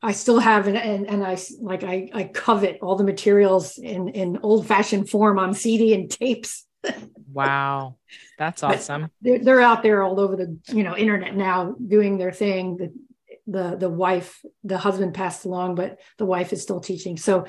I 0.00 0.12
still 0.12 0.38
have 0.38 0.66
and, 0.66 0.76
and 0.76 1.08
and 1.08 1.24
I 1.24 1.38
like 1.60 1.84
I 1.84 2.10
I 2.12 2.24
covet 2.24 2.78
all 2.82 2.96
the 2.96 3.04
materials 3.04 3.78
in 3.78 4.08
in 4.08 4.38
old 4.42 4.66
fashioned 4.66 5.10
form 5.10 5.38
on 5.38 5.54
CD 5.54 5.94
and 5.94 6.10
tapes 6.10 6.66
wow. 7.32 7.96
That's 8.38 8.62
awesome. 8.62 9.10
They're, 9.20 9.38
they're, 9.38 9.60
out 9.60 9.82
there 9.82 10.02
all 10.02 10.20
over 10.20 10.36
the, 10.36 10.58
you 10.68 10.82
know, 10.82 10.96
internet 10.96 11.36
now 11.36 11.74
doing 11.86 12.18
their 12.18 12.32
thing. 12.32 12.76
The, 12.76 12.92
the, 13.46 13.76
the 13.76 13.90
wife, 13.90 14.40
the 14.64 14.78
husband 14.78 15.14
passed 15.14 15.44
along, 15.44 15.74
but 15.74 15.98
the 16.18 16.26
wife 16.26 16.52
is 16.52 16.62
still 16.62 16.80
teaching. 16.80 17.16
So, 17.16 17.46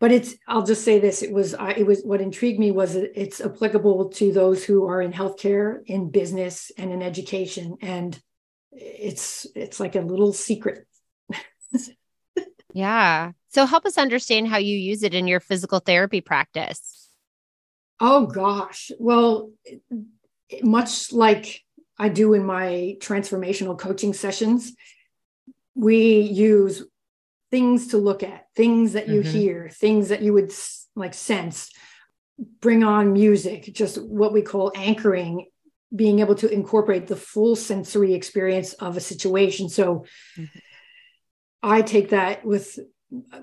but 0.00 0.12
it's, 0.12 0.34
I'll 0.46 0.64
just 0.64 0.84
say 0.84 0.98
this. 0.98 1.22
It 1.22 1.32
was, 1.32 1.54
it 1.76 1.86
was, 1.86 2.02
what 2.02 2.20
intrigued 2.20 2.60
me 2.60 2.70
was 2.70 2.94
it's 2.94 3.40
applicable 3.40 4.10
to 4.10 4.32
those 4.32 4.64
who 4.64 4.86
are 4.86 5.02
in 5.02 5.12
healthcare, 5.12 5.80
in 5.86 6.10
business 6.10 6.70
and 6.78 6.92
in 6.92 7.02
education. 7.02 7.76
And 7.80 8.18
it's, 8.70 9.46
it's 9.56 9.80
like 9.80 9.96
a 9.96 10.00
little 10.00 10.32
secret. 10.32 10.86
yeah. 12.72 13.32
So 13.48 13.66
help 13.66 13.86
us 13.86 13.98
understand 13.98 14.48
how 14.48 14.58
you 14.58 14.76
use 14.76 15.02
it 15.02 15.14
in 15.14 15.26
your 15.26 15.40
physical 15.40 15.80
therapy 15.80 16.20
practice. 16.20 17.10
Oh 17.98 18.26
gosh. 18.26 18.92
Well, 19.00 19.50
much 20.62 21.12
like 21.12 21.64
I 21.98 22.08
do 22.08 22.34
in 22.34 22.46
my 22.46 22.96
transformational 23.00 23.76
coaching 23.76 24.14
sessions, 24.14 24.72
we 25.74 26.20
use 26.20 26.84
things 27.50 27.88
to 27.88 27.98
look 27.98 28.22
at, 28.22 28.46
things 28.54 28.92
that 28.92 29.08
you 29.08 29.20
mm-hmm. 29.20 29.30
hear, 29.30 29.70
things 29.70 30.08
that 30.08 30.22
you 30.22 30.32
would 30.32 30.52
like 30.94 31.14
sense, 31.14 31.70
bring 32.60 32.84
on 32.84 33.12
music, 33.12 33.64
just 33.72 34.02
what 34.02 34.32
we 34.32 34.42
call 34.42 34.72
anchoring, 34.74 35.46
being 35.94 36.18
able 36.18 36.34
to 36.34 36.48
incorporate 36.48 37.06
the 37.06 37.16
full 37.16 37.56
sensory 37.56 38.14
experience 38.14 38.74
of 38.74 38.96
a 38.96 39.00
situation. 39.00 39.68
So 39.68 40.04
mm-hmm. 40.36 40.58
I 41.62 41.82
take 41.82 42.10
that 42.10 42.44
with 42.44 42.78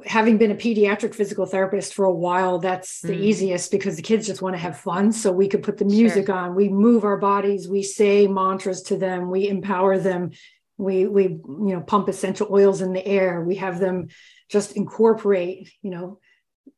having 0.06 0.38
been 0.38 0.52
a 0.52 0.56
pediatric 0.56 1.16
physical 1.16 1.46
therapist 1.46 1.94
for 1.94 2.06
a 2.06 2.14
while, 2.14 2.60
that's 2.60 3.02
the 3.02 3.14
mm. 3.14 3.20
easiest 3.20 3.72
because 3.72 3.96
the 3.96 4.04
kids 4.04 4.28
just 4.28 4.42
want 4.42 4.54
to 4.54 4.60
have 4.60 4.80
fun. 4.80 5.12
So 5.12 5.32
we 5.32 5.48
could 5.48 5.64
put 5.64 5.78
the 5.78 5.86
music 5.86 6.28
sure. 6.28 6.36
on, 6.36 6.56
we 6.56 6.70
move 6.70 7.04
our 7.04 7.18
bodies, 7.18 7.68
we 7.68 7.82
say 7.82 8.28
mantras 8.28 8.84
to 8.84 8.98
them, 8.98 9.32
we 9.32 9.48
empower 9.48 9.98
them, 9.98 10.32
we 10.78 11.08
we 11.08 11.24
you 11.24 11.44
know 11.46 11.82
pump 11.82 12.10
essential 12.10 12.48
oils 12.52 12.82
in 12.82 12.94
the 12.94 13.06
air, 13.06 13.42
we 13.42 13.56
have 13.56 13.80
them 13.80 14.08
just 14.50 14.76
incorporate, 14.76 15.72
you 15.82 15.92
know, 15.92 16.20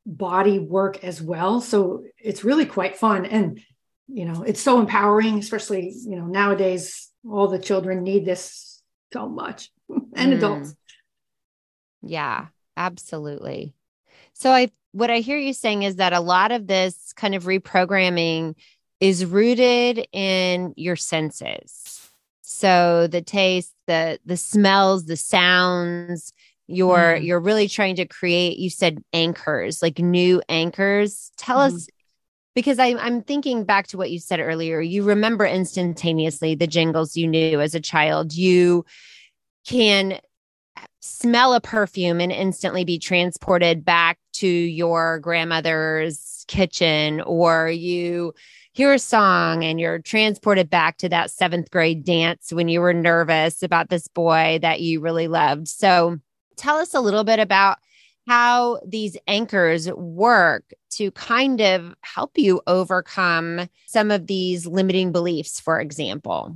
body 0.05 0.60
work 0.60 1.03
as 1.03 1.21
well. 1.21 1.62
So 1.62 2.03
it's 2.17 2.43
really 2.43 2.65
quite 2.65 2.97
fun. 2.97 3.25
And 3.25 3.62
you 4.07 4.25
know, 4.25 4.43
it's 4.43 4.62
so 4.62 4.79
empowering, 4.79 5.38
especially, 5.38 5.93
you 5.93 6.15
know, 6.15 6.25
nowadays 6.25 7.10
all 7.29 7.47
the 7.47 7.60
children 7.60 8.03
need 8.03 8.25
this 8.25 8.81
so 9.12 9.27
much 9.27 9.69
and 10.15 10.33
mm. 10.33 10.38
adults. 10.38 10.75
Yeah. 12.01 12.47
Absolutely. 12.77 13.73
So 14.33 14.51
I 14.51 14.71
what 14.91 15.10
I 15.10 15.19
hear 15.19 15.38
you 15.38 15.53
saying 15.53 15.83
is 15.83 15.97
that 15.97 16.13
a 16.13 16.19
lot 16.19 16.51
of 16.51 16.67
this 16.67 17.12
kind 17.13 17.36
of 17.36 17.43
reprogramming 17.43 18.55
is 18.99 19.25
rooted 19.25 20.07
in 20.12 20.73
your 20.77 20.95
senses. 20.95 22.07
So 22.49 23.07
the 23.07 23.21
taste, 23.21 23.73
the 23.88 24.19
the 24.25 24.38
smells, 24.38 25.05
the 25.05 25.17
sounds, 25.17 26.31
you're 26.65 27.17
mm. 27.17 27.25
you're 27.25 27.41
really 27.41 27.67
trying 27.67 27.97
to 27.97 28.05
create 28.05 28.57
you 28.57 28.69
said 28.69 29.03
anchors, 29.12 29.81
like 29.81 29.99
new 29.99 30.41
anchors. 30.47 31.29
Tell 31.36 31.57
mm. 31.57 31.73
us 31.73 31.89
because 32.55 32.79
I, 32.79 32.95
I'm 32.95 33.21
thinking 33.21 33.65
back 33.65 33.88
to 33.88 33.97
what 33.97 34.12
you 34.12 34.19
said 34.19 34.39
earlier. 34.39 34.79
You 34.79 35.03
remember 35.03 35.45
instantaneously 35.45 36.55
the 36.55 36.67
jingles 36.67 37.17
you 37.17 37.27
knew 37.27 37.60
as 37.60 37.75
a 37.75 37.81
child. 37.81 38.33
You 38.33 38.86
can 39.67 40.17
smell 41.01 41.53
a 41.53 41.60
perfume 41.60 42.21
and 42.21 42.31
instantly 42.31 42.86
be 42.86 42.97
transported 42.97 43.83
back 43.83 44.19
to 44.36 44.47
your 44.47 45.19
grandmother's 45.19 46.45
kitchen 46.47 47.19
or 47.19 47.69
you 47.69 48.33
hear 48.78 48.94
a 48.94 49.00
song 49.00 49.63
and 49.63 49.80
you're 49.80 49.98
transported 49.98 50.70
back 50.70 51.00
to 51.00 51.10
that 51.10 51.32
seventh 51.32 51.72
grade 51.72 52.04
dance 52.04 52.54
when 52.54 52.68
you 52.68 52.80
were 52.80 52.94
nervous 52.94 53.63
about 53.63 53.90
this 53.90 54.08
boy 54.08 54.60
that 54.62 54.82
you 54.82 55.00
really 55.00 55.28
loved. 55.28 55.68
So 55.68 56.20
tell 56.58 56.78
us 56.78 56.94
a 56.94 57.02
little 57.02 57.24
bit 57.24 57.40
about 57.40 57.80
how 58.28 58.80
these 58.86 59.18
anchors 59.28 59.92
work 59.92 60.63
to 60.92 61.10
kind 61.10 61.60
of 61.60 61.96
help 62.02 62.38
you 62.38 62.62
overcome 62.68 63.68
some 63.88 64.12
of 64.12 64.28
these 64.28 64.68
limiting 64.68 65.12
beliefs, 65.12 65.60
for 65.60 65.80
example. 65.80 66.56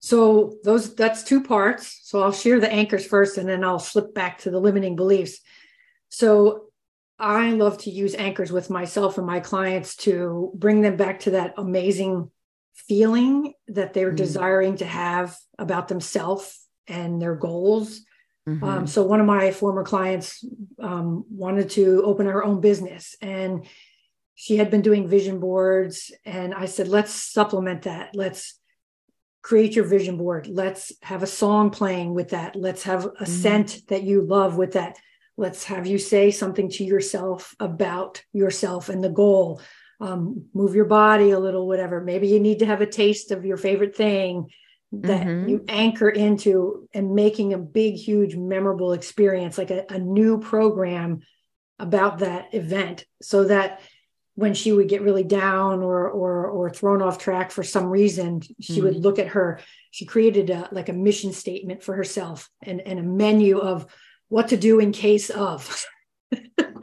So 0.00 0.58
those 0.62 0.94
that's 0.94 1.22
two 1.22 1.42
parts. 1.42 2.00
So 2.02 2.20
I'll 2.20 2.32
share 2.32 2.60
the 2.60 2.70
anchors 2.70 3.06
first 3.06 3.38
and 3.38 3.48
then 3.48 3.64
I'll 3.64 3.78
flip 3.78 4.12
back 4.12 4.40
to 4.40 4.50
the 4.50 4.60
limiting 4.60 4.94
beliefs. 4.94 5.40
So 6.10 6.69
I 7.20 7.50
love 7.50 7.78
to 7.78 7.90
use 7.90 8.14
anchors 8.14 8.50
with 8.50 8.70
myself 8.70 9.18
and 9.18 9.26
my 9.26 9.40
clients 9.40 9.96
to 9.96 10.50
bring 10.54 10.80
them 10.80 10.96
back 10.96 11.20
to 11.20 11.32
that 11.32 11.54
amazing 11.56 12.30
feeling 12.74 13.52
that 13.68 13.92
they're 13.92 14.12
mm. 14.12 14.16
desiring 14.16 14.76
to 14.78 14.86
have 14.86 15.36
about 15.58 15.88
themselves 15.88 16.66
and 16.88 17.20
their 17.20 17.34
goals. 17.34 18.00
Mm-hmm. 18.48 18.64
Um, 18.64 18.86
so 18.86 19.02
one 19.02 19.20
of 19.20 19.26
my 19.26 19.50
former 19.50 19.84
clients 19.84 20.44
um, 20.80 21.24
wanted 21.30 21.70
to 21.70 22.02
open 22.04 22.26
her 22.26 22.42
own 22.42 22.60
business 22.60 23.14
and 23.20 23.66
she 24.40 24.56
had 24.56 24.70
been 24.70 24.80
doing 24.80 25.06
vision 25.06 25.38
boards 25.38 26.10
and 26.24 26.54
i 26.54 26.64
said 26.64 26.88
let's 26.88 27.12
supplement 27.12 27.82
that 27.82 28.10
let's 28.14 28.58
create 29.42 29.76
your 29.76 29.84
vision 29.84 30.16
board 30.16 30.46
let's 30.46 30.92
have 31.02 31.22
a 31.22 31.26
song 31.26 31.68
playing 31.68 32.14
with 32.14 32.30
that 32.30 32.56
let's 32.56 32.84
have 32.84 33.04
a 33.04 33.08
mm-hmm. 33.08 33.24
scent 33.26 33.82
that 33.88 34.02
you 34.02 34.22
love 34.22 34.56
with 34.56 34.72
that 34.72 34.96
let's 35.40 35.64
have 35.64 35.86
you 35.86 35.98
say 35.98 36.30
something 36.30 36.68
to 36.68 36.84
yourself 36.84 37.54
about 37.58 38.22
yourself 38.32 38.90
and 38.90 39.02
the 39.02 39.08
goal 39.08 39.60
um, 40.00 40.44
move 40.54 40.74
your 40.74 40.84
body 40.84 41.30
a 41.30 41.38
little 41.38 41.66
whatever 41.66 42.00
maybe 42.00 42.28
you 42.28 42.38
need 42.38 42.60
to 42.60 42.66
have 42.66 42.82
a 42.82 42.86
taste 42.86 43.30
of 43.30 43.44
your 43.44 43.56
favorite 43.56 43.96
thing 43.96 44.50
that 44.92 45.26
mm-hmm. 45.26 45.48
you 45.48 45.64
anchor 45.68 46.08
into 46.08 46.88
and 46.92 47.14
making 47.14 47.52
a 47.52 47.58
big 47.58 47.94
huge 47.94 48.36
memorable 48.36 48.92
experience 48.92 49.56
like 49.56 49.70
a, 49.70 49.86
a 49.88 49.98
new 49.98 50.38
program 50.38 51.20
about 51.78 52.18
that 52.18 52.52
event 52.52 53.06
so 53.22 53.44
that 53.44 53.80
when 54.34 54.52
she 54.52 54.72
would 54.72 54.88
get 54.88 55.02
really 55.02 55.24
down 55.24 55.82
or 55.82 56.08
or 56.08 56.46
or 56.48 56.70
thrown 56.70 57.02
off 57.02 57.18
track 57.18 57.50
for 57.50 57.62
some 57.62 57.86
reason 57.86 58.42
she 58.60 58.74
mm-hmm. 58.74 58.84
would 58.84 58.96
look 58.96 59.18
at 59.18 59.28
her 59.28 59.60
she 59.90 60.04
created 60.04 60.50
a 60.50 60.68
like 60.72 60.88
a 60.88 60.94
mission 60.94 61.32
statement 61.32 61.82
for 61.82 61.94
herself 61.94 62.50
and 62.62 62.80
and 62.82 62.98
a 62.98 63.02
menu 63.02 63.58
of 63.58 63.86
what 64.30 64.48
to 64.48 64.56
do 64.56 64.80
in 64.80 64.92
case 64.92 65.28
of. 65.28 65.84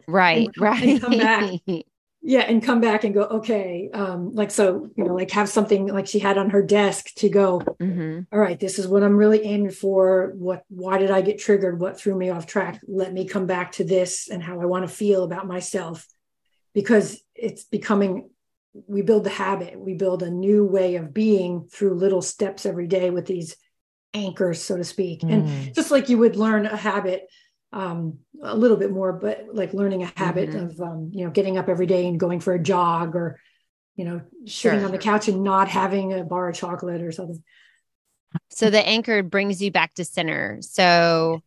Right 0.08 0.50
right 0.58 0.84
and 0.88 1.02
come 1.02 1.18
back. 1.18 1.60
Yeah 2.20 2.42
and 2.42 2.62
come 2.62 2.82
back 2.82 3.06
and 3.06 3.14
go 3.14 3.22
okay 3.22 3.90
um 3.94 4.34
like 4.34 4.52
so 4.52 4.90
you 4.98 5.06
know 5.06 5.14
like 5.14 5.32
have 5.32 5.48
something 5.48 5.88
like 5.88 6.08
she 6.08 6.20
had 6.20 6.38
on 6.38 6.50
her 6.50 6.62
desk 6.62 7.14
to 7.18 7.30
go 7.30 7.60
mm-hmm. 7.60 8.22
All 8.34 8.40
right 8.40 8.60
this 8.60 8.80
is 8.80 8.88
what 8.88 9.02
i'm 9.02 9.16
really 9.16 9.46
aiming 9.46 9.72
for. 9.72 10.34
What 10.36 10.64
why 10.68 10.98
did 10.98 11.10
i 11.10 11.22
get 11.22 11.40
triggered? 11.40 11.80
What 11.80 11.98
threw 11.98 12.18
me 12.18 12.30
off 12.30 12.46
track? 12.46 12.82
Let 12.86 13.14
me 13.14 13.28
come 13.28 13.46
back 13.46 13.74
to 13.74 13.86
this 13.86 14.28
and 14.30 14.44
how 14.44 14.60
i 14.60 14.66
want 14.66 14.86
to 14.86 14.94
feel 14.94 15.24
about 15.24 15.48
myself. 15.48 16.06
Because 16.74 17.22
it's 17.34 17.64
becoming 17.64 18.30
we 18.88 19.04
build 19.04 19.24
the 19.24 19.30
habit. 19.30 19.80
We 19.80 19.94
build 19.94 20.22
a 20.22 20.30
new 20.30 20.66
way 20.66 20.96
of 20.96 21.14
being 21.14 21.68
through 21.72 21.94
little 21.96 22.22
steps 22.22 22.66
every 22.66 22.88
day 22.88 23.10
with 23.10 23.26
these 23.26 23.56
anchors 24.18 24.62
so 24.62 24.78
to 24.78 24.84
speak 24.84 25.22
mm. 25.22 25.32
and 25.32 25.76
just 25.76 25.92
like 25.92 26.10
you 26.10 26.18
would 26.18 26.36
learn 26.36 26.66
a 26.66 26.76
habit 26.76 27.28
um, 27.74 28.20
a 28.42 28.56
little 28.56 28.78
bit 28.78 28.92
more, 28.92 29.14
but 29.14 29.46
like 29.52 29.74
learning 29.74 30.04
a 30.04 30.12
habit 30.16 30.50
mm-hmm. 30.50 30.66
of, 30.66 30.82
um, 30.82 31.12
you 31.14 31.26
know, 31.26 31.32
getting 31.32 31.58
up 31.58 31.70
every 31.70 31.86
day 31.86 32.08
and 32.08 32.20
going 32.20 32.40
for 32.40 32.54
a 32.54 32.60
jog 32.60 33.16
or, 33.16 33.40
you 33.96 34.06
know, 34.06 34.22
sure. 34.46 34.72
sitting 34.72 34.86
on 34.86 34.92
the 34.92 34.98
couch 34.98 35.28
and 35.28 35.44
not 35.44 35.68
having 35.68 36.14
a 36.14 36.24
bar 36.24 36.50
of 36.50 36.56
chocolate 36.56 37.02
or 37.02 37.12
something. 37.12 37.44
So 38.50 38.70
the 38.70 38.86
anchor 38.86 39.24
brings 39.24 39.62
you 39.62 39.72
back 39.72 39.94
to 39.96 40.06
center. 40.06 40.60
So 40.62 41.42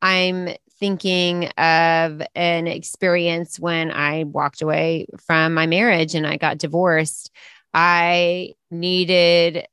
I'm 0.00 0.48
thinking 0.78 1.46
of 1.58 2.22
an 2.34 2.66
experience 2.66 3.60
when 3.60 3.90
I 3.90 4.24
walked 4.24 4.62
away 4.62 5.06
from 5.26 5.54
my 5.54 5.66
marriage 5.66 6.14
and 6.14 6.26
I 6.26 6.36
got 6.36 6.58
divorced. 6.58 7.30
I 7.74 8.54
needed, 8.70 9.66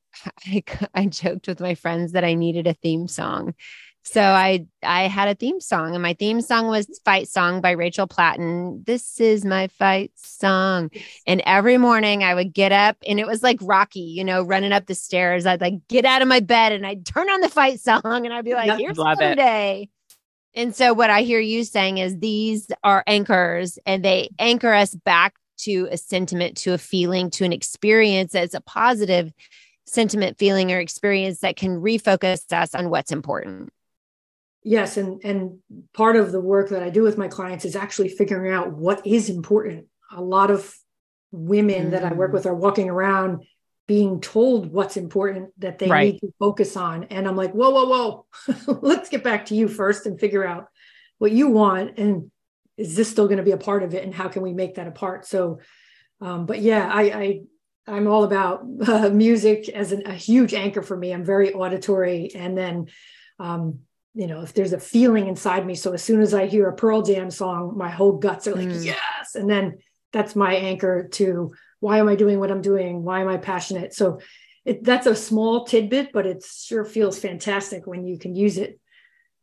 I, 0.45 0.63
I 0.93 1.05
joked 1.05 1.47
with 1.47 1.59
my 1.59 1.75
friends 1.75 2.13
that 2.13 2.23
I 2.23 2.33
needed 2.33 2.67
a 2.67 2.73
theme 2.73 3.07
song 3.07 3.53
so 4.07 4.21
I 4.21 4.65
I 4.83 5.07
had 5.07 5.27
a 5.27 5.35
theme 5.35 5.59
song, 5.59 5.93
and 5.93 6.01
my 6.01 6.13
theme 6.13 6.39
song 6.39 6.67
was 6.67 6.87
"Fight 7.03 7.27
Song" 7.27 7.59
by 7.59 7.71
Rachel 7.71 8.07
Platten. 8.07 8.85
This 8.85 9.19
is 9.19 9.43
my 9.43 9.67
fight 9.67 10.13
song, 10.15 10.91
and 11.25 11.41
every 11.45 11.77
morning 11.77 12.23
I 12.23 12.33
would 12.33 12.53
get 12.53 12.71
up, 12.71 12.95
and 13.05 13.19
it 13.19 13.27
was 13.27 13.43
like 13.43 13.57
Rocky, 13.61 13.99
you 13.99 14.23
know, 14.23 14.43
running 14.43 14.71
up 14.71 14.85
the 14.85 14.95
stairs. 14.95 15.45
I'd 15.45 15.59
like 15.59 15.85
get 15.89 16.05
out 16.05 16.21
of 16.21 16.29
my 16.29 16.39
bed, 16.39 16.71
and 16.71 16.87
I'd 16.87 17.05
turn 17.05 17.29
on 17.29 17.41
the 17.41 17.49
fight 17.49 17.81
song, 17.81 18.01
and 18.05 18.33
I'd 18.33 18.45
be 18.45 18.53
like, 18.53 18.79
"Here's 18.79 18.97
another 18.97 19.35
day." 19.35 19.89
And 20.55 20.73
so 20.73 20.93
what 20.93 21.09
I 21.09 21.23
hear 21.23 21.41
you 21.41 21.65
saying 21.65 21.97
is 21.97 22.17
these 22.17 22.67
are 22.85 23.03
anchors, 23.07 23.77
and 23.85 24.05
they 24.05 24.29
anchor 24.39 24.73
us 24.73 24.95
back 24.95 25.33
to 25.59 25.89
a 25.91 25.97
sentiment, 25.97 26.55
to 26.57 26.73
a 26.73 26.77
feeling, 26.77 27.29
to 27.31 27.43
an 27.43 27.51
experience 27.51 28.31
that's 28.31 28.53
a 28.53 28.61
positive 28.61 29.33
sentiment, 29.87 30.37
feeling, 30.37 30.71
or 30.71 30.79
experience 30.79 31.39
that 31.39 31.55
can 31.55 31.81
refocus 31.81 32.51
us 32.53 32.75
on 32.75 32.89
what's 32.89 33.11
important 33.11 33.71
yes 34.67 34.97
and 34.97 35.21
and 35.23 35.59
part 35.93 36.17
of 36.17 36.33
the 36.33 36.41
work 36.41 36.69
that 36.69 36.83
i 36.83 36.89
do 36.89 37.01
with 37.01 37.17
my 37.17 37.29
clients 37.29 37.63
is 37.63 37.75
actually 37.75 38.09
figuring 38.09 38.51
out 38.51 38.73
what 38.73 39.05
is 39.07 39.29
important 39.29 39.85
a 40.11 40.21
lot 40.21 40.51
of 40.51 40.75
women 41.31 41.83
mm-hmm. 41.83 41.91
that 41.91 42.03
i 42.03 42.13
work 42.13 42.31
mm. 42.31 42.33
with 42.33 42.45
are 42.45 42.55
walking 42.55 42.89
around 42.89 43.45
being 43.87 44.19
told 44.19 44.69
what's 44.69 44.97
important 44.97 45.49
that 45.57 45.79
they 45.79 45.87
right. 45.87 46.13
need 46.13 46.19
to 46.19 46.33
focus 46.37 46.75
on 46.75 47.05
and 47.05 47.27
i'm 47.27 47.37
like 47.37 47.53
whoa 47.53 47.69
whoa 47.69 47.85
whoa 47.85 48.77
let's 48.81 49.07
get 49.07 49.23
back 49.23 49.45
to 49.45 49.55
you 49.55 49.69
first 49.69 50.05
and 50.05 50.19
figure 50.19 50.45
out 50.45 50.67
what 51.17 51.31
you 51.31 51.47
want 51.47 51.97
and 51.97 52.29
is 52.75 52.93
this 52.95 53.09
still 53.09 53.27
going 53.27 53.37
to 53.37 53.43
be 53.43 53.51
a 53.51 53.57
part 53.57 53.83
of 53.83 53.93
it 53.93 54.03
and 54.03 54.13
how 54.13 54.27
can 54.27 54.41
we 54.41 54.53
make 54.53 54.75
that 54.75 54.87
a 54.87 54.91
part 54.91 55.25
so 55.25 55.59
um, 56.19 56.45
but 56.45 56.59
yeah 56.59 56.89
i 56.91 57.01
i 57.03 57.39
i'm 57.87 58.07
all 58.07 58.23
about 58.23 58.65
uh, 58.87 59.09
music 59.09 59.69
as 59.69 59.91
an, 59.91 60.03
a 60.05 60.13
huge 60.13 60.53
anchor 60.53 60.81
for 60.81 60.97
me 60.97 61.13
i'm 61.13 61.23
very 61.23 61.53
auditory 61.53 62.31
and 62.35 62.57
then 62.57 62.87
um, 63.39 63.79
you 64.17 64.25
know, 64.25 64.41
if 64.41 64.51
there's 64.53 64.73
a 64.73 64.79
feeling 64.79 65.27
inside 65.27 65.63
me. 65.63 65.75
So 65.75 65.93
as 65.93 66.01
soon 66.01 66.21
as 66.21 66.33
I 66.33 66.47
hear 66.47 66.67
a 66.67 66.75
Pearl 66.75 67.03
Jam 67.03 67.29
song, 67.29 67.77
my 67.77 67.91
whole 67.91 68.13
guts 68.13 68.47
are 68.47 68.55
like, 68.55 68.67
mm. 68.67 68.83
yes. 68.83 69.35
And 69.35 69.47
then 69.47 69.77
that's 70.11 70.35
my 70.35 70.55
anchor 70.55 71.07
to 71.13 71.53
why 71.79 71.99
am 71.99 72.09
I 72.09 72.15
doing 72.15 72.39
what 72.39 72.49
I'm 72.49 72.63
doing? 72.63 73.03
Why 73.03 73.21
am 73.21 73.27
I 73.27 73.37
passionate? 73.37 73.93
So 73.93 74.19
it, 74.65 74.83
that's 74.83 75.05
a 75.05 75.15
small 75.15 75.65
tidbit, 75.65 76.11
but 76.13 76.25
it 76.25 76.43
sure 76.43 76.83
feels 76.83 77.19
fantastic 77.19 77.85
when 77.85 78.07
you 78.07 78.17
can 78.17 78.35
use 78.35 78.57
it. 78.57 78.79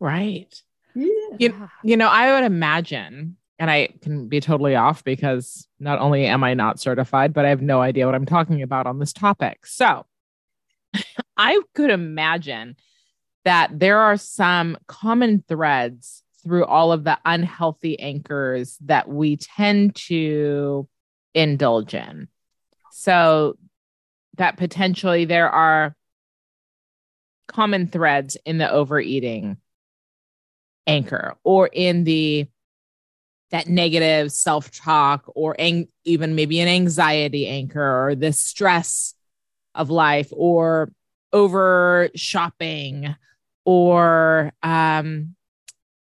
Right. 0.00 0.52
Yeah. 0.96 1.06
You, 1.38 1.68
you 1.84 1.96
know, 1.96 2.08
I 2.08 2.34
would 2.34 2.44
imagine, 2.44 3.36
and 3.58 3.70
I 3.70 3.90
can 4.02 4.28
be 4.28 4.40
totally 4.40 4.74
off 4.74 5.04
because 5.04 5.68
not 5.78 6.00
only 6.00 6.26
am 6.26 6.42
I 6.42 6.54
not 6.54 6.80
certified, 6.80 7.32
but 7.32 7.44
I 7.44 7.50
have 7.50 7.62
no 7.62 7.80
idea 7.80 8.06
what 8.06 8.14
I'm 8.14 8.26
talking 8.26 8.62
about 8.62 8.86
on 8.86 8.98
this 8.98 9.12
topic. 9.12 9.66
So 9.66 10.06
I 11.36 11.60
could 11.74 11.90
imagine 11.90 12.76
that 13.44 13.78
there 13.78 14.00
are 14.00 14.16
some 14.16 14.76
common 14.86 15.44
threads 15.46 16.22
through 16.42 16.64
all 16.64 16.92
of 16.92 17.04
the 17.04 17.18
unhealthy 17.24 17.98
anchors 18.00 18.76
that 18.82 19.08
we 19.08 19.36
tend 19.36 19.94
to 19.94 20.88
indulge 21.34 21.94
in. 21.94 22.28
So 22.92 23.56
that 24.36 24.56
potentially 24.56 25.24
there 25.24 25.48
are 25.48 25.96
common 27.46 27.86
threads 27.86 28.36
in 28.44 28.58
the 28.58 28.70
overeating 28.70 29.58
anchor 30.86 31.36
or 31.44 31.68
in 31.72 32.04
the 32.04 32.46
that 33.54 33.68
negative 33.68 34.32
self-talk 34.32 35.22
or 35.36 35.54
ang- 35.60 35.86
even 36.04 36.34
maybe 36.34 36.58
an 36.58 36.66
anxiety 36.66 37.46
anchor 37.46 38.08
or 38.08 38.16
the 38.16 38.32
stress 38.32 39.14
of 39.76 39.90
life 39.90 40.28
or 40.32 40.90
over 41.32 42.08
shopping 42.16 43.14
or 43.64 44.52
um, 44.64 45.36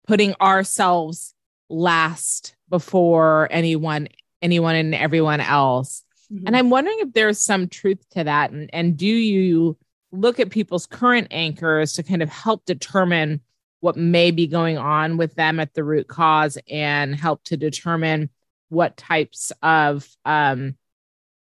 putting 0.07 0.35
ourselves 0.40 1.35
last 1.68 2.57
before 2.70 3.46
anyone 3.50 4.09
anyone 4.40 4.74
and 4.74 4.94
everyone 4.94 5.40
else 5.40 6.02
mm-hmm. 6.33 6.46
and 6.46 6.57
i'm 6.57 6.70
wondering 6.70 6.96
if 7.00 7.12
there's 7.12 7.38
some 7.38 7.68
truth 7.68 8.02
to 8.09 8.24
that 8.24 8.52
and, 8.52 8.70
and 8.72 8.96
do 8.96 9.07
you 9.07 9.76
look 10.12 10.40
at 10.40 10.48
people's 10.48 10.87
current 10.87 11.28
anchors 11.30 11.92
to 11.92 12.02
kind 12.02 12.22
of 12.22 12.30
help 12.30 12.64
determine 12.64 13.42
what 13.85 13.97
may 13.97 14.31
be 14.31 14.47
going 14.47 14.79
on 14.79 15.16
with 15.16 15.35
them 15.35 15.61
at 15.61 15.75
the 15.75 15.85
root 15.85 16.09
cause 16.09 16.59
and 16.70 17.14
help 17.14 17.44
to 17.44 17.57
determine 17.57 18.31
what 18.68 18.97
types 18.97 19.53
of 19.62 20.09
um 20.25 20.75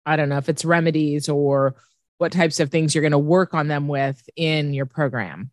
i 0.04 0.16
don't 0.16 0.28
know 0.28 0.38
if 0.38 0.48
it's 0.48 0.64
remedies 0.64 1.28
or 1.28 1.76
what 2.18 2.32
types 2.32 2.60
of 2.60 2.70
things 2.70 2.94
you're 2.94 3.02
going 3.02 3.12
to 3.12 3.18
work 3.18 3.54
on 3.54 3.68
them 3.68 3.88
with 3.88 4.28
in 4.36 4.72
your 4.74 4.86
program 4.86 5.50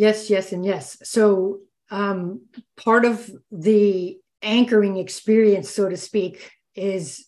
Yes, 0.00 0.30
yes, 0.30 0.52
and 0.52 0.64
yes. 0.64 0.96
So 1.02 1.58
um, 1.90 2.46
part 2.78 3.04
of 3.04 3.30
the 3.52 4.18
anchoring 4.40 4.96
experience, 4.96 5.68
so 5.68 5.90
to 5.90 5.96
speak, 5.98 6.50
is 6.74 7.26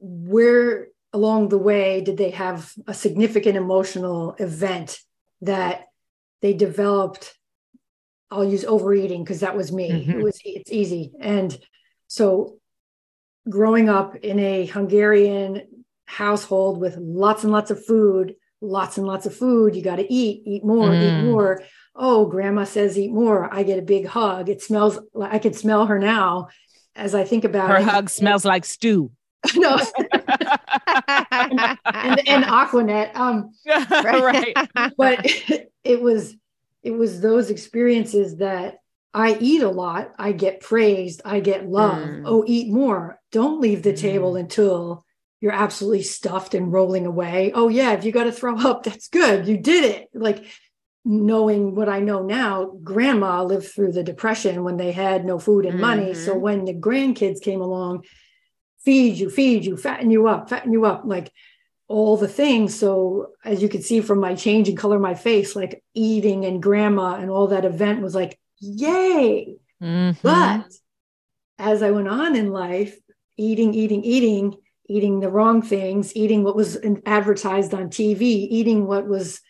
where 0.00 0.88
along 1.12 1.50
the 1.50 1.58
way 1.58 2.00
did 2.00 2.16
they 2.16 2.30
have 2.30 2.72
a 2.86 2.94
significant 2.94 3.58
emotional 3.58 4.34
event 4.38 5.00
that 5.42 5.84
they 6.40 6.54
developed 6.54 7.36
I'll 8.32 8.44
use 8.44 8.64
overeating 8.64 9.22
because 9.22 9.40
that 9.40 9.56
was 9.56 9.70
me. 9.70 9.90
Mm-hmm. 9.90 10.12
It 10.12 10.22
was 10.22 10.40
it's 10.44 10.72
easy. 10.72 11.12
And 11.20 11.56
so 12.08 12.56
growing 13.48 13.88
up 13.88 14.16
in 14.16 14.38
a 14.38 14.66
Hungarian 14.66 15.84
household 16.06 16.80
with 16.80 16.96
lots 16.96 17.44
and 17.44 17.52
lots 17.52 17.70
of 17.70 17.84
food, 17.84 18.34
lots 18.60 18.96
and 18.96 19.06
lots 19.06 19.26
of 19.26 19.36
food, 19.36 19.76
you 19.76 19.82
got 19.82 19.96
to 19.96 20.12
eat, 20.12 20.42
eat 20.46 20.64
more, 20.64 20.88
mm. 20.88 21.02
eat 21.02 21.24
more. 21.24 21.62
Oh, 21.94 22.26
grandma 22.26 22.64
says 22.64 22.98
eat 22.98 23.12
more. 23.12 23.52
I 23.52 23.64
get 23.64 23.78
a 23.78 23.82
big 23.82 24.06
hug. 24.06 24.48
It 24.48 24.62
smells 24.62 24.98
like 25.12 25.34
I 25.34 25.38
can 25.38 25.52
smell 25.52 25.86
her 25.86 25.98
now 25.98 26.48
as 26.96 27.14
I 27.14 27.24
think 27.24 27.44
about 27.44 27.68
her 27.68 27.76
it. 27.76 27.84
hug 27.84 28.08
smells 28.08 28.44
like 28.44 28.64
stew. 28.64 29.10
no. 29.56 29.78
and, 29.98 30.10
and, 31.84 32.28
and 32.28 32.44
Aquanet. 32.44 33.14
Um, 33.14 33.52
right. 33.66 34.56
but 34.96 35.20
it, 35.24 35.72
it 35.84 36.00
was 36.00 36.34
it 36.82 36.92
was 36.92 37.20
those 37.20 37.50
experiences 37.50 38.36
that 38.38 38.78
I 39.14 39.36
eat 39.38 39.62
a 39.62 39.68
lot, 39.68 40.12
I 40.18 40.32
get 40.32 40.60
praised, 40.60 41.20
I 41.24 41.40
get 41.40 41.68
love. 41.68 42.02
Mm. 42.02 42.22
Oh, 42.24 42.44
eat 42.46 42.72
more. 42.72 43.20
Don't 43.30 43.60
leave 43.60 43.82
the 43.82 43.92
mm. 43.92 44.00
table 44.00 44.36
until 44.36 45.04
you're 45.40 45.52
absolutely 45.52 46.02
stuffed 46.02 46.54
and 46.54 46.72
rolling 46.72 47.04
away. 47.04 47.52
Oh, 47.54 47.68
yeah, 47.68 47.92
if 47.92 48.04
you 48.04 48.12
got 48.12 48.24
to 48.24 48.32
throw 48.32 48.56
up, 48.56 48.82
that's 48.84 49.08
good. 49.08 49.46
You 49.46 49.58
did 49.58 49.84
it. 49.84 50.08
Like 50.14 50.44
knowing 51.04 51.74
what 51.74 51.88
I 51.88 52.00
know 52.00 52.22
now, 52.22 52.72
grandma 52.82 53.42
lived 53.42 53.66
through 53.66 53.92
the 53.92 54.04
depression 54.04 54.64
when 54.64 54.76
they 54.76 54.92
had 54.92 55.24
no 55.24 55.38
food 55.38 55.66
and 55.66 55.80
money. 55.80 56.12
Mm-hmm. 56.12 56.24
So 56.24 56.36
when 56.36 56.64
the 56.64 56.74
grandkids 56.74 57.42
came 57.42 57.60
along, 57.60 58.04
feed 58.84 59.18
you, 59.18 59.28
feed 59.28 59.64
you, 59.64 59.76
fatten 59.76 60.10
you 60.10 60.28
up, 60.28 60.48
fatten 60.48 60.72
you 60.72 60.86
up. 60.86 61.02
Like 61.04 61.30
all 61.92 62.16
the 62.16 62.26
things. 62.26 62.74
So 62.74 63.32
as 63.44 63.60
you 63.62 63.68
can 63.68 63.82
see 63.82 64.00
from 64.00 64.18
my 64.18 64.34
change 64.34 64.66
in 64.68 64.76
color, 64.76 64.98
my 64.98 65.14
face, 65.14 65.54
like 65.54 65.84
eating 65.92 66.46
and 66.46 66.62
grandma 66.62 67.16
and 67.16 67.30
all 67.30 67.48
that 67.48 67.66
event 67.66 68.00
was 68.00 68.14
like, 68.14 68.40
yay. 68.60 69.56
Mm-hmm. 69.82 70.18
But 70.22 70.72
as 71.58 71.82
I 71.82 71.90
went 71.90 72.08
on 72.08 72.34
in 72.34 72.50
life, 72.50 72.96
eating, 73.36 73.74
eating, 73.74 74.02
eating, 74.04 74.56
eating 74.88 75.20
the 75.20 75.28
wrong 75.28 75.60
things, 75.60 76.16
eating 76.16 76.42
what 76.42 76.56
was 76.56 76.78
advertised 77.04 77.74
on 77.74 77.90
TV, 77.90 78.22
eating 78.22 78.86
what 78.86 79.06
was 79.06 79.42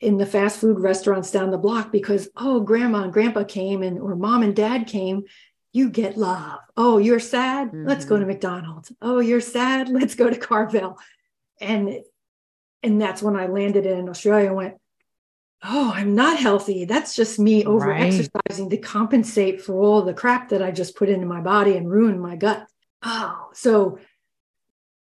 in 0.00 0.18
the 0.18 0.26
fast 0.26 0.60
food 0.60 0.78
restaurants 0.78 1.32
down 1.32 1.50
the 1.50 1.58
block 1.58 1.90
because, 1.90 2.28
oh, 2.36 2.60
grandma 2.60 3.02
and 3.02 3.12
grandpa 3.12 3.42
came 3.42 3.82
and 3.82 3.98
or 3.98 4.14
mom 4.14 4.44
and 4.44 4.54
dad 4.54 4.86
came, 4.86 5.24
you 5.72 5.90
get 5.90 6.16
love. 6.16 6.60
Oh, 6.76 6.98
you're 6.98 7.18
sad? 7.18 7.68
Mm-hmm. 7.68 7.88
Let's 7.88 8.04
go 8.04 8.14
to 8.14 8.20
mm-hmm. 8.20 8.30
McDonald's. 8.30 8.92
Oh, 9.02 9.18
you're 9.18 9.40
sad? 9.40 9.88
Let's 10.00 10.14
go 10.14 10.30
to 10.30 10.36
Carvel 10.36 10.96
and 11.60 12.00
and 12.82 13.00
that's 13.00 13.22
when 13.22 13.36
I 13.36 13.46
landed 13.46 13.86
in 13.86 14.08
Australia 14.08 14.48
and 14.48 14.56
went, 14.56 14.74
oh, 15.64 15.92
I'm 15.94 16.14
not 16.14 16.38
healthy. 16.38 16.84
That's 16.84 17.16
just 17.16 17.38
me 17.38 17.64
over 17.64 17.92
exercising 17.92 18.66
right. 18.66 18.70
to 18.70 18.76
compensate 18.76 19.60
for 19.60 19.74
all 19.80 20.02
the 20.02 20.14
crap 20.14 20.50
that 20.50 20.62
I 20.62 20.70
just 20.70 20.96
put 20.96 21.08
into 21.08 21.26
my 21.26 21.40
body 21.40 21.76
and 21.76 21.90
ruined 21.90 22.20
my 22.20 22.36
gut. 22.36 22.66
Oh, 23.02 23.48
so 23.52 23.98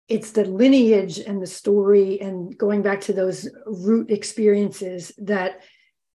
it's 0.07 0.31
the 0.31 0.45
lineage 0.45 1.17
and 1.19 1.41
the 1.41 1.47
story 1.47 2.19
and 2.21 2.55
going 2.57 2.81
back 2.81 3.01
to 3.01 3.13
those 3.13 3.49
root 3.65 4.11
experiences 4.11 5.11
that 5.17 5.61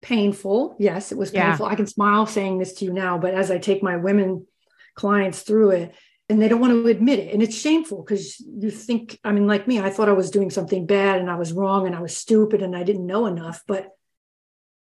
painful. 0.01 0.75
Yes, 0.79 1.11
it 1.11 1.17
was 1.17 1.31
painful. 1.31 1.67
Yeah. 1.67 1.71
I 1.71 1.75
can 1.75 1.87
smile 1.87 2.25
saying 2.25 2.57
this 2.57 2.73
to 2.73 2.85
you 2.85 2.93
now, 2.93 3.17
but 3.17 3.33
as 3.33 3.51
I 3.51 3.57
take 3.57 3.83
my 3.83 3.97
women 3.97 4.47
clients 4.95 5.41
through 5.41 5.71
it, 5.71 5.95
and 6.29 6.41
they 6.41 6.47
don't 6.47 6.61
want 6.61 6.73
to 6.73 6.87
admit 6.87 7.19
it. 7.19 7.33
And 7.33 7.43
it's 7.43 7.59
shameful 7.59 8.01
because 8.01 8.39
you 8.39 8.71
think, 8.71 9.19
I 9.23 9.31
mean, 9.31 9.47
like 9.47 9.67
me, 9.67 9.79
I 9.79 9.89
thought 9.89 10.09
I 10.09 10.13
was 10.13 10.31
doing 10.31 10.49
something 10.49 10.85
bad 10.85 11.19
and 11.19 11.29
I 11.29 11.35
was 11.35 11.51
wrong 11.51 11.85
and 11.85 11.95
I 11.95 12.01
was 12.01 12.15
stupid 12.15 12.61
and 12.61 12.75
I 12.75 12.83
didn't 12.83 13.05
know 13.05 13.25
enough, 13.25 13.61
but 13.67 13.89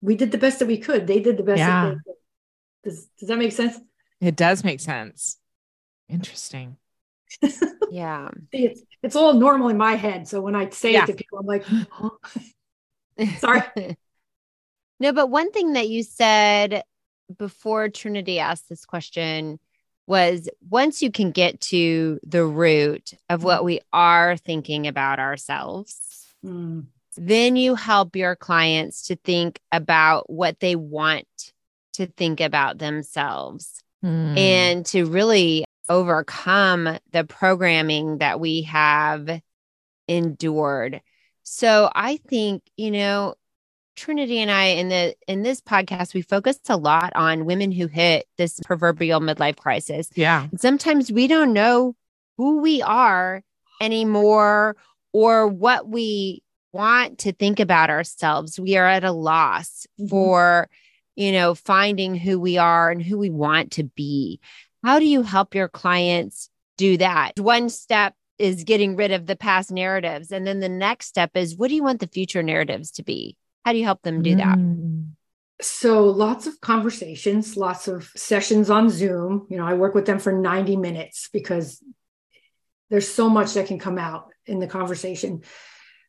we 0.01 0.15
did 0.15 0.31
the 0.31 0.37
best 0.37 0.59
that 0.59 0.67
we 0.67 0.77
could. 0.77 1.07
They 1.07 1.21
did 1.21 1.37
the 1.37 1.43
best 1.43 1.59
yeah. 1.59 1.85
that 1.85 1.89
they 1.89 1.95
could. 1.95 2.15
Does, 2.83 3.07
does 3.19 3.29
that 3.29 3.37
make 3.37 3.51
sense? 3.51 3.77
It 4.21 4.35
does 4.35 4.63
make 4.63 4.79
sense. 4.79 5.37
Interesting. 6.09 6.77
yeah. 7.89 8.29
it's, 8.51 8.81
it's 9.01 9.15
all 9.15 9.33
normal 9.33 9.69
in 9.69 9.77
my 9.77 9.95
head. 9.95 10.27
So 10.27 10.41
when 10.41 10.55
I 10.55 10.69
say 10.69 10.93
yeah. 10.93 11.03
it 11.03 11.07
to 11.07 11.13
people, 11.13 11.39
I'm 11.39 11.45
like, 11.45 11.65
oh. 11.69 12.17
sorry. 13.37 13.97
no, 14.99 15.13
but 15.13 15.27
one 15.27 15.51
thing 15.51 15.73
that 15.73 15.89
you 15.89 16.03
said 16.03 16.83
before 17.37 17.89
Trinity 17.89 18.39
asked 18.39 18.69
this 18.69 18.85
question 18.85 19.59
was 20.09 20.49
once 20.67 21.03
you 21.03 21.11
can 21.11 21.29
get 21.29 21.61
to 21.61 22.19
the 22.23 22.43
root 22.43 23.13
of 23.29 23.43
what 23.43 23.63
we 23.63 23.79
are 23.93 24.35
thinking 24.35 24.87
about 24.87 25.19
ourselves, 25.19 26.25
mm. 26.43 26.83
then 27.15 27.55
you 27.55 27.75
help 27.75 28.15
your 28.15 28.35
clients 28.35 29.07
to 29.07 29.15
think 29.15 29.59
about 29.71 30.27
what 30.27 30.59
they 30.59 30.75
want 30.75 31.27
to 31.93 32.07
think 32.07 32.41
about 32.41 32.79
themselves 32.79 33.83
mm. 34.03 34.35
and 34.35 34.83
to 34.87 35.05
really 35.05 35.63
overcome 35.87 36.97
the 37.11 37.23
programming 37.23 38.17
that 38.17 38.39
we 38.39 38.63
have 38.63 39.29
endured. 40.07 41.01
So 41.43 41.89
I 41.93 42.17
think, 42.17 42.63
you 42.77 42.89
know, 42.89 43.35
Trinity 43.99 44.39
and 44.39 44.49
I 44.49 44.65
in 44.65 44.87
the 44.87 45.13
in 45.27 45.43
this 45.43 45.59
podcast 45.59 46.13
we 46.13 46.21
focused 46.21 46.69
a 46.69 46.77
lot 46.77 47.11
on 47.15 47.45
women 47.45 47.71
who 47.71 47.87
hit 47.87 48.27
this 48.37 48.59
proverbial 48.61 49.19
midlife 49.19 49.57
crisis. 49.57 50.09
Yeah. 50.15 50.47
And 50.49 50.59
sometimes 50.59 51.11
we 51.11 51.27
don't 51.27 51.51
know 51.51 51.95
who 52.37 52.61
we 52.61 52.81
are 52.81 53.43
anymore 53.81 54.77
or 55.11 55.47
what 55.47 55.87
we 55.87 56.41
want 56.71 57.19
to 57.19 57.33
think 57.33 57.59
about 57.59 57.89
ourselves. 57.89 58.57
We 58.57 58.77
are 58.77 58.87
at 58.87 59.03
a 59.03 59.11
loss 59.11 59.85
mm-hmm. 59.99 60.07
for 60.07 60.69
you 61.17 61.33
know 61.33 61.53
finding 61.53 62.15
who 62.15 62.39
we 62.39 62.57
are 62.57 62.89
and 62.89 63.03
who 63.03 63.17
we 63.17 63.29
want 63.29 63.73
to 63.73 63.83
be. 63.83 64.39
How 64.81 64.99
do 64.99 65.05
you 65.05 65.23
help 65.23 65.55
your 65.55 65.67
clients 65.67 66.49
do 66.77 66.95
that? 66.97 67.37
One 67.37 67.69
step 67.69 68.15
is 68.37 68.63
getting 68.63 68.95
rid 68.95 69.11
of 69.11 69.25
the 69.25 69.35
past 69.35 69.69
narratives 69.69 70.31
and 70.31 70.47
then 70.47 70.61
the 70.61 70.69
next 70.69 71.07
step 71.07 71.31
is 71.35 71.57
what 71.57 71.67
do 71.67 71.75
you 71.75 71.83
want 71.83 71.99
the 71.99 72.07
future 72.07 72.41
narratives 72.41 72.91
to 72.91 73.03
be? 73.03 73.35
How 73.69 73.73
do 73.73 73.77
you 73.77 73.85
help 73.85 74.01
them 74.01 74.23
do 74.23 74.35
that? 74.37 74.57
Mm. 74.57 75.11
So 75.61 76.05
lots 76.05 76.47
of 76.47 76.59
conversations, 76.59 77.55
lots 77.55 77.87
of 77.87 78.09
sessions 78.15 78.71
on 78.71 78.89
Zoom. 78.89 79.45
You 79.47 79.57
know, 79.57 79.63
I 79.67 79.75
work 79.75 79.93
with 79.93 80.07
them 80.07 80.17
for 80.17 80.33
90 80.33 80.75
minutes 80.75 81.29
because 81.31 81.79
there's 82.89 83.07
so 83.07 83.29
much 83.29 83.53
that 83.53 83.67
can 83.67 83.77
come 83.77 83.99
out 83.99 84.31
in 84.47 84.57
the 84.57 84.65
conversation. 84.65 85.43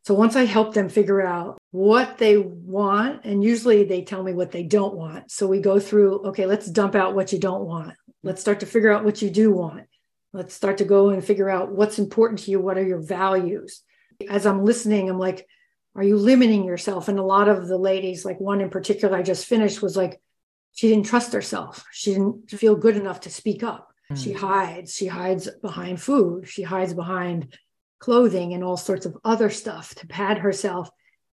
So 0.07 0.14
once 0.14 0.37
I 0.37 0.46
help 0.46 0.73
them 0.73 0.88
figure 0.88 1.20
out 1.20 1.59
what 1.70 2.16
they 2.16 2.38
want, 2.38 3.27
and 3.27 3.44
usually 3.44 3.85
they 3.85 4.05
tell 4.05 4.23
me 4.23 4.33
what 4.33 4.53
they 4.53 4.62
don't 4.62 4.94
want. 4.94 5.31
So 5.31 5.46
we 5.46 5.61
go 5.61 5.79
through, 5.79 6.29
okay, 6.29 6.46
let's 6.46 6.66
dump 6.66 6.94
out 6.94 7.14
what 7.14 7.31
you 7.31 7.38
don't 7.38 7.66
want. 7.66 7.92
Let's 8.23 8.40
start 8.40 8.61
to 8.61 8.66
figure 8.66 8.90
out 8.90 9.05
what 9.05 9.20
you 9.20 9.29
do 9.29 9.53
want. 9.53 9.85
Let's 10.33 10.55
start 10.55 10.79
to 10.79 10.87
go 10.87 11.11
and 11.11 11.23
figure 11.23 11.51
out 11.51 11.70
what's 11.70 11.99
important 11.99 12.38
to 12.40 12.53
you. 12.53 12.59
What 12.59 12.79
are 12.79 12.87
your 12.87 13.03
values? 13.03 13.83
As 14.31 14.46
I'm 14.46 14.64
listening, 14.64 15.11
I'm 15.11 15.18
like, 15.18 15.46
are 15.94 16.05
you 16.05 16.16
limiting 16.16 16.64
yourself? 16.64 17.09
And 17.09 17.18
a 17.18 17.24
lot 17.24 17.48
of 17.48 17.66
the 17.66 17.79
ladies 17.79 18.24
like 18.24 18.40
one 18.40 18.61
in 18.61 18.70
particular 18.70 19.16
i 19.16 19.22
just 19.22 19.46
finished 19.46 19.83
was 19.83 19.96
like 19.96 20.20
she 20.72 20.88
didn't 20.88 21.07
trust 21.07 21.33
herself. 21.33 21.85
She 21.90 22.12
didn't 22.12 22.48
feel 22.50 22.76
good 22.76 22.96
enough 22.96 23.20
to 23.22 23.31
speak 23.31 23.62
up. 23.62 23.92
Mm. 24.11 24.22
she 24.22 24.33
hides. 24.33 24.94
She 24.94 25.07
hides 25.07 25.48
behind 25.62 26.00
food. 26.00 26.48
She 26.48 26.62
hides 26.62 26.94
behind 26.94 27.57
clothing 27.98 28.55
and 28.55 28.64
all 28.64 28.76
sorts 28.76 29.07
of 29.07 29.16
other 29.24 29.50
stuff 29.50 29.94
to 29.96 30.07
pad 30.07 30.38
herself. 30.38 30.90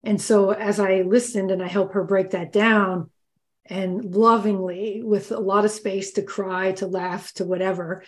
And 0.04 0.20
so 0.20 0.50
as 0.50 0.80
i 0.80 1.02
listened 1.02 1.50
and 1.50 1.62
i 1.62 1.68
helped 1.68 1.94
her 1.94 2.04
break 2.04 2.30
that 2.30 2.52
down 2.52 3.10
and 3.66 4.04
lovingly 4.04 5.02
with 5.04 5.30
a 5.30 5.38
lot 5.38 5.64
of 5.64 5.70
space 5.70 6.12
to 6.12 6.22
cry 6.22 6.72
to 6.72 6.86
laugh 6.86 7.32
to 7.34 7.44
whatever 7.44 8.02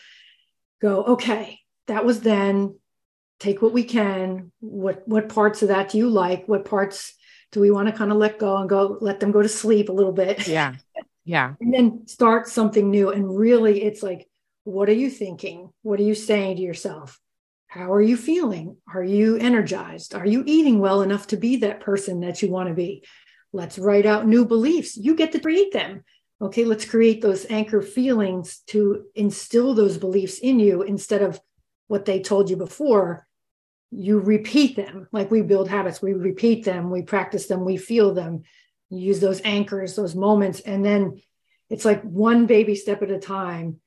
go 0.83 1.05
okay 1.05 1.61
that 1.87 2.05
was 2.05 2.21
then 2.21 2.77
take 3.39 3.63
what 3.63 3.73
we 3.73 3.85
can. 3.85 4.53
What 4.61 5.07
what 5.07 5.29
parts 5.29 5.63
of 5.63 5.69
that 5.69 5.91
do 5.91 5.99
you 5.99 6.09
like? 6.09 6.47
What 6.47 6.65
parts 6.65 7.15
do 7.53 7.61
we 7.61 7.71
want 7.71 7.89
to 7.89 7.95
kind 7.95 8.11
of 8.11 8.19
let 8.19 8.39
go 8.39 8.57
and 8.57 8.69
go 8.69 8.99
let 9.01 9.21
them 9.21 9.33
go 9.33 9.43
to 9.43 9.49
sleep 9.49 9.89
a 9.89 9.93
little 9.93 10.13
bit? 10.13 10.47
Yeah. 10.47 10.75
Yeah. 11.25 11.55
And 11.61 11.73
then 11.73 12.07
start 12.07 12.49
something 12.49 12.91
new. 12.91 13.11
And 13.11 13.37
really 13.37 13.83
it's 13.83 14.03
like 14.03 14.29
what 14.65 14.89
are 14.89 14.95
you 14.95 15.11
thinking? 15.11 15.71
What 15.83 16.01
are 16.01 16.05
you 16.05 16.15
saying 16.15 16.57
to 16.57 16.63
yourself? 16.63 17.21
How 17.67 17.93
are 17.93 18.01
you 18.01 18.17
feeling? 18.17 18.79
Are 18.93 19.05
you 19.05 19.37
energized? 19.37 20.15
Are 20.15 20.27
you 20.27 20.43
eating 20.47 20.79
well 20.79 21.03
enough 21.03 21.27
to 21.29 21.37
be 21.37 21.57
that 21.57 21.81
person 21.81 22.21
that 22.21 22.41
you 22.41 22.51
want 22.51 22.69
to 22.69 22.75
be? 22.75 23.05
Let's 23.53 23.79
write 23.79 24.07
out 24.07 24.27
new 24.27 24.47
beliefs. 24.47 24.97
You 24.97 25.15
get 25.15 25.33
to 25.33 25.41
create 25.41 25.73
them. 25.73 26.05
Okay 26.41 26.65
let's 26.65 26.85
create 26.85 27.21
those 27.23 27.47
anchor 27.51 27.81
feelings 27.81 28.63
to 28.69 29.05
instill 29.15 29.75
those 29.75 29.99
beliefs 29.99 30.39
in 30.39 30.59
you 30.59 30.83
instead 30.83 31.23
of 31.23 31.41
what 31.87 32.05
they 32.05 32.21
told 32.21 32.51
you 32.51 32.57
before, 32.57 33.27
you 33.97 34.19
repeat 34.19 34.77
them. 34.77 35.09
Like 35.13 35.31
we 35.31 35.43
build 35.43 35.69
habits, 35.69 36.03
we 36.03 36.13
repeat 36.13 36.65
them, 36.65 36.91
we 36.91 37.03
practice 37.03 37.47
them, 37.47 37.65
we 37.65 37.77
feel 37.77 38.13
them, 38.13 38.43
you 38.91 38.99
use 38.99 39.21
those 39.21 39.41
anchors, 39.45 39.95
those 39.95 40.15
moments. 40.15 40.61
And 40.61 40.85
then 40.85 41.21
it's 41.71 41.85
like 41.85 42.03
one 42.03 42.47
baby 42.47 42.75
step 42.75 43.03
at 43.03 43.11
a 43.11 43.19
time. 43.19 43.81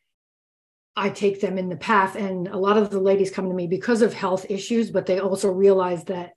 I 0.95 1.09
take 1.09 1.41
them 1.41 1.57
in 1.57 1.69
the 1.69 1.75
path. 1.75 2.15
And 2.15 2.47
a 2.47 2.57
lot 2.57 2.77
of 2.77 2.89
the 2.89 2.99
ladies 2.99 3.31
come 3.31 3.49
to 3.49 3.53
me 3.53 3.67
because 3.67 4.01
of 4.01 4.13
health 4.13 4.47
issues, 4.49 4.89
but 4.89 5.05
they 5.05 5.19
also 5.19 5.51
realize 5.51 6.05
that 6.05 6.31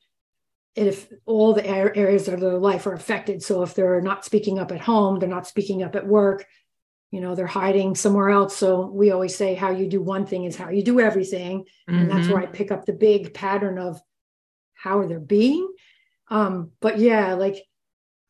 if 0.74 1.08
all 1.26 1.54
the 1.54 1.66
areas 1.66 2.28
of 2.28 2.40
their 2.40 2.58
life 2.58 2.86
are 2.86 2.92
affected. 2.92 3.42
So 3.42 3.62
if 3.62 3.74
they're 3.74 4.00
not 4.00 4.24
speaking 4.24 4.58
up 4.58 4.70
at 4.70 4.80
home, 4.80 5.18
they're 5.18 5.28
not 5.28 5.46
speaking 5.46 5.82
up 5.82 5.96
at 5.96 6.06
work, 6.06 6.46
you 7.10 7.20
know, 7.20 7.34
they're 7.34 7.46
hiding 7.46 7.94
somewhere 7.94 8.30
else. 8.30 8.56
So 8.56 8.86
we 8.86 9.10
always 9.10 9.34
say 9.34 9.54
how 9.54 9.70
you 9.70 9.88
do 9.88 10.00
one 10.00 10.26
thing 10.26 10.44
is 10.44 10.56
how 10.56 10.70
you 10.70 10.82
do 10.82 11.00
everything. 11.00 11.64
Mm-hmm. 11.88 11.94
And 11.98 12.10
that's 12.10 12.28
where 12.28 12.42
I 12.42 12.46
pick 12.46 12.70
up 12.70 12.86
the 12.86 12.92
big 12.92 13.34
pattern 13.34 13.78
of 13.78 14.00
how 14.74 15.00
are 15.00 15.06
they're 15.06 15.18
being. 15.18 15.68
Um, 16.28 16.70
but 16.80 16.98
yeah, 16.98 17.34
like 17.34 17.56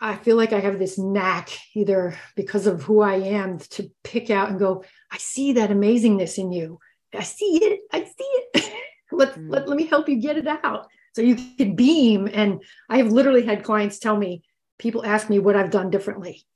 I 0.00 0.16
feel 0.16 0.36
like 0.36 0.54
I 0.54 0.60
have 0.60 0.78
this 0.78 0.98
knack, 0.98 1.50
either 1.74 2.16
because 2.34 2.66
of 2.66 2.82
who 2.82 3.02
I 3.02 3.16
am, 3.16 3.58
to 3.58 3.90
pick 4.02 4.30
out 4.30 4.48
and 4.48 4.58
go, 4.58 4.82
I 5.10 5.18
see 5.18 5.52
that 5.54 5.70
amazingness 5.70 6.38
in 6.38 6.50
you. 6.50 6.78
I 7.14 7.22
see 7.22 7.62
it. 7.62 7.80
I 7.92 8.04
see 8.04 8.14
it. 8.18 8.72
let, 9.12 9.34
mm. 9.34 9.50
let, 9.50 9.68
let 9.68 9.76
me 9.76 9.84
help 9.84 10.08
you 10.08 10.16
get 10.16 10.38
it 10.38 10.46
out. 10.46 10.86
So 11.14 11.20
you 11.20 11.36
can 11.58 11.76
beam. 11.76 12.30
And 12.32 12.62
I 12.88 12.96
have 12.98 13.12
literally 13.12 13.44
had 13.44 13.62
clients 13.62 13.98
tell 13.98 14.16
me, 14.16 14.42
people 14.78 15.04
ask 15.04 15.28
me 15.28 15.38
what 15.38 15.56
I've 15.56 15.70
done 15.70 15.90
differently. 15.90 16.46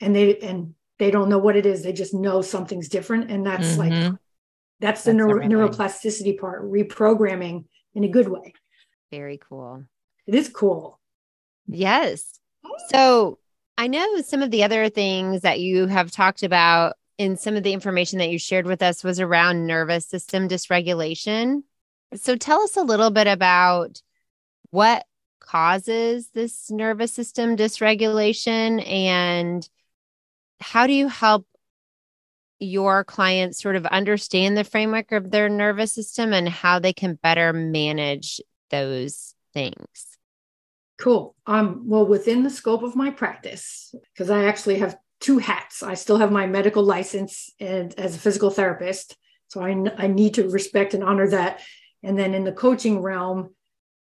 And 0.00 0.16
they 0.16 0.36
and 0.38 0.74
they 0.98 1.10
don't 1.10 1.28
know 1.28 1.38
what 1.38 1.56
it 1.56 1.66
is. 1.66 1.82
They 1.82 1.92
just 1.92 2.14
know 2.14 2.42
something's 2.42 2.88
different. 2.88 3.30
And 3.30 3.46
that's 3.46 3.76
mm-hmm. 3.76 4.10
like 4.10 4.14
that's 4.80 5.04
the 5.04 5.14
neuro, 5.14 5.46
neuroplasticity 5.46 6.38
part, 6.38 6.64
reprogramming 6.64 7.64
in 7.94 8.04
a 8.04 8.08
good 8.08 8.28
way. 8.28 8.52
Very 9.10 9.38
cool. 9.48 9.84
It 10.26 10.34
is 10.34 10.48
cool. 10.48 10.98
Yes. 11.66 12.40
So 12.88 13.38
I 13.78 13.86
know 13.86 14.20
some 14.22 14.42
of 14.42 14.50
the 14.50 14.64
other 14.64 14.88
things 14.88 15.42
that 15.42 15.60
you 15.60 15.86
have 15.86 16.10
talked 16.10 16.42
about 16.42 16.94
in 17.18 17.36
some 17.36 17.56
of 17.56 17.62
the 17.62 17.72
information 17.72 18.18
that 18.18 18.30
you 18.30 18.38
shared 18.38 18.66
with 18.66 18.82
us 18.82 19.04
was 19.04 19.20
around 19.20 19.66
nervous 19.66 20.06
system 20.06 20.48
dysregulation. 20.48 21.62
So 22.14 22.36
tell 22.36 22.62
us 22.62 22.76
a 22.76 22.82
little 22.82 23.10
bit 23.10 23.26
about 23.26 24.02
what 24.70 25.06
causes 25.40 26.30
this 26.34 26.70
nervous 26.70 27.12
system 27.12 27.56
dysregulation 27.56 28.86
and 28.88 29.68
how 30.62 30.86
do 30.86 30.92
you 30.92 31.08
help 31.08 31.46
your 32.58 33.04
clients 33.04 33.60
sort 33.60 33.76
of 33.76 33.84
understand 33.86 34.56
the 34.56 34.64
framework 34.64 35.12
of 35.12 35.30
their 35.30 35.48
nervous 35.48 35.92
system 35.92 36.32
and 36.32 36.48
how 36.48 36.78
they 36.78 36.92
can 36.92 37.14
better 37.14 37.52
manage 37.52 38.40
those 38.70 39.34
things? 39.52 40.18
Cool. 40.98 41.34
Um, 41.46 41.82
well, 41.86 42.06
within 42.06 42.44
the 42.44 42.50
scope 42.50 42.82
of 42.84 42.94
my 42.94 43.10
practice, 43.10 43.92
because 44.12 44.30
I 44.30 44.44
actually 44.44 44.78
have 44.78 44.96
two 45.20 45.38
hats. 45.38 45.82
I 45.82 45.94
still 45.94 46.18
have 46.18 46.30
my 46.30 46.46
medical 46.46 46.82
license 46.82 47.50
and 47.58 47.92
as 47.98 48.14
a 48.14 48.18
physical 48.18 48.50
therapist. 48.50 49.16
So 49.48 49.60
I, 49.60 49.74
I 49.96 50.06
need 50.06 50.34
to 50.34 50.48
respect 50.48 50.94
and 50.94 51.02
honor 51.02 51.28
that. 51.28 51.60
And 52.02 52.18
then 52.18 52.34
in 52.34 52.44
the 52.44 52.52
coaching 52.52 53.00
realm, 53.00 53.54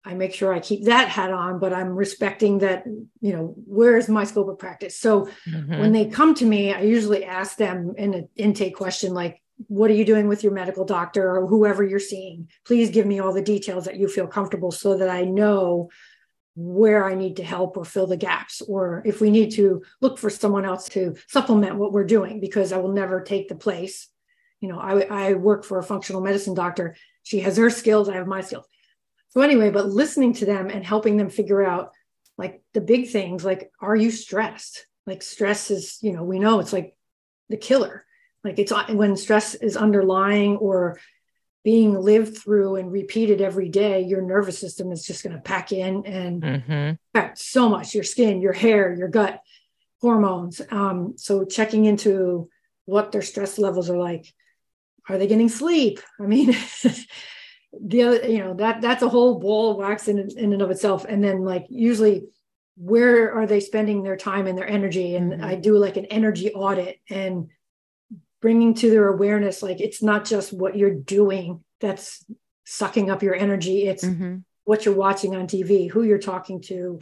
I 0.05 0.14
make 0.14 0.34
sure 0.34 0.53
I 0.53 0.61
keep 0.61 0.84
that 0.84 1.09
hat 1.09 1.30
on, 1.30 1.59
but 1.59 1.74
I'm 1.74 1.90
respecting 1.90 2.59
that, 2.59 2.84
you 2.86 3.32
know, 3.32 3.55
where 3.66 3.98
is 3.98 4.09
my 4.09 4.24
scope 4.24 4.48
of 4.48 4.59
practice? 4.59 4.98
So 4.98 5.28
mm-hmm. 5.46 5.78
when 5.78 5.92
they 5.92 6.07
come 6.07 6.34
to 6.36 6.46
me, 6.46 6.72
I 6.72 6.82
usually 6.82 7.24
ask 7.24 7.57
them 7.57 7.94
in 7.98 8.14
an 8.14 8.28
intake 8.34 8.76
question 8.76 9.12
like, 9.12 9.42
what 9.66 9.90
are 9.90 9.94
you 9.94 10.07
doing 10.07 10.26
with 10.26 10.42
your 10.42 10.55
medical 10.55 10.86
doctor 10.86 11.36
or 11.36 11.46
whoever 11.46 11.84
you're 11.84 11.98
seeing? 11.98 12.48
Please 12.64 12.88
give 12.88 13.05
me 13.05 13.20
all 13.20 13.34
the 13.34 13.42
details 13.42 13.84
that 13.84 13.98
you 13.98 14.09
feel 14.09 14.26
comfortable 14.26 14.70
so 14.70 14.96
that 14.96 15.11
I 15.11 15.24
know 15.24 15.90
where 16.57 17.05
I 17.05 17.14
need 17.14 17.36
to 17.36 17.44
help 17.44 17.76
or 17.76 17.84
fill 17.84 18.07
the 18.07 18.16
gaps, 18.16 18.61
or 18.62 19.03
if 19.05 19.20
we 19.20 19.30
need 19.30 19.53
to 19.53 19.82
look 20.01 20.18
for 20.18 20.30
someone 20.30 20.64
else 20.64 20.88
to 20.90 21.14
supplement 21.28 21.76
what 21.76 21.92
we're 21.92 22.05
doing, 22.05 22.40
because 22.40 22.72
I 22.72 22.78
will 22.78 22.92
never 22.92 23.20
take 23.20 23.48
the 23.48 23.55
place. 23.55 24.09
You 24.61 24.68
know, 24.68 24.78
I, 24.78 25.03
I 25.03 25.34
work 25.34 25.64
for 25.64 25.78
a 25.78 25.82
functional 25.82 26.22
medicine 26.22 26.55
doctor. 26.55 26.96
She 27.22 27.40
has 27.40 27.57
her 27.57 27.70
skills, 27.70 28.09
I 28.09 28.14
have 28.14 28.26
my 28.26 28.40
skills. 28.40 28.66
So, 29.31 29.41
anyway, 29.41 29.70
but 29.70 29.87
listening 29.87 30.35
to 30.35 30.47
them 30.47 30.70
and 30.70 30.85
helping 30.85 31.16
them 31.16 31.31
figure 31.31 31.64
out 31.64 31.93
like 32.37 32.62
the 32.74 32.81
big 32.81 33.09
things, 33.09 33.45
like, 33.45 33.70
are 33.81 33.97
you 33.97 34.11
stressed? 34.11 34.87
Like, 35.07 35.22
stress 35.22 35.70
is, 35.70 35.99
you 36.03 36.12
know, 36.12 36.24
we 36.24 36.39
know 36.39 36.61
it's 36.61 36.72
like 36.72 36.97
the 37.49 37.57
killer. 37.57 38.05
Like, 38.43 38.59
it's 38.59 38.72
when 38.89 39.16
stress 39.16 39.55
is 39.55 39.76
underlying 39.76 40.57
or 40.57 40.99
being 41.62 41.95
lived 41.95 42.39
through 42.39 42.76
and 42.76 42.91
repeated 42.91 43.41
every 43.41 43.68
day, 43.68 44.03
your 44.03 44.22
nervous 44.22 44.59
system 44.59 44.93
is 44.93 45.05
just 45.07 45.22
going 45.22 45.37
to 45.37 45.43
pack 45.43 45.72
in 45.72 46.07
and 46.07 46.43
mm-hmm. 46.43 46.95
affect 47.14 47.39
so 47.39 47.68
much 47.68 47.95
your 47.95 48.05
skin, 48.05 48.41
your 48.41 48.55
hair, 48.55 48.95
your 48.95 49.09
gut, 49.09 49.43
hormones. 50.01 50.62
Um, 50.70 51.14
so 51.16 51.45
checking 51.45 51.85
into 51.85 52.49
what 52.87 53.12
their 53.12 53.22
stress 53.22 53.59
levels 53.59 53.91
are 53.91 53.99
like. 53.99 54.33
Are 55.09 55.18
they 55.18 55.26
getting 55.26 55.49
sleep? 55.49 56.01
I 56.18 56.24
mean, 56.24 56.57
the 57.73 58.03
other, 58.03 58.29
you 58.29 58.39
know, 58.39 58.55
that 58.55 58.81
that's 58.81 59.03
a 59.03 59.09
whole 59.09 59.39
ball 59.39 59.73
of 59.73 59.77
wax 59.77 60.09
in, 60.09 60.18
in 60.18 60.53
and 60.53 60.62
of 60.62 60.71
itself. 60.71 61.05
And 61.09 61.23
then 61.23 61.45
like 61.45 61.66
usually 61.68 62.27
where 62.77 63.33
are 63.33 63.47
they 63.47 63.61
spending 63.61 64.03
their 64.03 64.16
time 64.16 64.47
and 64.47 64.57
their 64.57 64.68
energy? 64.68 65.14
And 65.14 65.33
mm-hmm. 65.33 65.45
I 65.45 65.55
do 65.55 65.77
like 65.77 65.97
an 65.97 66.07
energy 66.07 66.53
audit 66.53 66.99
and 67.09 67.51
bringing 68.41 68.75
to 68.75 68.91
their 68.91 69.09
awareness 69.09 69.62
like 69.62 69.81
it's 69.81 70.03
not 70.03 70.25
just 70.25 70.53
what 70.53 70.77
you're 70.77 70.95
doing 70.95 71.62
that's 71.81 72.25
sucking 72.64 73.11
up 73.11 73.23
your 73.23 73.35
energy 73.35 73.87
it's 73.87 74.05
mm-hmm. 74.05 74.39
what 74.64 74.85
you're 74.85 74.95
watching 74.95 75.37
on 75.37 75.47
tv 75.47 75.91
who 75.91 76.03
you're 76.03 76.18
talking 76.18 76.61
to 76.61 76.99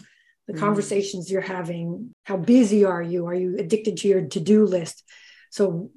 the 0.46 0.52
mm-hmm. 0.52 0.60
conversations 0.60 1.30
you're 1.30 1.40
having 1.40 2.14
how 2.24 2.36
busy 2.36 2.84
are 2.84 3.02
you 3.02 3.26
are 3.26 3.34
you 3.34 3.56
addicted 3.58 3.96
to 3.96 4.08
your 4.08 4.22
to-do 4.22 4.64
list 4.64 5.04
so 5.50 5.90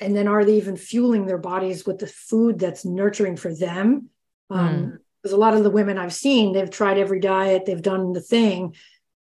and 0.00 0.16
then 0.16 0.28
are 0.28 0.44
they 0.44 0.56
even 0.56 0.76
fueling 0.76 1.26
their 1.26 1.38
bodies 1.38 1.86
with 1.86 1.98
the 1.98 2.06
food 2.06 2.58
that's 2.58 2.84
nurturing 2.84 3.36
for 3.36 3.54
them 3.54 4.08
um, 4.50 4.68
mm. 4.68 4.98
because 5.22 5.32
a 5.32 5.36
lot 5.36 5.54
of 5.54 5.64
the 5.64 5.70
women 5.70 5.98
i've 5.98 6.14
seen 6.14 6.52
they've 6.52 6.70
tried 6.70 6.98
every 6.98 7.20
diet 7.20 7.64
they've 7.66 7.82
done 7.82 8.12
the 8.12 8.20
thing 8.20 8.74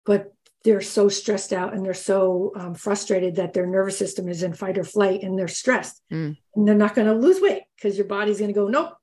but 0.05 0.31
they're 0.63 0.81
so 0.81 1.07
stressed 1.07 1.53
out 1.53 1.73
and 1.73 1.85
they're 1.85 1.93
so 1.93 2.51
um, 2.55 2.73
frustrated 2.73 3.35
that 3.35 3.53
their 3.53 3.67
nervous 3.67 3.97
system 3.97 4.27
is 4.27 4.41
in 4.41 4.51
fight 4.51 4.79
or 4.79 4.83
flight 4.83 5.21
and 5.21 5.37
they're 5.37 5.47
stressed 5.47 6.01
mm. 6.11 6.35
and 6.55 6.67
they're 6.67 6.75
not 6.75 6.95
going 6.95 7.07
to 7.07 7.13
lose 7.13 7.39
weight 7.39 7.63
because 7.75 7.97
your 7.97 8.07
body's 8.07 8.39
going 8.39 8.53
to 8.53 8.59
go 8.59 8.67
nope 8.67 8.93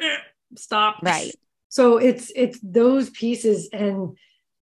stop 0.56 0.96
right 1.02 1.34
so 1.68 1.96
it's 1.96 2.30
it's 2.36 2.58
those 2.62 3.10
pieces 3.10 3.68
and 3.72 4.16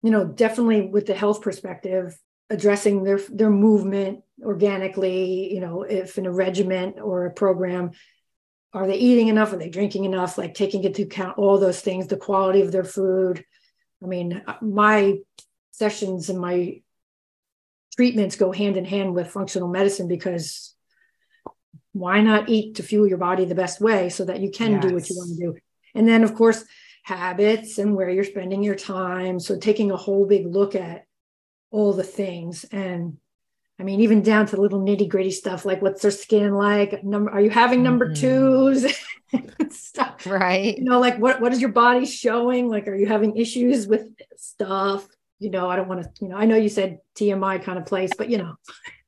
you 0.01 0.11
know 0.11 0.25
definitely 0.25 0.81
with 0.81 1.05
the 1.05 1.15
health 1.15 1.41
perspective 1.41 2.17
addressing 2.49 3.03
their 3.03 3.19
their 3.29 3.49
movement 3.49 4.21
organically 4.43 5.53
you 5.53 5.61
know 5.61 5.83
if 5.83 6.17
in 6.17 6.25
a 6.25 6.31
regiment 6.31 6.99
or 6.99 7.25
a 7.25 7.31
program 7.31 7.91
are 8.73 8.87
they 8.87 8.95
eating 8.95 9.27
enough? 9.27 9.53
Are 9.53 9.57
they 9.57 9.69
drinking 9.69 10.05
enough? 10.05 10.37
Like 10.37 10.55
taking 10.55 10.83
into 10.83 11.03
account 11.03 11.37
all 11.37 11.59
those 11.59 11.81
things 11.81 12.07
the 12.07 12.17
quality 12.17 12.61
of 12.61 12.71
their 12.71 12.83
food. 12.83 13.45
I 14.03 14.07
mean 14.07 14.43
my 14.61 15.19
sessions 15.71 16.29
and 16.29 16.39
my 16.39 16.81
treatments 17.95 18.35
go 18.35 18.51
hand 18.51 18.75
in 18.75 18.85
hand 18.85 19.13
with 19.13 19.29
functional 19.29 19.67
medicine 19.67 20.07
because 20.07 20.75
why 21.91 22.21
not 22.21 22.49
eat 22.49 22.75
to 22.75 22.83
fuel 22.83 23.07
your 23.07 23.19
body 23.19 23.45
the 23.45 23.53
best 23.53 23.79
way 23.79 24.09
so 24.09 24.25
that 24.25 24.39
you 24.39 24.49
can 24.49 24.73
yes. 24.73 24.81
do 24.81 24.93
what 24.93 25.09
you 25.09 25.15
want 25.15 25.37
to 25.37 25.45
do? 25.45 25.55
And 25.93 26.07
then 26.07 26.23
of 26.23 26.33
course 26.33 26.65
habits 27.03 27.77
and 27.77 27.95
where 27.95 28.09
you're 28.09 28.23
spending 28.23 28.63
your 28.63 28.75
time. 28.75 29.39
So 29.39 29.57
taking 29.59 29.91
a 29.91 29.97
whole 29.97 30.25
big 30.25 30.47
look 30.47 30.73
at 30.73 31.05
all 31.69 31.93
the 31.93 32.03
things 32.03 32.63
and 32.71 33.17
I 33.84 33.86
mean, 33.86 33.99
even 33.99 34.21
down 34.21 34.45
to 34.45 34.55
the 34.55 34.61
little 34.61 34.79
nitty 34.79 35.09
gritty 35.09 35.31
stuff 35.31 35.65
like 35.65 35.81
what's 35.81 36.01
their 36.01 36.11
skin 36.11 36.53
like? 36.53 37.03
Number, 37.03 37.31
are 37.31 37.41
you 37.41 37.49
having 37.49 37.84
number 37.84 38.07
mm-hmm. 38.07 38.13
twos? 38.15 38.95
stuff, 39.75 40.25
right? 40.25 40.77
You 40.77 40.86
know, 40.86 40.99
like 40.99 41.17
what 41.17 41.41
what 41.41 41.51
is 41.51 41.59
your 41.59 41.71
body 41.71 42.05
showing? 42.05 42.69
Like, 42.69 42.88
are 42.88 42.95
you 42.95 43.07
having 43.07 43.36
issues 43.36 43.86
with 43.86 44.07
stuff? 44.38 45.05
you 45.43 45.49
know, 45.49 45.69
I 45.69 45.75
don't 45.75 45.89
want 45.89 46.01
to, 46.01 46.09
you 46.21 46.29
know, 46.29 46.38
I 46.38 46.45
know 46.45 46.55
you 46.55 46.69
said 46.69 46.99
TMI 47.15 47.61
kind 47.61 47.77
of 47.77 47.86
place, 47.86 48.11
but 48.17 48.29
you 48.29 48.38
know, 48.38 48.55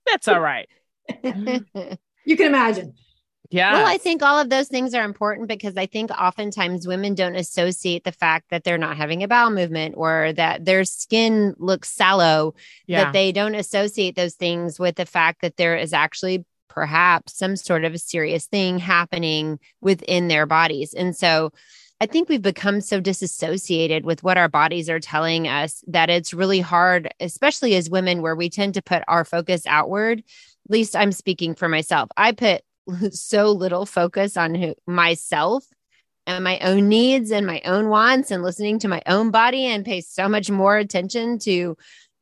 that's 0.05 0.27
all 0.27 0.41
right. 0.41 0.67
you 1.23 2.37
can 2.37 2.47
imagine. 2.47 2.93
Yeah. 3.49 3.73
Well, 3.73 3.87
I 3.87 3.97
think 3.97 4.23
all 4.23 4.39
of 4.39 4.49
those 4.49 4.67
things 4.67 4.93
are 4.93 5.03
important 5.03 5.47
because 5.47 5.77
I 5.77 5.85
think 5.85 6.11
oftentimes 6.11 6.87
women 6.87 7.15
don't 7.15 7.35
associate 7.35 8.03
the 8.03 8.11
fact 8.11 8.49
that 8.49 8.63
they're 8.63 8.77
not 8.77 8.97
having 8.97 9.23
a 9.23 9.27
bowel 9.27 9.51
movement 9.51 9.95
or 9.97 10.33
that 10.33 10.65
their 10.65 10.83
skin 10.83 11.55
looks 11.57 11.89
sallow, 11.89 12.55
yeah. 12.87 13.05
that 13.05 13.13
they 13.13 13.31
don't 13.31 13.55
associate 13.55 14.15
those 14.15 14.35
things 14.35 14.79
with 14.79 14.95
the 14.95 15.05
fact 15.05 15.41
that 15.41 15.57
there 15.57 15.75
is 15.75 15.93
actually 15.93 16.45
perhaps 16.69 17.37
some 17.37 17.55
sort 17.55 17.85
of 17.85 17.93
a 17.93 17.99
serious 17.99 18.47
thing 18.47 18.79
happening 18.79 19.59
within 19.79 20.27
their 20.27 20.45
bodies. 20.45 20.93
And 20.93 21.15
so, 21.15 21.51
I 22.01 22.07
think 22.07 22.27
we've 22.27 22.41
become 22.41 22.81
so 22.81 22.99
disassociated 22.99 24.03
with 24.03 24.21
what 24.21 24.37
our 24.37 24.49
bodies 24.49 24.89
are 24.89 24.99
telling 24.99 25.47
us 25.47 25.81
that 25.87 26.09
it's 26.09 26.33
really 26.33 26.59
hard, 26.59 27.13
especially 27.21 27.73
as 27.75 27.89
women, 27.89 28.21
where 28.21 28.35
we 28.35 28.49
tend 28.49 28.73
to 28.73 28.81
put 28.81 29.03
our 29.07 29.23
focus 29.23 29.65
outward. 29.65 30.19
At 30.19 30.71
least 30.71 30.95
I'm 30.95 31.13
speaking 31.13 31.55
for 31.55 31.69
myself. 31.69 32.09
I 32.17 32.33
put 32.33 32.63
so 33.11 33.51
little 33.51 33.85
focus 33.85 34.37
on 34.37 34.55
who, 34.55 34.75
myself 34.87 35.65
and 36.27 36.43
my 36.43 36.59
own 36.59 36.89
needs 36.89 37.31
and 37.31 37.45
my 37.45 37.61
own 37.65 37.89
wants 37.89 38.31
and 38.31 38.43
listening 38.43 38.79
to 38.79 38.87
my 38.87 39.01
own 39.05 39.31
body 39.31 39.65
and 39.65 39.85
pay 39.85 40.01
so 40.01 40.27
much 40.27 40.49
more 40.49 40.77
attention 40.77 41.37
to 41.39 41.77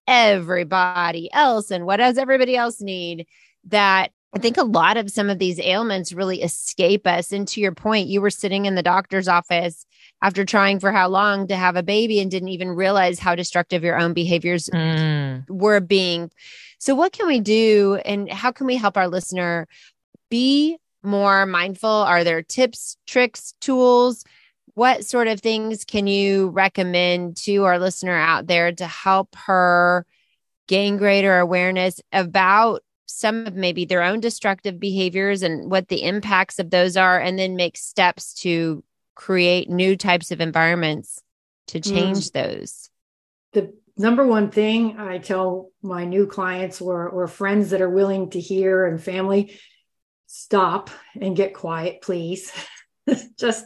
everybody 0.07 1.31
else 1.31 1.71
and 1.71 1.85
what 1.85 1.97
does 1.97 2.17
everybody 2.17 2.57
else 2.57 2.81
need 2.81 3.25
that 3.65 4.11
I 4.35 4.39
think 4.39 4.57
a 4.57 4.63
lot 4.63 4.97
of 4.97 5.11
some 5.11 5.29
of 5.29 5.37
these 5.37 5.59
ailments 5.59 6.11
really 6.11 6.41
escape 6.41 7.05
us. 7.05 7.31
And 7.31 7.47
to 7.49 7.61
your 7.61 7.71
point, 7.71 8.07
you 8.07 8.19
were 8.19 8.31
sitting 8.31 8.65
in 8.65 8.73
the 8.73 8.81
doctor's 8.81 9.27
office 9.27 9.85
after 10.23 10.43
trying 10.43 10.79
for 10.79 10.91
how 10.91 11.07
long 11.07 11.47
to 11.47 11.55
have 11.55 11.75
a 11.75 11.83
baby 11.83 12.19
and 12.19 12.31
didn't 12.31 12.49
even 12.49 12.69
realize 12.69 13.19
how 13.19 13.35
destructive 13.35 13.83
your 13.83 13.99
own 13.99 14.13
behaviors 14.13 14.69
mm. 14.73 15.47
were 15.47 15.79
being. 15.79 16.31
So, 16.79 16.95
what 16.95 17.13
can 17.13 17.27
we 17.27 17.41
do 17.41 17.99
and 18.03 18.29
how 18.31 18.51
can 18.51 18.65
we 18.65 18.75
help 18.75 18.97
our 18.97 19.07
listener 19.07 19.67
be 20.29 20.77
more 21.03 21.45
mindful? 21.45 21.89
Are 21.89 22.23
there 22.23 22.41
tips, 22.41 22.97
tricks, 23.05 23.53
tools? 23.59 24.23
What 24.75 25.05
sort 25.05 25.27
of 25.27 25.39
things 25.39 25.85
can 25.85 26.07
you 26.07 26.49
recommend 26.49 27.37
to 27.37 27.63
our 27.63 27.77
listener 27.77 28.17
out 28.17 28.47
there 28.47 28.71
to 28.71 28.87
help 28.87 29.35
her 29.35 30.05
gain 30.67 30.97
greater 30.97 31.37
awareness 31.39 31.99
about 32.11 32.83
some 33.05 33.45
of 33.45 33.53
maybe 33.53 33.85
their 33.85 34.01
own 34.01 34.19
destructive 34.19 34.79
behaviors 34.79 35.43
and 35.43 35.69
what 35.69 35.89
the 35.89 36.03
impacts 36.03 36.57
of 36.57 36.71
those 36.71 36.97
are, 36.97 37.19
and 37.19 37.37
then 37.37 37.55
make 37.55 37.77
steps 37.77 38.33
to 38.33 38.83
create 39.15 39.69
new 39.69 39.95
types 39.95 40.31
of 40.31 40.41
environments 40.41 41.21
to 41.67 41.79
mm. 41.79 41.83
change 41.83 42.29
mm. 42.29 42.31
those? 42.31 42.89
The 43.51 43.73
number 43.97 44.25
one 44.25 44.49
thing 44.49 44.97
I 44.97 45.19
tell 45.19 45.69
my 45.83 46.05
new 46.05 46.25
clients 46.25 46.81
or, 46.81 47.07
or 47.07 47.27
friends 47.27 47.69
that 47.69 47.81
are 47.81 47.89
willing 47.89 48.31
to 48.31 48.39
hear 48.39 48.85
and 48.85 49.01
family 49.01 49.59
stop 50.33 50.89
and 51.21 51.35
get 51.35 51.53
quiet, 51.53 52.01
please. 52.01 52.51
Just 53.37 53.65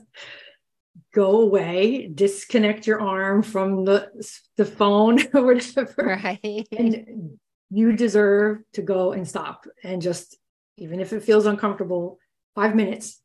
go 1.13 1.41
away, 1.41 2.09
disconnect 2.13 2.85
your 2.85 2.99
arm 3.01 3.41
from 3.41 3.85
the, 3.85 4.11
the 4.57 4.65
phone 4.65 5.19
or 5.33 5.45
whatever. 5.45 6.19
Right. 6.21 6.67
And 6.77 7.39
you 7.69 7.93
deserve 7.93 8.59
to 8.73 8.81
go 8.81 9.13
and 9.13 9.25
stop 9.25 9.65
and 9.83 10.01
just, 10.01 10.37
even 10.77 10.99
if 10.99 11.13
it 11.13 11.23
feels 11.23 11.45
uncomfortable, 11.45 12.19
five 12.53 12.75
minutes 12.75 13.21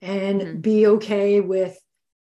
and 0.00 0.40
mm-hmm. 0.40 0.60
be 0.60 0.86
okay 0.86 1.40
with 1.40 1.78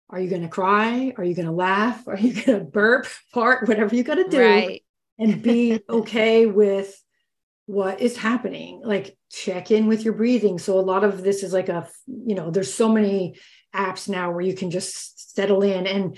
are 0.10 0.20
you 0.20 0.30
going 0.30 0.44
to 0.44 0.48
cry? 0.48 1.14
Are 1.18 1.24
you 1.24 1.36
going 1.36 1.48
to 1.48 1.52
laugh? 1.52 2.08
Are 2.08 2.18
you 2.18 2.34
going 2.34 2.60
to 2.60 2.66
burp, 2.66 3.06
fart, 3.06 3.68
whatever 3.68 3.94
you 3.96 4.04
got 4.04 4.16
to 4.16 4.28
do? 4.28 4.42
Right. 4.42 4.84
And 5.20 5.42
be 5.42 5.82
okay 5.90 6.46
with 6.46 6.96
what 7.68 8.02
is 8.02 8.18
happening. 8.18 8.82
Like 8.84 9.16
check 9.32 9.72
in 9.72 9.88
with 9.88 10.04
your 10.04 10.14
breathing. 10.14 10.58
So 10.58 10.80
a 10.80 10.82
lot 10.82 11.04
of 11.04 11.24
this 11.24 11.44
is 11.44 11.54
like 11.54 11.70
a, 11.70 11.88
you 12.08 12.34
know, 12.34 12.50
there's 12.50 12.74
so 12.74 12.90
many 12.90 13.38
apps 13.76 14.10
now 14.10 14.32
where 14.32 14.42
you 14.42 14.56
can 14.56 14.72
just 14.72 15.36
settle 15.36 15.62
in. 15.62 15.86
And 15.86 16.18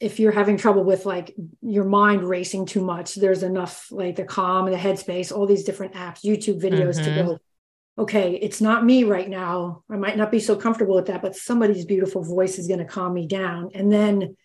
if 0.00 0.18
you're 0.18 0.32
having 0.32 0.56
trouble 0.56 0.82
with 0.82 1.06
like 1.06 1.34
your 1.60 1.84
mind 1.84 2.24
racing 2.24 2.66
too 2.66 2.82
much, 2.82 3.14
there's 3.14 3.42
enough 3.42 3.86
like 3.92 4.16
the 4.16 4.24
calm 4.24 4.66
and 4.66 4.74
the 4.74 4.80
headspace, 4.80 5.30
all 5.30 5.46
these 5.46 5.64
different 5.64 5.94
apps, 5.94 6.24
YouTube 6.24 6.60
videos 6.60 6.98
mm-hmm. 6.98 7.04
to 7.04 7.22
go 7.22 7.38
okay, 7.98 8.38
it's 8.40 8.60
not 8.60 8.84
me 8.84 9.04
right 9.04 9.28
now. 9.28 9.82
I 9.90 9.96
might 9.96 10.16
not 10.16 10.30
be 10.30 10.40
so 10.40 10.56
comfortable 10.56 10.94
with 10.94 11.06
that, 11.06 11.22
but 11.22 11.36
somebody's 11.36 11.84
beautiful 11.84 12.24
voice 12.24 12.58
is 12.58 12.66
going 12.66 12.78
to 12.78 12.86
calm 12.86 13.12
me 13.12 13.26
down. 13.26 13.70
And 13.74 13.92
then 13.92 14.36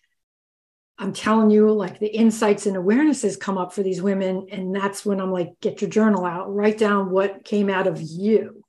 I'm 0.98 1.12
telling 1.12 1.50
you, 1.50 1.70
like 1.70 2.00
the 2.00 2.08
insights 2.08 2.66
and 2.66 2.76
awarenesses 2.76 3.38
come 3.38 3.56
up 3.56 3.72
for 3.72 3.82
these 3.82 4.02
women. 4.02 4.48
And 4.50 4.74
that's 4.74 5.06
when 5.06 5.20
I'm 5.20 5.30
like, 5.30 5.60
get 5.60 5.80
your 5.80 5.90
journal 5.90 6.24
out, 6.24 6.52
write 6.52 6.78
down 6.78 7.10
what 7.10 7.44
came 7.44 7.70
out 7.70 7.86
of 7.86 8.00
you, 8.02 8.64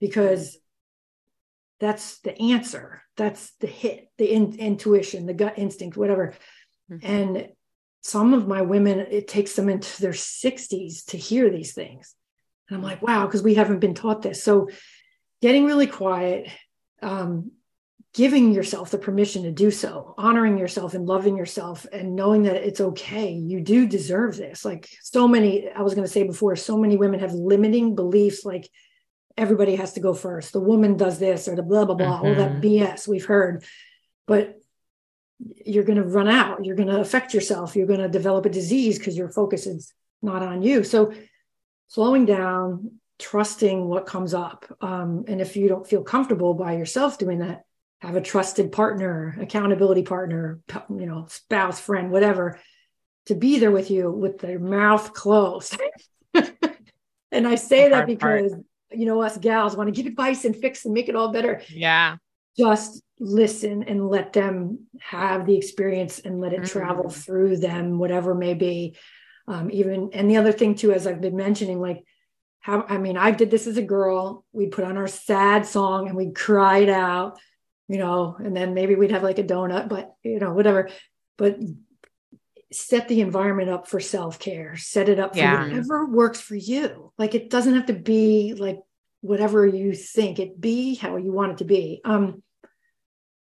because 0.00 0.56
that's 1.80 2.20
the 2.20 2.40
answer. 2.40 3.02
That's 3.16 3.52
the 3.60 3.66
hit, 3.66 4.08
the 4.16 4.32
in, 4.32 4.54
intuition, 4.58 5.26
the 5.26 5.34
gut 5.34 5.58
instinct, 5.58 5.96
whatever. 5.96 6.34
Mm-hmm. 6.90 7.06
And 7.06 7.48
some 8.00 8.32
of 8.32 8.48
my 8.48 8.62
women, 8.62 9.00
it 9.10 9.28
takes 9.28 9.54
them 9.54 9.68
into 9.68 10.00
their 10.00 10.12
60s 10.12 11.06
to 11.06 11.18
hear 11.18 11.50
these 11.50 11.74
things. 11.74 12.14
And 12.68 12.78
I'm 12.78 12.82
like, 12.82 13.02
wow, 13.02 13.26
because 13.26 13.42
we 13.42 13.54
haven't 13.54 13.80
been 13.80 13.94
taught 13.94 14.22
this. 14.22 14.42
So 14.42 14.68
getting 15.42 15.66
really 15.66 15.86
quiet, 15.86 16.48
um, 17.02 17.52
giving 18.14 18.52
yourself 18.52 18.90
the 18.90 18.98
permission 18.98 19.42
to 19.42 19.50
do 19.50 19.72
so, 19.72 20.14
honoring 20.16 20.56
yourself 20.56 20.94
and 20.94 21.04
loving 21.04 21.36
yourself 21.36 21.84
and 21.92 22.14
knowing 22.14 22.44
that 22.44 22.54
it's 22.54 22.80
okay. 22.80 23.32
You 23.32 23.60
do 23.60 23.88
deserve 23.88 24.36
this. 24.36 24.64
Like 24.64 24.88
so 25.02 25.26
many, 25.26 25.68
I 25.68 25.82
was 25.82 25.94
going 25.94 26.06
to 26.06 26.12
say 26.12 26.22
before, 26.22 26.54
so 26.54 26.78
many 26.78 26.96
women 26.96 27.18
have 27.20 27.32
limiting 27.32 27.96
beliefs 27.96 28.44
like 28.44 28.70
everybody 29.36 29.74
has 29.74 29.94
to 29.94 30.00
go 30.00 30.14
first. 30.14 30.52
The 30.52 30.60
woman 30.60 30.96
does 30.96 31.18
this 31.18 31.48
or 31.48 31.56
the 31.56 31.64
blah, 31.64 31.84
blah, 31.84 31.96
blah, 31.96 32.18
mm-hmm. 32.18 32.26
all 32.26 32.34
that 32.36 32.62
mm-hmm. 32.62 32.84
BS 32.84 33.08
we've 33.08 33.26
heard. 33.26 33.64
But 34.28 34.60
you're 35.66 35.84
going 35.84 35.98
to 35.98 36.04
run 36.04 36.28
out. 36.28 36.64
You're 36.64 36.76
going 36.76 36.88
to 36.88 37.00
affect 37.00 37.34
yourself. 37.34 37.74
You're 37.74 37.88
going 37.88 37.98
to 37.98 38.08
develop 38.08 38.46
a 38.46 38.50
disease 38.50 38.96
because 38.96 39.16
your 39.16 39.28
focus 39.28 39.66
is 39.66 39.92
not 40.22 40.40
on 40.40 40.62
you. 40.62 40.84
So 40.84 41.12
slowing 41.88 42.26
down, 42.26 42.92
trusting 43.18 43.84
what 43.84 44.06
comes 44.06 44.34
up. 44.34 44.66
Um, 44.80 45.24
and 45.26 45.40
if 45.40 45.56
you 45.56 45.68
don't 45.68 45.86
feel 45.86 46.04
comfortable 46.04 46.54
by 46.54 46.76
yourself 46.76 47.18
doing 47.18 47.40
that, 47.40 47.64
have 48.06 48.16
a 48.16 48.20
trusted 48.20 48.72
partner, 48.72 49.36
accountability 49.40 50.02
partner, 50.02 50.60
you 50.90 51.06
know, 51.06 51.26
spouse, 51.28 51.80
friend, 51.80 52.10
whatever, 52.10 52.58
to 53.26 53.34
be 53.34 53.58
there 53.58 53.70
with 53.70 53.90
you 53.90 54.10
with 54.10 54.38
their 54.38 54.58
mouth 54.58 55.12
closed. 55.12 55.80
and 56.34 57.46
I 57.46 57.54
say 57.54 57.88
that 57.88 58.06
because, 58.06 58.52
part. 58.52 58.64
you 58.90 59.06
know, 59.06 59.22
us 59.22 59.38
gals 59.38 59.76
want 59.76 59.94
to 59.94 60.02
give 60.02 60.10
advice 60.10 60.44
and 60.44 60.56
fix 60.56 60.84
and 60.84 60.94
make 60.94 61.08
it 61.08 61.16
all 61.16 61.32
better. 61.32 61.62
Yeah. 61.68 62.16
Just 62.56 63.02
listen 63.18 63.84
and 63.84 64.08
let 64.08 64.32
them 64.32 64.86
have 65.00 65.46
the 65.46 65.56
experience 65.56 66.18
and 66.18 66.40
let 66.40 66.52
it 66.52 66.62
mm. 66.62 66.68
travel 66.68 67.08
through 67.08 67.56
them, 67.56 67.98
whatever 67.98 68.34
may 68.34 68.54
be 68.54 68.96
um, 69.46 69.70
even 69.70 70.10
and 70.12 70.30
the 70.30 70.36
other 70.36 70.52
thing 70.52 70.74
too 70.74 70.92
as 70.92 71.06
i've 71.06 71.20
been 71.20 71.36
mentioning 71.36 71.80
like 71.80 72.04
how 72.60 72.84
i 72.88 72.96
mean 72.96 73.16
i 73.16 73.30
did 73.30 73.50
this 73.50 73.66
as 73.66 73.76
a 73.76 73.82
girl 73.82 74.44
we'd 74.52 74.72
put 74.72 74.84
on 74.84 74.96
our 74.96 75.06
sad 75.06 75.66
song 75.66 76.08
and 76.08 76.16
we'd 76.16 76.34
cry 76.34 76.78
it 76.78 76.88
out 76.88 77.38
you 77.88 77.98
know 77.98 78.36
and 78.38 78.56
then 78.56 78.74
maybe 78.74 78.94
we'd 78.94 79.10
have 79.10 79.22
like 79.22 79.38
a 79.38 79.44
donut 79.44 79.88
but 79.88 80.14
you 80.22 80.38
know 80.38 80.52
whatever 80.52 80.88
but 81.36 81.58
set 82.72 83.08
the 83.08 83.20
environment 83.20 83.70
up 83.70 83.86
for 83.86 84.00
self-care 84.00 84.76
set 84.76 85.08
it 85.08 85.20
up 85.20 85.34
for 85.34 85.38
yeah. 85.38 85.64
whatever 85.64 86.06
works 86.06 86.40
for 86.40 86.56
you 86.56 87.12
like 87.18 87.34
it 87.34 87.50
doesn't 87.50 87.74
have 87.74 87.86
to 87.86 87.92
be 87.92 88.54
like 88.54 88.78
whatever 89.20 89.66
you 89.66 89.92
think 89.94 90.38
it 90.38 90.60
be 90.60 90.94
how 90.94 91.16
you 91.16 91.32
want 91.32 91.52
it 91.52 91.58
to 91.58 91.64
be 91.64 92.00
um 92.04 92.42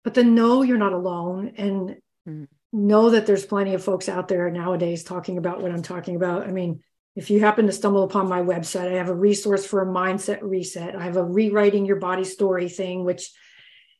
but 0.03 0.13
then 0.13 0.35
know 0.35 0.61
you're 0.61 0.77
not 0.77 0.93
alone 0.93 1.53
and 1.57 1.95
mm 2.27 2.47
know 2.73 3.11
that 3.11 3.25
there's 3.25 3.45
plenty 3.45 3.73
of 3.73 3.83
folks 3.83 4.09
out 4.09 4.27
there 4.27 4.49
nowadays 4.49 5.03
talking 5.03 5.37
about 5.37 5.61
what 5.61 5.71
I'm 5.71 5.81
talking 5.81 6.15
about. 6.15 6.47
I 6.47 6.51
mean, 6.51 6.81
if 7.15 7.29
you 7.29 7.39
happen 7.39 7.65
to 7.65 7.71
stumble 7.71 8.03
upon 8.03 8.29
my 8.29 8.41
website, 8.41 8.91
I 8.91 8.97
have 8.97 9.09
a 9.09 9.15
resource 9.15 9.65
for 9.65 9.81
a 9.81 9.87
mindset 9.87 10.39
reset. 10.41 10.95
I 10.95 11.03
have 11.03 11.17
a 11.17 11.23
rewriting 11.23 11.85
your 11.85 11.95
body 11.95 12.23
story 12.23 12.69
thing, 12.69 13.03
which 13.03 13.31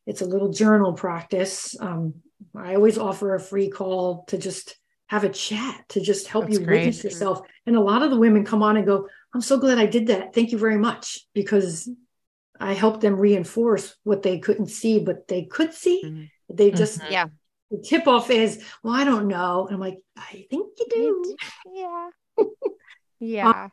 it's 0.08 0.22
a 0.22 0.26
little 0.26 0.50
journal 0.52 0.94
practice. 0.94 1.80
Um, 1.80 2.16
I 2.56 2.74
always 2.74 2.98
offer 2.98 3.36
a 3.36 3.40
free 3.40 3.70
call 3.70 4.24
to 4.30 4.38
just 4.40 4.76
have 5.08 5.24
a 5.24 5.30
chat 5.30 5.86
to 5.90 6.02
just 6.02 6.28
help 6.28 6.46
That's 6.46 6.60
you 6.60 6.66
great. 6.66 6.80
witness 6.80 7.04
yourself. 7.04 7.42
And 7.66 7.76
a 7.76 7.82
lot 7.82 8.02
of 8.02 8.10
the 8.10 8.20
women 8.20 8.44
come 8.44 8.64
on 8.64 8.78
and 8.78 8.86
go, 8.86 9.08
I'm 9.34 9.42
so 9.42 9.60
glad 9.60 9.78
I 9.78 9.86
did 9.86 10.08
that. 10.08 10.34
Thank 10.34 10.52
you 10.52 10.58
very 10.58 10.78
much. 10.78 11.20
Because 11.34 11.88
I 12.60 12.74
helped 12.74 13.02
them 13.02 13.20
reinforce 13.20 13.96
what 14.04 14.24
they 14.24 14.40
couldn't 14.40 14.68
see, 14.70 15.00
but 15.00 15.28
they 15.28 15.44
could 15.44 15.74
see. 15.74 16.02
Mm-hmm. 16.04 16.24
They 16.50 16.72
just 16.72 17.00
mm-hmm. 17.00 17.12
yeah 17.12 17.26
the 17.72 17.78
tip 17.78 18.08
off 18.08 18.30
is, 18.30 18.64
well, 18.84 18.94
I 18.94 19.04
don't 19.04 19.28
know. 19.28 19.66
And 19.68 19.76
I'm 19.76 19.80
like, 19.80 20.00
I 20.16 20.46
think 20.50 20.78
you 20.78 20.88
do. 20.90 21.36
Yeah. 21.74 22.10
yeah. 23.20 23.50
Uh, 23.50 23.70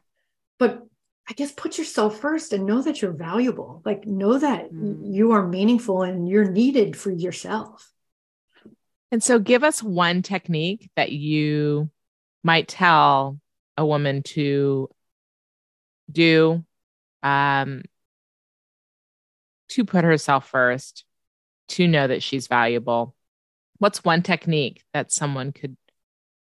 but 0.58 0.82
I 1.28 1.32
guess 1.32 1.52
put 1.52 1.78
yourself 1.78 2.20
first 2.20 2.52
and 2.52 2.66
know 2.66 2.82
that 2.82 3.00
you're 3.00 3.12
valuable. 3.12 3.80
Like, 3.84 4.06
know 4.06 4.38
that 4.38 4.72
mm. 4.72 4.98
you 5.02 5.32
are 5.32 5.46
meaningful 5.46 6.02
and 6.02 6.28
you're 6.28 6.50
needed 6.50 6.96
for 6.96 7.10
yourself. 7.10 7.90
And 9.10 9.22
so, 9.22 9.38
give 9.38 9.64
us 9.64 9.82
one 9.82 10.22
technique 10.22 10.90
that 10.96 11.12
you 11.12 11.90
might 12.42 12.68
tell 12.68 13.38
a 13.76 13.86
woman 13.86 14.22
to 14.22 14.88
do 16.10 16.64
um, 17.22 17.82
to 19.68 19.84
put 19.84 20.04
herself 20.04 20.48
first, 20.48 21.04
to 21.68 21.88
know 21.88 22.06
that 22.06 22.22
she's 22.22 22.48
valuable 22.48 23.14
what's 23.78 24.04
one 24.04 24.22
technique 24.22 24.82
that 24.92 25.12
someone 25.12 25.52
could 25.52 25.76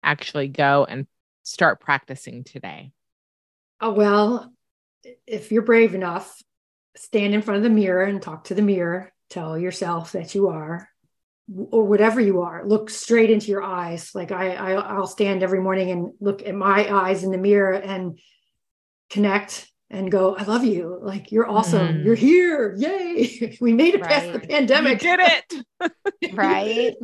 actually 0.01 0.47
go 0.47 0.85
and 0.87 1.07
start 1.43 1.81
practicing 1.81 2.45
today? 2.45 2.93
Oh, 3.81 3.91
well, 3.91 4.52
if 5.27 5.51
you're 5.51 5.63
brave 5.63 5.95
enough, 5.95 6.41
stand 6.95 7.33
in 7.33 7.41
front 7.41 7.57
of 7.57 7.63
the 7.63 7.69
mirror 7.69 8.03
and 8.03 8.21
talk 8.21 8.45
to 8.45 8.55
the 8.55 8.61
mirror. 8.61 9.11
Tell 9.29 9.57
yourself 9.57 10.11
that 10.11 10.35
you 10.35 10.49
are, 10.49 10.87
or 11.71 11.85
whatever 11.85 12.21
you 12.21 12.41
are. 12.41 12.65
Look 12.65 12.89
straight 12.89 13.31
into 13.31 13.47
your 13.47 13.63
eyes. 13.63 14.11
Like 14.13 14.31
I, 14.31 14.53
I 14.53 14.73
I'll 14.73 15.07
stand 15.07 15.43
every 15.43 15.59
morning 15.59 15.91
and 15.91 16.11
look 16.19 16.45
at 16.45 16.55
my 16.55 16.93
eyes 16.93 17.23
in 17.23 17.31
the 17.31 17.37
mirror 17.37 17.73
and 17.73 18.19
connect 19.09 19.71
and 19.89 20.11
go, 20.11 20.35
I 20.35 20.43
love 20.43 20.63
you. 20.65 20.99
Like 21.01 21.31
you're 21.31 21.49
awesome. 21.49 21.99
Mm. 21.99 22.05
You're 22.05 22.15
here. 22.15 22.75
Yay. 22.77 23.57
we 23.61 23.73
made 23.73 23.95
it 23.95 24.01
right. 24.01 24.09
past 24.09 24.33
the 24.33 24.39
pandemic. 24.39 25.03
You 25.03 25.17
did 25.17 25.19
it. 25.81 26.33
right. 26.33 26.95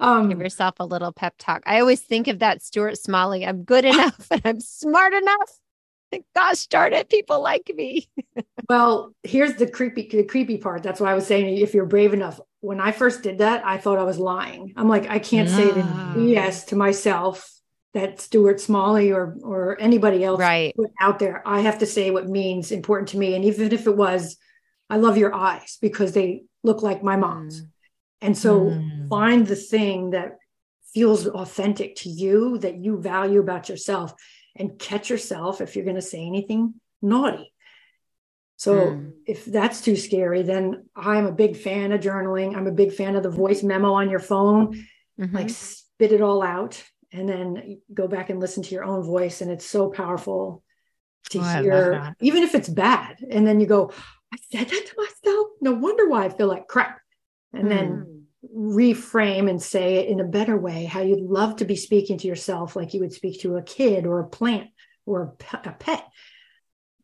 Um, 0.00 0.28
Give 0.28 0.40
yourself 0.40 0.76
a 0.80 0.84
little 0.84 1.12
pep 1.12 1.34
talk. 1.38 1.62
I 1.66 1.80
always 1.80 2.00
think 2.00 2.26
of 2.26 2.40
that 2.40 2.62
Stuart 2.62 2.96
Smalley. 2.98 3.46
I'm 3.46 3.62
good 3.62 3.84
enough 3.84 4.26
and 4.30 4.42
I'm 4.44 4.60
smart 4.60 5.14
enough. 5.14 5.52
Gosh 6.34 6.66
darn 6.66 6.92
it, 6.92 7.08
people 7.08 7.40
like 7.42 7.70
me. 7.74 8.08
well, 8.68 9.14
here's 9.22 9.54
the 9.54 9.66
creepy 9.66 10.08
the 10.10 10.24
creepy 10.24 10.58
part. 10.58 10.82
That's 10.82 11.00
why 11.00 11.12
I 11.12 11.14
was 11.14 11.26
saying 11.26 11.58
if 11.58 11.74
you're 11.74 11.86
brave 11.86 12.14
enough. 12.14 12.40
When 12.60 12.80
I 12.80 12.92
first 12.92 13.22
did 13.22 13.38
that, 13.38 13.64
I 13.64 13.78
thought 13.78 13.98
I 13.98 14.04
was 14.04 14.18
lying. 14.18 14.74
I'm 14.76 14.88
like, 14.88 15.08
I 15.08 15.18
can't 15.18 15.48
say 15.48 15.70
the 15.70 16.14
yes 16.18 16.64
to 16.66 16.76
myself 16.76 17.50
that 17.94 18.20
Stuart 18.20 18.60
Smalley 18.60 19.12
or 19.12 19.36
or 19.42 19.80
anybody 19.80 20.24
else 20.24 20.40
right. 20.40 20.74
put 20.76 20.90
out 21.00 21.18
there. 21.18 21.42
I 21.46 21.60
have 21.60 21.78
to 21.78 21.86
say 21.86 22.10
what 22.10 22.28
means 22.28 22.70
important 22.70 23.08
to 23.10 23.18
me. 23.18 23.34
And 23.34 23.44
even 23.44 23.72
if 23.72 23.86
it 23.86 23.96
was, 23.96 24.36
I 24.88 24.96
love 24.96 25.16
your 25.16 25.34
eyes 25.34 25.78
because 25.80 26.12
they 26.12 26.42
look 26.62 26.82
like 26.82 27.02
my 27.02 27.16
mom's. 27.16 27.62
Mm. 27.62 27.66
And 28.22 28.38
so 28.38 28.60
mm. 28.60 29.08
find 29.08 29.46
the 29.46 29.56
thing 29.56 30.10
that 30.10 30.36
feels 30.92 31.26
authentic 31.26 31.96
to 31.96 32.08
you 32.08 32.58
that 32.58 32.76
you 32.76 33.00
value 33.00 33.40
about 33.40 33.68
yourself 33.68 34.14
and 34.56 34.78
catch 34.78 35.10
yourself 35.10 35.60
if 35.60 35.76
you're 35.76 35.84
going 35.84 35.96
to 35.96 36.02
say 36.02 36.24
anything 36.24 36.74
naughty. 37.02 37.52
So 38.56 38.74
mm. 38.74 39.12
if 39.26 39.46
that's 39.46 39.80
too 39.80 39.96
scary, 39.96 40.42
then 40.42 40.86
I'm 40.94 41.26
a 41.26 41.32
big 41.32 41.56
fan 41.56 41.92
of 41.92 42.00
journaling. 42.00 42.56
I'm 42.56 42.66
a 42.66 42.72
big 42.72 42.92
fan 42.92 43.16
of 43.16 43.22
the 43.22 43.30
voice 43.30 43.62
memo 43.62 43.94
on 43.94 44.10
your 44.10 44.18
phone. 44.18 44.84
Mm-hmm. 45.18 45.34
Like 45.34 45.50
spit 45.50 46.12
it 46.12 46.20
all 46.20 46.42
out 46.42 46.82
and 47.12 47.28
then 47.28 47.80
go 47.92 48.06
back 48.06 48.30
and 48.30 48.38
listen 48.38 48.62
to 48.62 48.74
your 48.74 48.84
own 48.84 49.02
voice. 49.02 49.40
And 49.40 49.50
it's 49.50 49.64
so 49.64 49.88
powerful 49.90 50.62
to 51.30 51.38
oh, 51.38 51.62
hear, 51.62 52.14
even 52.20 52.42
if 52.42 52.54
it's 52.54 52.68
bad. 52.68 53.24
And 53.30 53.46
then 53.46 53.60
you 53.60 53.66
go, 53.66 53.92
I 54.32 54.36
said 54.52 54.68
that 54.68 54.86
to 54.86 54.94
myself. 54.96 55.48
No 55.60 55.72
wonder 55.72 56.08
why 56.08 56.24
I 56.24 56.28
feel 56.28 56.46
like 56.46 56.68
crap. 56.68 57.00
And 57.52 57.64
mm. 57.64 57.68
then 57.68 58.19
reframe 58.56 59.50
and 59.50 59.62
say 59.62 59.96
it 59.96 60.08
in 60.08 60.20
a 60.20 60.24
better 60.24 60.56
way 60.56 60.84
how 60.84 61.02
you'd 61.02 61.20
love 61.20 61.56
to 61.56 61.64
be 61.64 61.76
speaking 61.76 62.16
to 62.18 62.26
yourself 62.26 62.74
like 62.74 62.94
you 62.94 63.00
would 63.00 63.12
speak 63.12 63.40
to 63.40 63.56
a 63.56 63.62
kid 63.62 64.06
or 64.06 64.20
a 64.20 64.28
plant 64.28 64.70
or 65.04 65.34
a 65.52 65.72
pet. 65.72 66.06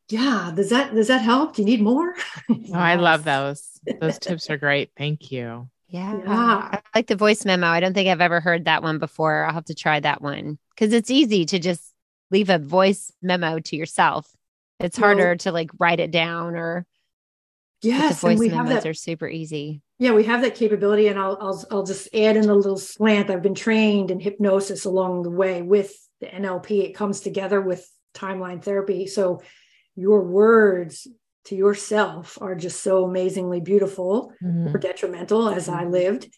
Yeah 0.09 0.53
does 0.55 0.71
that 0.71 0.95
does 0.95 1.09
that 1.09 1.23
help? 1.23 1.55
Do 1.55 1.63
you 1.63 1.67
need 1.67 1.83
more? 1.83 2.15
Oh, 2.49 2.79
i 2.79 2.97
love 2.97 3.25
those. 3.25 3.81
Those 4.01 4.19
tips 4.19 4.51
are 4.51 4.57
great. 4.57 4.91
Thank 4.97 5.31
you. 5.31 5.69
Yeah. 5.89 6.19
yeah. 6.19 6.69
I 6.73 6.81
like 6.95 7.07
the 7.07 7.17
voice 7.17 7.45
memo. 7.45 7.69
I 7.69 7.81
don't 7.81 7.95
think 7.95 8.09
i've 8.09 8.21
ever 8.21 8.41
heard 8.41 8.65
that 8.65 8.83
one 8.83 8.99
before. 8.99 9.45
I'll 9.45 9.55
have 9.55 9.67
to 9.67 9.75
try 9.75 10.01
that 10.01 10.21
one. 10.21 10.59
Because 10.75 10.93
it's 10.93 11.11
easy 11.11 11.45
to 11.47 11.59
just 11.59 11.93
leave 12.31 12.51
a 12.51 12.59
voice 12.59 13.13
memo 13.23 13.61
to 13.61 13.77
yourself. 13.77 14.31
It's 14.81 14.97
harder 14.97 15.29
well, 15.29 15.37
to 15.39 15.53
like 15.53 15.71
write 15.79 16.01
it 16.01 16.11
down 16.11 16.57
or 16.57 16.87
yes 17.83 18.21
the 18.21 18.35
voice 18.35 18.51
memos 18.51 18.69
that, 18.69 18.87
are 18.87 18.95
super 18.95 19.29
easy 19.29 19.83
yeah, 19.99 20.13
we 20.13 20.25
have 20.25 20.43
that 20.43 20.57
capability, 20.57 21.09
and 21.09 21.19
I'll, 21.19 21.39
I'll 21.41 21.65
I'll 21.71 21.83
just 21.83 22.15
add 22.15 22.37
in 22.37 22.51
a 22.51 22.55
little 22.55 22.77
slant. 22.77 23.31
I've 23.31 23.43
been 23.43 23.55
trained 23.55 24.11
in 24.11 24.21
hypnosis 24.21 24.85
along 24.85 25.23
the 25.23 25.31
way 25.31 25.63
with 25.63 25.91
the 26.21 26.27
NLP. 26.27 26.85
It 26.85 26.95
comes 26.95 27.21
together 27.21 27.63
with 27.63 27.89
timeline 28.15 28.63
therapy. 28.63 29.07
So 29.07 29.43
your 29.95 30.23
words 30.23 31.07
to 31.47 31.57
yourself 31.57 32.37
are 32.43 32.55
just 32.55 32.83
so 32.83 33.05
amazingly 33.05 33.61
beautiful 33.61 34.33
mm-hmm. 34.43 34.75
or 34.75 34.79
detrimental 34.79 35.49
as 35.49 35.69
I 35.69 35.83
mm-hmm. 35.83 35.93
lived. 35.93 36.29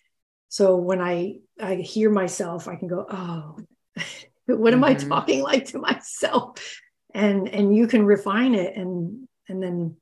So 0.48 0.76
when 0.76 1.00
I 1.00 1.38
I 1.60 1.76
hear 1.76 2.10
myself, 2.10 2.68
I 2.68 2.76
can 2.76 2.86
go, 2.86 3.06
oh, 3.10 3.58
what 4.46 4.72
am 4.72 4.82
mm-hmm. 4.82 4.84
I 4.84 4.94
talking 4.94 5.42
like 5.42 5.66
to 5.66 5.78
myself? 5.78 6.80
And 7.12 7.48
and 7.48 7.74
you 7.74 7.88
can 7.88 8.06
refine 8.06 8.54
it 8.54 8.76
and 8.76 9.26
and 9.48 9.60
then 9.60 9.96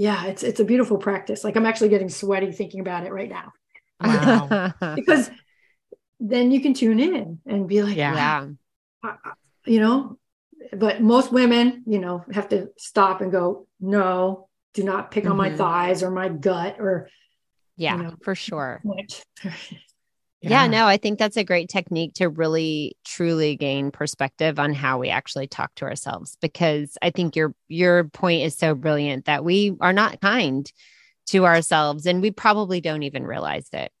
yeah, 0.00 0.24
it's 0.28 0.42
it's 0.42 0.60
a 0.60 0.64
beautiful 0.64 0.96
practice. 0.96 1.44
Like 1.44 1.56
I'm 1.56 1.66
actually 1.66 1.90
getting 1.90 2.08
sweaty 2.08 2.52
thinking 2.52 2.80
about 2.80 3.04
it 3.04 3.12
right 3.12 3.28
now. 3.28 3.52
Wow. 4.00 4.72
because 4.96 5.30
then 6.18 6.50
you 6.50 6.62
can 6.62 6.72
tune 6.72 6.98
in 6.98 7.38
and 7.44 7.68
be 7.68 7.82
like, 7.82 7.98
yeah, 7.98 8.46
you 9.66 9.78
know, 9.78 10.18
but 10.72 11.02
most 11.02 11.30
women, 11.30 11.84
you 11.86 11.98
know, 11.98 12.24
have 12.32 12.48
to 12.48 12.70
stop 12.78 13.20
and 13.20 13.30
go, 13.30 13.66
no, 13.78 14.48
do 14.72 14.84
not 14.84 15.10
pick 15.10 15.24
mm-hmm. 15.24 15.32
on 15.32 15.36
my 15.36 15.48
mm-hmm. 15.48 15.58
thighs 15.58 16.02
or 16.02 16.10
my 16.10 16.30
gut 16.30 16.76
or, 16.78 17.10
yeah, 17.76 17.98
you 17.98 18.02
know, 18.04 18.14
for 18.22 18.34
sure. 18.34 18.82
Yeah. 20.42 20.62
yeah, 20.62 20.66
no, 20.68 20.86
I 20.86 20.96
think 20.96 21.18
that's 21.18 21.36
a 21.36 21.44
great 21.44 21.68
technique 21.68 22.14
to 22.14 22.28
really 22.28 22.96
truly 23.04 23.56
gain 23.56 23.90
perspective 23.90 24.58
on 24.58 24.72
how 24.72 24.98
we 24.98 25.10
actually 25.10 25.48
talk 25.48 25.74
to 25.76 25.84
ourselves 25.84 26.38
because 26.40 26.96
I 27.02 27.10
think 27.10 27.36
your 27.36 27.54
your 27.68 28.04
point 28.04 28.42
is 28.44 28.56
so 28.56 28.74
brilliant 28.74 29.26
that 29.26 29.44
we 29.44 29.76
are 29.80 29.92
not 29.92 30.20
kind 30.22 30.70
to 31.26 31.44
ourselves 31.44 32.06
and 32.06 32.22
we 32.22 32.30
probably 32.30 32.80
don't 32.80 33.02
even 33.02 33.26
realize 33.26 33.68
it. 33.74 33.92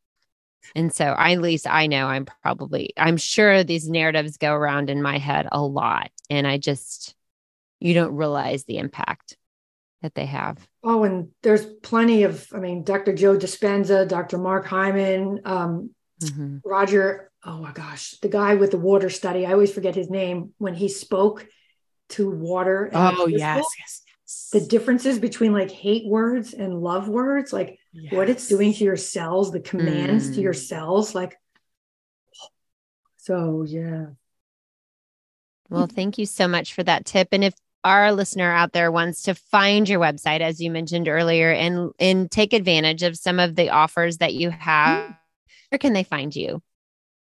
And 0.74 0.94
so 0.94 1.04
I, 1.04 1.32
at 1.32 1.42
least 1.42 1.66
I 1.68 1.86
know 1.88 2.06
I'm 2.06 2.26
probably 2.42 2.94
I'm 2.96 3.18
sure 3.18 3.62
these 3.62 3.88
narratives 3.88 4.38
go 4.38 4.54
around 4.54 4.88
in 4.88 5.02
my 5.02 5.18
head 5.18 5.46
a 5.52 5.60
lot 5.60 6.10
and 6.30 6.46
I 6.46 6.56
just 6.56 7.14
you 7.80 7.92
don't 7.92 8.16
realize 8.16 8.64
the 8.64 8.78
impact 8.78 9.36
that 10.02 10.14
they 10.14 10.26
have. 10.26 10.56
Oh, 10.82 11.04
and 11.04 11.28
there's 11.42 11.66
plenty 11.66 12.22
of, 12.22 12.46
I 12.54 12.58
mean, 12.58 12.84
Dr. 12.84 13.14
Joe 13.14 13.36
Dispenza, 13.36 14.08
Dr. 14.08 14.38
Mark 14.38 14.66
Hyman, 14.66 15.40
um, 15.44 15.90
mm-hmm. 16.22 16.58
Roger, 16.64 17.30
oh 17.44 17.58
my 17.58 17.72
gosh, 17.72 18.12
the 18.22 18.28
guy 18.28 18.54
with 18.54 18.70
the 18.70 18.78
water 18.78 19.10
study, 19.10 19.46
I 19.46 19.52
always 19.52 19.72
forget 19.72 19.94
his 19.94 20.10
name 20.10 20.52
when 20.58 20.74
he 20.74 20.88
spoke 20.88 21.46
to 22.10 22.30
water. 22.30 22.90
Oh, 22.92 23.26
yes, 23.26 23.64
yes, 23.78 24.02
yes. 24.26 24.50
The 24.52 24.60
differences 24.60 25.18
between 25.18 25.52
like 25.52 25.70
hate 25.70 26.06
words 26.06 26.54
and 26.54 26.80
love 26.80 27.08
words, 27.08 27.52
like 27.52 27.78
yes. 27.92 28.12
what 28.12 28.30
it's 28.30 28.48
doing 28.48 28.72
to 28.72 28.84
your 28.84 28.96
cells, 28.96 29.50
the 29.50 29.60
commands 29.60 30.30
mm. 30.30 30.34
to 30.34 30.40
your 30.40 30.52
mm. 30.52 30.68
cells, 30.68 31.14
like, 31.14 31.36
so 33.16 33.64
yeah. 33.66 34.06
Well, 35.68 35.86
thank 35.86 36.18
you 36.18 36.26
so 36.26 36.48
much 36.48 36.74
for 36.74 36.82
that 36.82 37.04
tip. 37.04 37.28
And 37.32 37.44
if 37.44 37.54
our 37.84 38.12
listener 38.12 38.50
out 38.52 38.72
there 38.72 38.90
wants 38.90 39.22
to 39.22 39.34
find 39.34 39.88
your 39.88 40.00
website, 40.00 40.40
as 40.40 40.60
you 40.60 40.70
mentioned 40.70 41.08
earlier, 41.08 41.50
and 41.52 41.92
and 41.98 42.30
take 42.30 42.52
advantage 42.52 43.02
of 43.02 43.16
some 43.16 43.40
of 43.40 43.56
the 43.56 43.70
offers 43.70 44.18
that 44.18 44.34
you 44.34 44.50
have, 44.50 45.10
mm 45.10 45.16
where 45.70 45.78
can 45.78 45.92
they 45.92 46.04
find 46.04 46.36
you? 46.36 46.62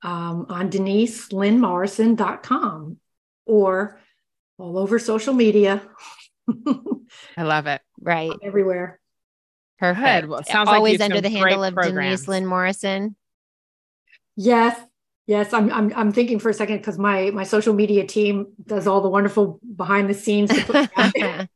Um, 0.03 0.47
on 0.49 0.71
deniselynmorrison.com 0.71 2.97
or 3.45 3.99
all 4.57 4.77
over 4.77 4.99
social 4.99 5.34
media. 5.34 5.82
I 7.38 7.43
love 7.43 7.67
it. 7.67 7.82
Right. 7.99 8.32
Everywhere. 8.41 8.99
Perfect. 9.77 10.27
Well, 10.27 10.43
sounds 10.43 10.69
Always 10.69 10.99
like 10.99 11.11
under 11.11 11.21
the 11.21 11.29
handle 11.29 11.63
of 11.63 11.73
programs. 11.73 11.95
Denise 11.95 12.27
Lynn 12.27 12.45
Morrison. 12.45 13.15
Yes. 14.36 14.77
Yes, 15.27 15.53
I'm 15.53 15.71
I'm 15.71 15.93
I'm 15.95 16.11
thinking 16.11 16.39
for 16.39 16.49
a 16.49 16.53
second 16.53 16.77
because 16.77 16.97
my 16.97 17.32
my 17.32 17.43
social 17.43 17.73
media 17.73 18.05
team 18.05 18.47
does 18.65 18.88
all 18.88 19.01
the 19.01 19.07
wonderful 19.07 19.59
behind 19.75 20.09
the 20.09 20.13
scenes. 20.13 20.51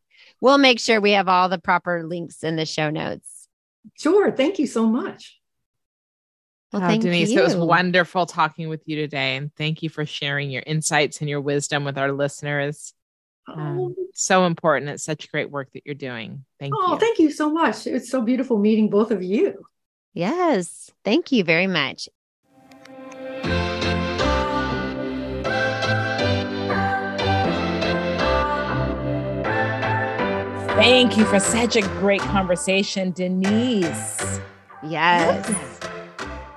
we'll 0.41 0.59
make 0.59 0.79
sure 0.79 1.01
we 1.01 1.11
have 1.11 1.27
all 1.27 1.49
the 1.49 1.57
proper 1.57 2.05
links 2.05 2.43
in 2.43 2.55
the 2.55 2.65
show 2.65 2.89
notes. 2.89 3.49
Sure. 3.95 4.31
Thank 4.31 4.59
you 4.59 4.67
so 4.67 4.85
much. 4.85 5.39
Well, 6.75 6.91
oh, 6.91 6.97
Denise, 6.97 7.31
you. 7.31 7.39
it 7.39 7.43
was 7.43 7.55
wonderful 7.55 8.25
talking 8.25 8.67
with 8.67 8.81
you 8.85 8.97
today. 8.97 9.37
And 9.37 9.55
thank 9.55 9.81
you 9.81 9.89
for 9.89 10.05
sharing 10.05 10.51
your 10.51 10.63
insights 10.67 11.21
and 11.21 11.29
your 11.29 11.39
wisdom 11.39 11.85
with 11.85 11.97
our 11.97 12.11
listeners. 12.11 12.93
Um, 13.47 13.79
oh. 13.79 13.95
so 14.13 14.45
important. 14.45 14.91
It's 14.91 15.03
such 15.03 15.31
great 15.31 15.49
work 15.49 15.71
that 15.73 15.83
you're 15.85 15.95
doing. 15.95 16.43
Thank 16.59 16.73
oh, 16.75 16.87
you. 16.87 16.93
Oh, 16.95 16.97
thank 16.97 17.19
you 17.19 17.31
so 17.31 17.49
much. 17.49 17.87
It's 17.87 18.09
so 18.09 18.21
beautiful 18.21 18.57
meeting 18.57 18.89
both 18.89 19.11
of 19.11 19.23
you. 19.23 19.65
Yes. 20.13 20.91
Thank 21.05 21.31
you 21.31 21.45
very 21.45 21.67
much. 21.67 22.09
Thank 30.75 31.15
you 31.17 31.23
for 31.23 31.39
such 31.39 31.77
a 31.77 31.81
great 31.99 32.19
conversation, 32.19 33.11
Denise. 33.11 34.41
Yes. 34.83 35.79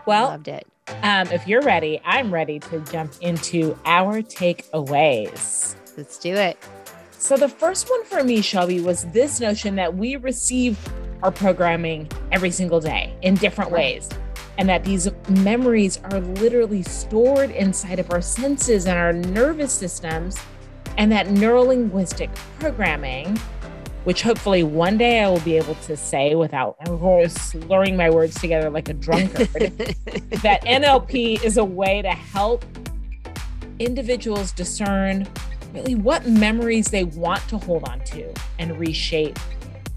Well, 0.09 0.29
loved 0.29 0.49
it. 0.49 0.67
Um, 1.03 1.29
if 1.29 1.47
you're 1.47 1.61
ready, 1.61 2.01
I'm 2.03 2.33
ready 2.33 2.59
to 2.61 2.81
jump 2.81 3.13
into 3.21 3.79
our 3.85 4.23
takeaways. 4.23 5.77
Let's 5.99 6.19
do 6.19 6.35
it. 6.35 6.57
So, 7.13 7.37
the 7.37 7.49
first 7.49 7.91
one 7.91 8.05
for 8.07 8.25
me, 8.25 8.41
Shelby, 8.41 8.81
was 8.81 9.05
this 9.13 9.39
notion 9.39 9.77
that 9.77 9.95
we 9.95 10.17
receive 10.17 10.79
our 11.23 11.31
programming 11.31 12.09
every 12.33 12.51
single 12.51 12.81
day 12.81 13.15
in 13.21 13.35
different 13.35 13.71
right. 13.71 14.01
ways, 14.01 14.09
and 14.57 14.67
that 14.67 14.83
these 14.83 15.11
memories 15.29 16.01
are 16.05 16.21
literally 16.21 16.83
stored 16.83 17.51
inside 17.51 17.99
of 17.99 18.11
our 18.11 18.23
senses 18.23 18.87
and 18.87 18.97
our 18.97 19.13
nervous 19.13 19.73
systems, 19.73 20.39
and 20.97 21.13
that 21.13 21.27
neurolinguistic 21.27 22.35
programming 22.59 23.39
which 24.05 24.23
hopefully 24.23 24.63
one 24.63 24.97
day 24.97 25.21
I 25.21 25.29
will 25.29 25.41
be 25.41 25.57
able 25.57 25.75
to 25.75 25.97
say 25.97 26.35
without 26.35 26.77
slurring 27.29 27.97
my 27.97 28.11
words 28.11 28.41
together 28.41 28.71
like 28.71 28.89
a 28.89 28.95
drunkard, 28.95 29.49
that 29.49 30.63
NLP 30.65 31.43
is 31.43 31.57
a 31.57 31.65
way 31.65 32.03
to 32.03 32.11
help 32.11 32.65
individuals 33.79 34.53
discern 34.53 35.27
really 35.75 35.95
what 35.95 36.27
memories 36.27 36.87
they 36.87 37.05
want 37.05 37.47
to 37.49 37.59
hold 37.59 37.85
on 37.89 38.01
to 38.01 38.33
and 38.59 38.79
reshape, 38.79 39.39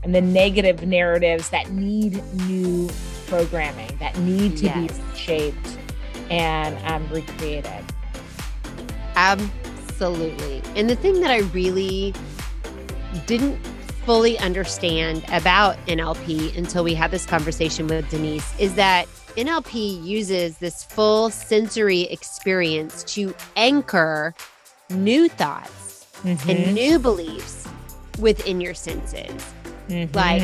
and 0.04 0.14
the 0.14 0.22
negative 0.22 0.86
narratives 0.86 1.50
that 1.50 1.72
need 1.72 2.22
new 2.48 2.90
programming, 3.28 3.96
that 4.00 4.18
need 4.20 4.58
to 4.58 4.66
yes. 4.66 5.00
be 5.00 5.18
shaped 5.18 5.78
and 6.30 6.78
um, 6.92 7.08
recreated. 7.14 7.84
Absolutely. 9.16 10.62
And 10.76 10.90
the 10.90 10.96
thing 10.96 11.20
that 11.22 11.32
I 11.32 11.40
really 11.40 12.14
didn't 13.26 13.60
fully 14.06 14.38
understand 14.40 15.24
about 15.32 15.78
NLP 15.88 16.58
until 16.58 16.84
we 16.84 16.94
had 16.94 17.12
this 17.12 17.26
conversation 17.26 17.88
with 17.88 18.10
Denise 18.10 18.60
is 18.60 18.76
that 18.76 19.08
NLP 19.38 20.04
uses 20.04 20.58
this 20.58 20.84
full 20.84 21.30
sensory 21.30 22.02
experience 22.04 23.04
to 23.16 23.34
anchor 23.56 24.34
new 24.90 25.30
thoughts 25.30 26.08
mm-hmm. 26.24 26.50
and 26.50 26.74
new 26.74 27.00
beliefs 27.00 27.68
within 28.20 28.60
your 28.60 28.74
senses, 28.74 29.54
mm-hmm. 29.88 30.16
like 30.16 30.42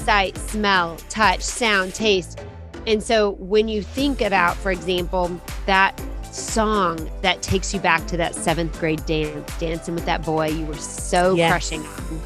sight, 0.00 0.38
smell, 0.38 0.96
touch, 1.08 1.42
sound, 1.42 1.94
taste. 1.94 2.38
And 2.86 3.02
so 3.02 3.32
when 3.32 3.68
you 3.68 3.82
think 3.82 4.20
about, 4.20 4.56
for 4.56 4.70
example, 4.70 5.38
that 5.66 6.00
song 6.32 7.10
that 7.22 7.42
takes 7.42 7.74
you 7.74 7.80
back 7.80 8.06
to 8.06 8.16
that 8.16 8.34
seventh 8.34 8.78
grade 8.78 9.04
dance, 9.04 9.58
dancing 9.58 9.94
with 9.94 10.06
that 10.06 10.24
boy 10.24 10.48
you 10.48 10.64
were 10.64 10.76
so 10.76 11.34
yes. 11.34 11.50
crushing 11.50 11.84
on 11.84 12.20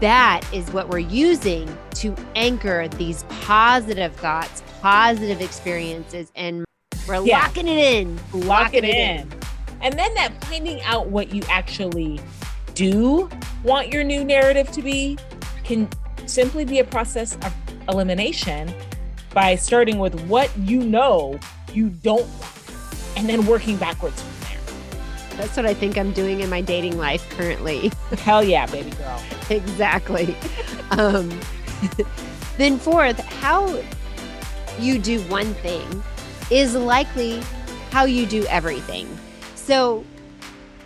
that 0.00 0.42
is 0.52 0.70
what 0.70 0.88
we're 0.88 0.98
using 0.98 1.76
to 1.94 2.14
anchor 2.34 2.88
these 2.88 3.24
positive 3.42 4.14
thoughts, 4.16 4.62
positive 4.80 5.40
experiences, 5.40 6.30
and 6.34 6.64
we're 7.06 7.24
yeah. 7.24 7.40
locking 7.40 7.68
it 7.68 7.78
in. 7.78 8.16
Lock 8.32 8.44
locking 8.44 8.84
it, 8.84 8.94
in. 8.94 9.20
in. 9.20 9.32
And 9.80 9.98
then 9.98 10.14
that 10.14 10.32
finding 10.44 10.80
out 10.82 11.08
what 11.08 11.32
you 11.34 11.42
actually 11.48 12.20
do 12.74 13.28
want 13.62 13.92
your 13.92 14.04
new 14.04 14.24
narrative 14.24 14.70
to 14.72 14.82
be 14.82 15.18
can 15.62 15.88
simply 16.26 16.64
be 16.64 16.78
a 16.78 16.84
process 16.84 17.36
of 17.36 17.54
elimination 17.88 18.72
by 19.32 19.54
starting 19.56 19.98
with 19.98 20.18
what 20.22 20.50
you 20.58 20.82
know 20.82 21.38
you 21.72 21.88
don't 21.88 22.26
want 22.40 22.54
and 23.16 23.28
then 23.28 23.46
working 23.46 23.76
backwards 23.76 24.22
that's 25.36 25.56
what 25.56 25.66
I 25.66 25.74
think 25.74 25.98
I'm 25.98 26.12
doing 26.12 26.40
in 26.40 26.50
my 26.50 26.60
dating 26.60 26.98
life 26.98 27.28
currently. 27.30 27.90
Hell 28.18 28.44
yeah, 28.44 28.66
baby 28.66 28.90
girl. 28.90 29.22
exactly. 29.50 30.36
Um, 30.92 31.38
then, 32.58 32.78
fourth, 32.78 33.18
how 33.18 33.82
you 34.78 34.98
do 34.98 35.20
one 35.22 35.54
thing 35.54 36.02
is 36.50 36.74
likely 36.74 37.42
how 37.90 38.04
you 38.04 38.26
do 38.26 38.44
everything. 38.46 39.08
So, 39.54 40.04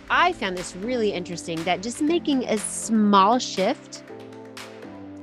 I 0.09 0.33
found 0.33 0.57
this 0.57 0.75
really 0.75 1.11
interesting 1.11 1.63
that 1.65 1.83
just 1.83 2.01
making 2.01 2.45
a 2.45 2.57
small 2.57 3.37
shift 3.37 4.03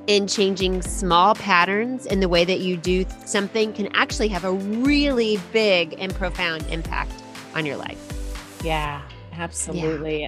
in 0.07 0.25
changing 0.25 0.81
small 0.81 1.35
patterns 1.35 2.05
in 2.05 2.21
the 2.21 2.29
way 2.29 2.45
that 2.45 2.59
you 2.61 2.77
do 2.77 3.05
something 3.25 3.73
can 3.73 3.87
actually 3.93 4.29
have 4.29 4.45
a 4.45 4.51
really 4.51 5.37
big 5.51 5.95
and 5.99 6.15
profound 6.15 6.65
impact 6.67 7.11
on 7.53 7.65
your 7.65 7.75
life. 7.75 8.01
Yeah, 8.63 9.01
Absolutely. 9.37 10.21
Yeah. 10.21 10.27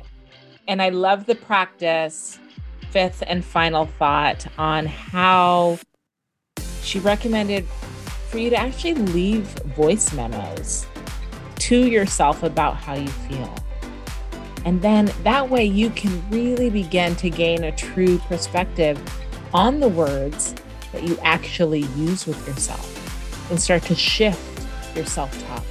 And 0.67 0.81
I 0.81 0.89
love 0.89 1.25
the 1.25 1.35
practice. 1.35 2.39
Fifth 2.91 3.23
and 3.27 3.45
final 3.45 3.85
thought 3.85 4.47
on 4.57 4.87
how 4.87 5.77
she 6.81 6.99
recommended 6.99 7.65
for 8.29 8.39
you 8.39 8.49
to 8.49 8.55
actually 8.55 8.95
leave 8.95 9.45
voice 9.75 10.11
memos 10.13 10.87
to 11.57 11.87
yourself 11.87 12.41
about 12.41 12.77
how 12.77 12.95
you 12.95 13.07
feel. 13.07 13.55
And 14.65 14.81
then 14.81 15.11
that 15.23 15.49
way 15.49 15.65
you 15.65 15.89
can 15.91 16.27
really 16.29 16.69
begin 16.69 17.15
to 17.17 17.29
gain 17.29 17.63
a 17.63 17.71
true 17.71 18.17
perspective 18.19 18.99
on 19.53 19.79
the 19.79 19.87
words 19.87 20.55
that 20.91 21.03
you 21.03 21.17
actually 21.21 21.81
use 21.95 22.25
with 22.25 22.47
yourself 22.47 23.51
and 23.51 23.61
start 23.61 23.83
to 23.83 23.95
shift 23.95 24.65
your 24.95 25.05
self 25.05 25.31
talk, 25.47 25.63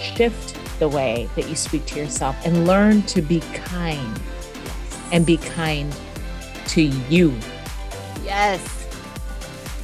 shift 0.00 0.57
the 0.78 0.88
way 0.88 1.28
that 1.36 1.48
you 1.48 1.56
speak 1.56 1.86
to 1.86 1.98
yourself 1.98 2.36
and 2.44 2.66
learn 2.66 3.02
to 3.02 3.22
be 3.22 3.40
kind 3.54 4.20
and 5.12 5.24
be 5.26 5.36
kind 5.38 5.94
to 6.66 6.82
you. 6.82 7.36
Yes. 8.24 8.78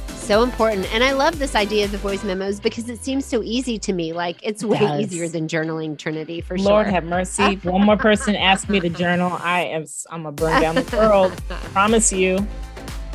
So 0.07 0.41
important. 0.41 0.91
And 0.91 1.03
I 1.03 1.11
love 1.11 1.37
this 1.37 1.53
idea 1.53 1.85
of 1.85 1.91
the 1.91 1.99
voice 1.99 2.23
memos 2.23 2.59
because 2.59 2.89
it 2.89 3.03
seems 3.03 3.25
so 3.25 3.43
easy 3.43 3.77
to 3.77 3.93
me. 3.93 4.11
Like 4.11 4.37
it's 4.41 4.63
way 4.63 4.79
yes. 4.79 5.01
easier 5.01 5.27
than 5.27 5.47
journaling 5.47 5.97
Trinity 5.97 6.41
for 6.41 6.57
sure. 6.57 6.67
Lord 6.67 6.87
have 6.87 7.03
mercy. 7.03 7.55
One 7.57 7.83
more 7.83 7.97
person 7.97 8.35
asked 8.35 8.67
me 8.67 8.79
to 8.79 8.89
journal. 8.89 9.37
I 9.41 9.65
am 9.65 9.85
I'm 10.09 10.23
gonna 10.23 10.31
burn 10.31 10.61
down 10.61 10.75
the 10.75 10.81
world. 10.97 11.31
Promise 11.73 12.11
you. 12.11 12.45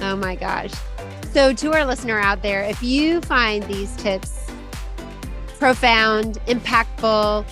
Oh 0.03 0.15
my 0.15 0.37
gosh. 0.37 0.73
So 1.33 1.53
to 1.53 1.73
our 1.73 1.85
listener 1.85 2.19
out 2.19 2.43
there, 2.43 2.63
if 2.63 2.81
you 2.83 3.21
find 3.23 3.65
these 3.65 3.95
tips 3.97 4.49
profound, 5.59 6.39
impactful, 6.47 7.45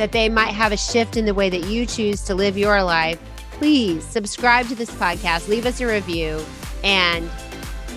that 0.00 0.12
they 0.12 0.30
might 0.30 0.52
have 0.52 0.72
a 0.72 0.76
shift 0.78 1.18
in 1.18 1.26
the 1.26 1.34
way 1.34 1.50
that 1.50 1.66
you 1.66 1.84
choose 1.84 2.22
to 2.22 2.34
live 2.34 2.56
your 2.56 2.82
life, 2.82 3.20
please 3.52 4.02
subscribe 4.02 4.66
to 4.68 4.74
this 4.74 4.90
podcast, 4.92 5.46
leave 5.46 5.66
us 5.66 5.80
a 5.82 5.86
review, 5.86 6.42
and 6.82 7.28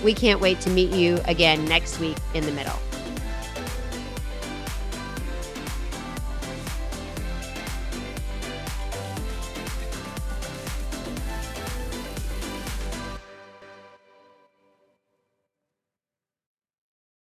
we 0.04 0.12
can't 0.12 0.38
wait 0.38 0.60
to 0.60 0.68
meet 0.68 0.90
you 0.90 1.18
again 1.24 1.64
next 1.64 1.98
week 1.98 2.18
in 2.34 2.44
the 2.44 2.52
middle. 2.52 2.78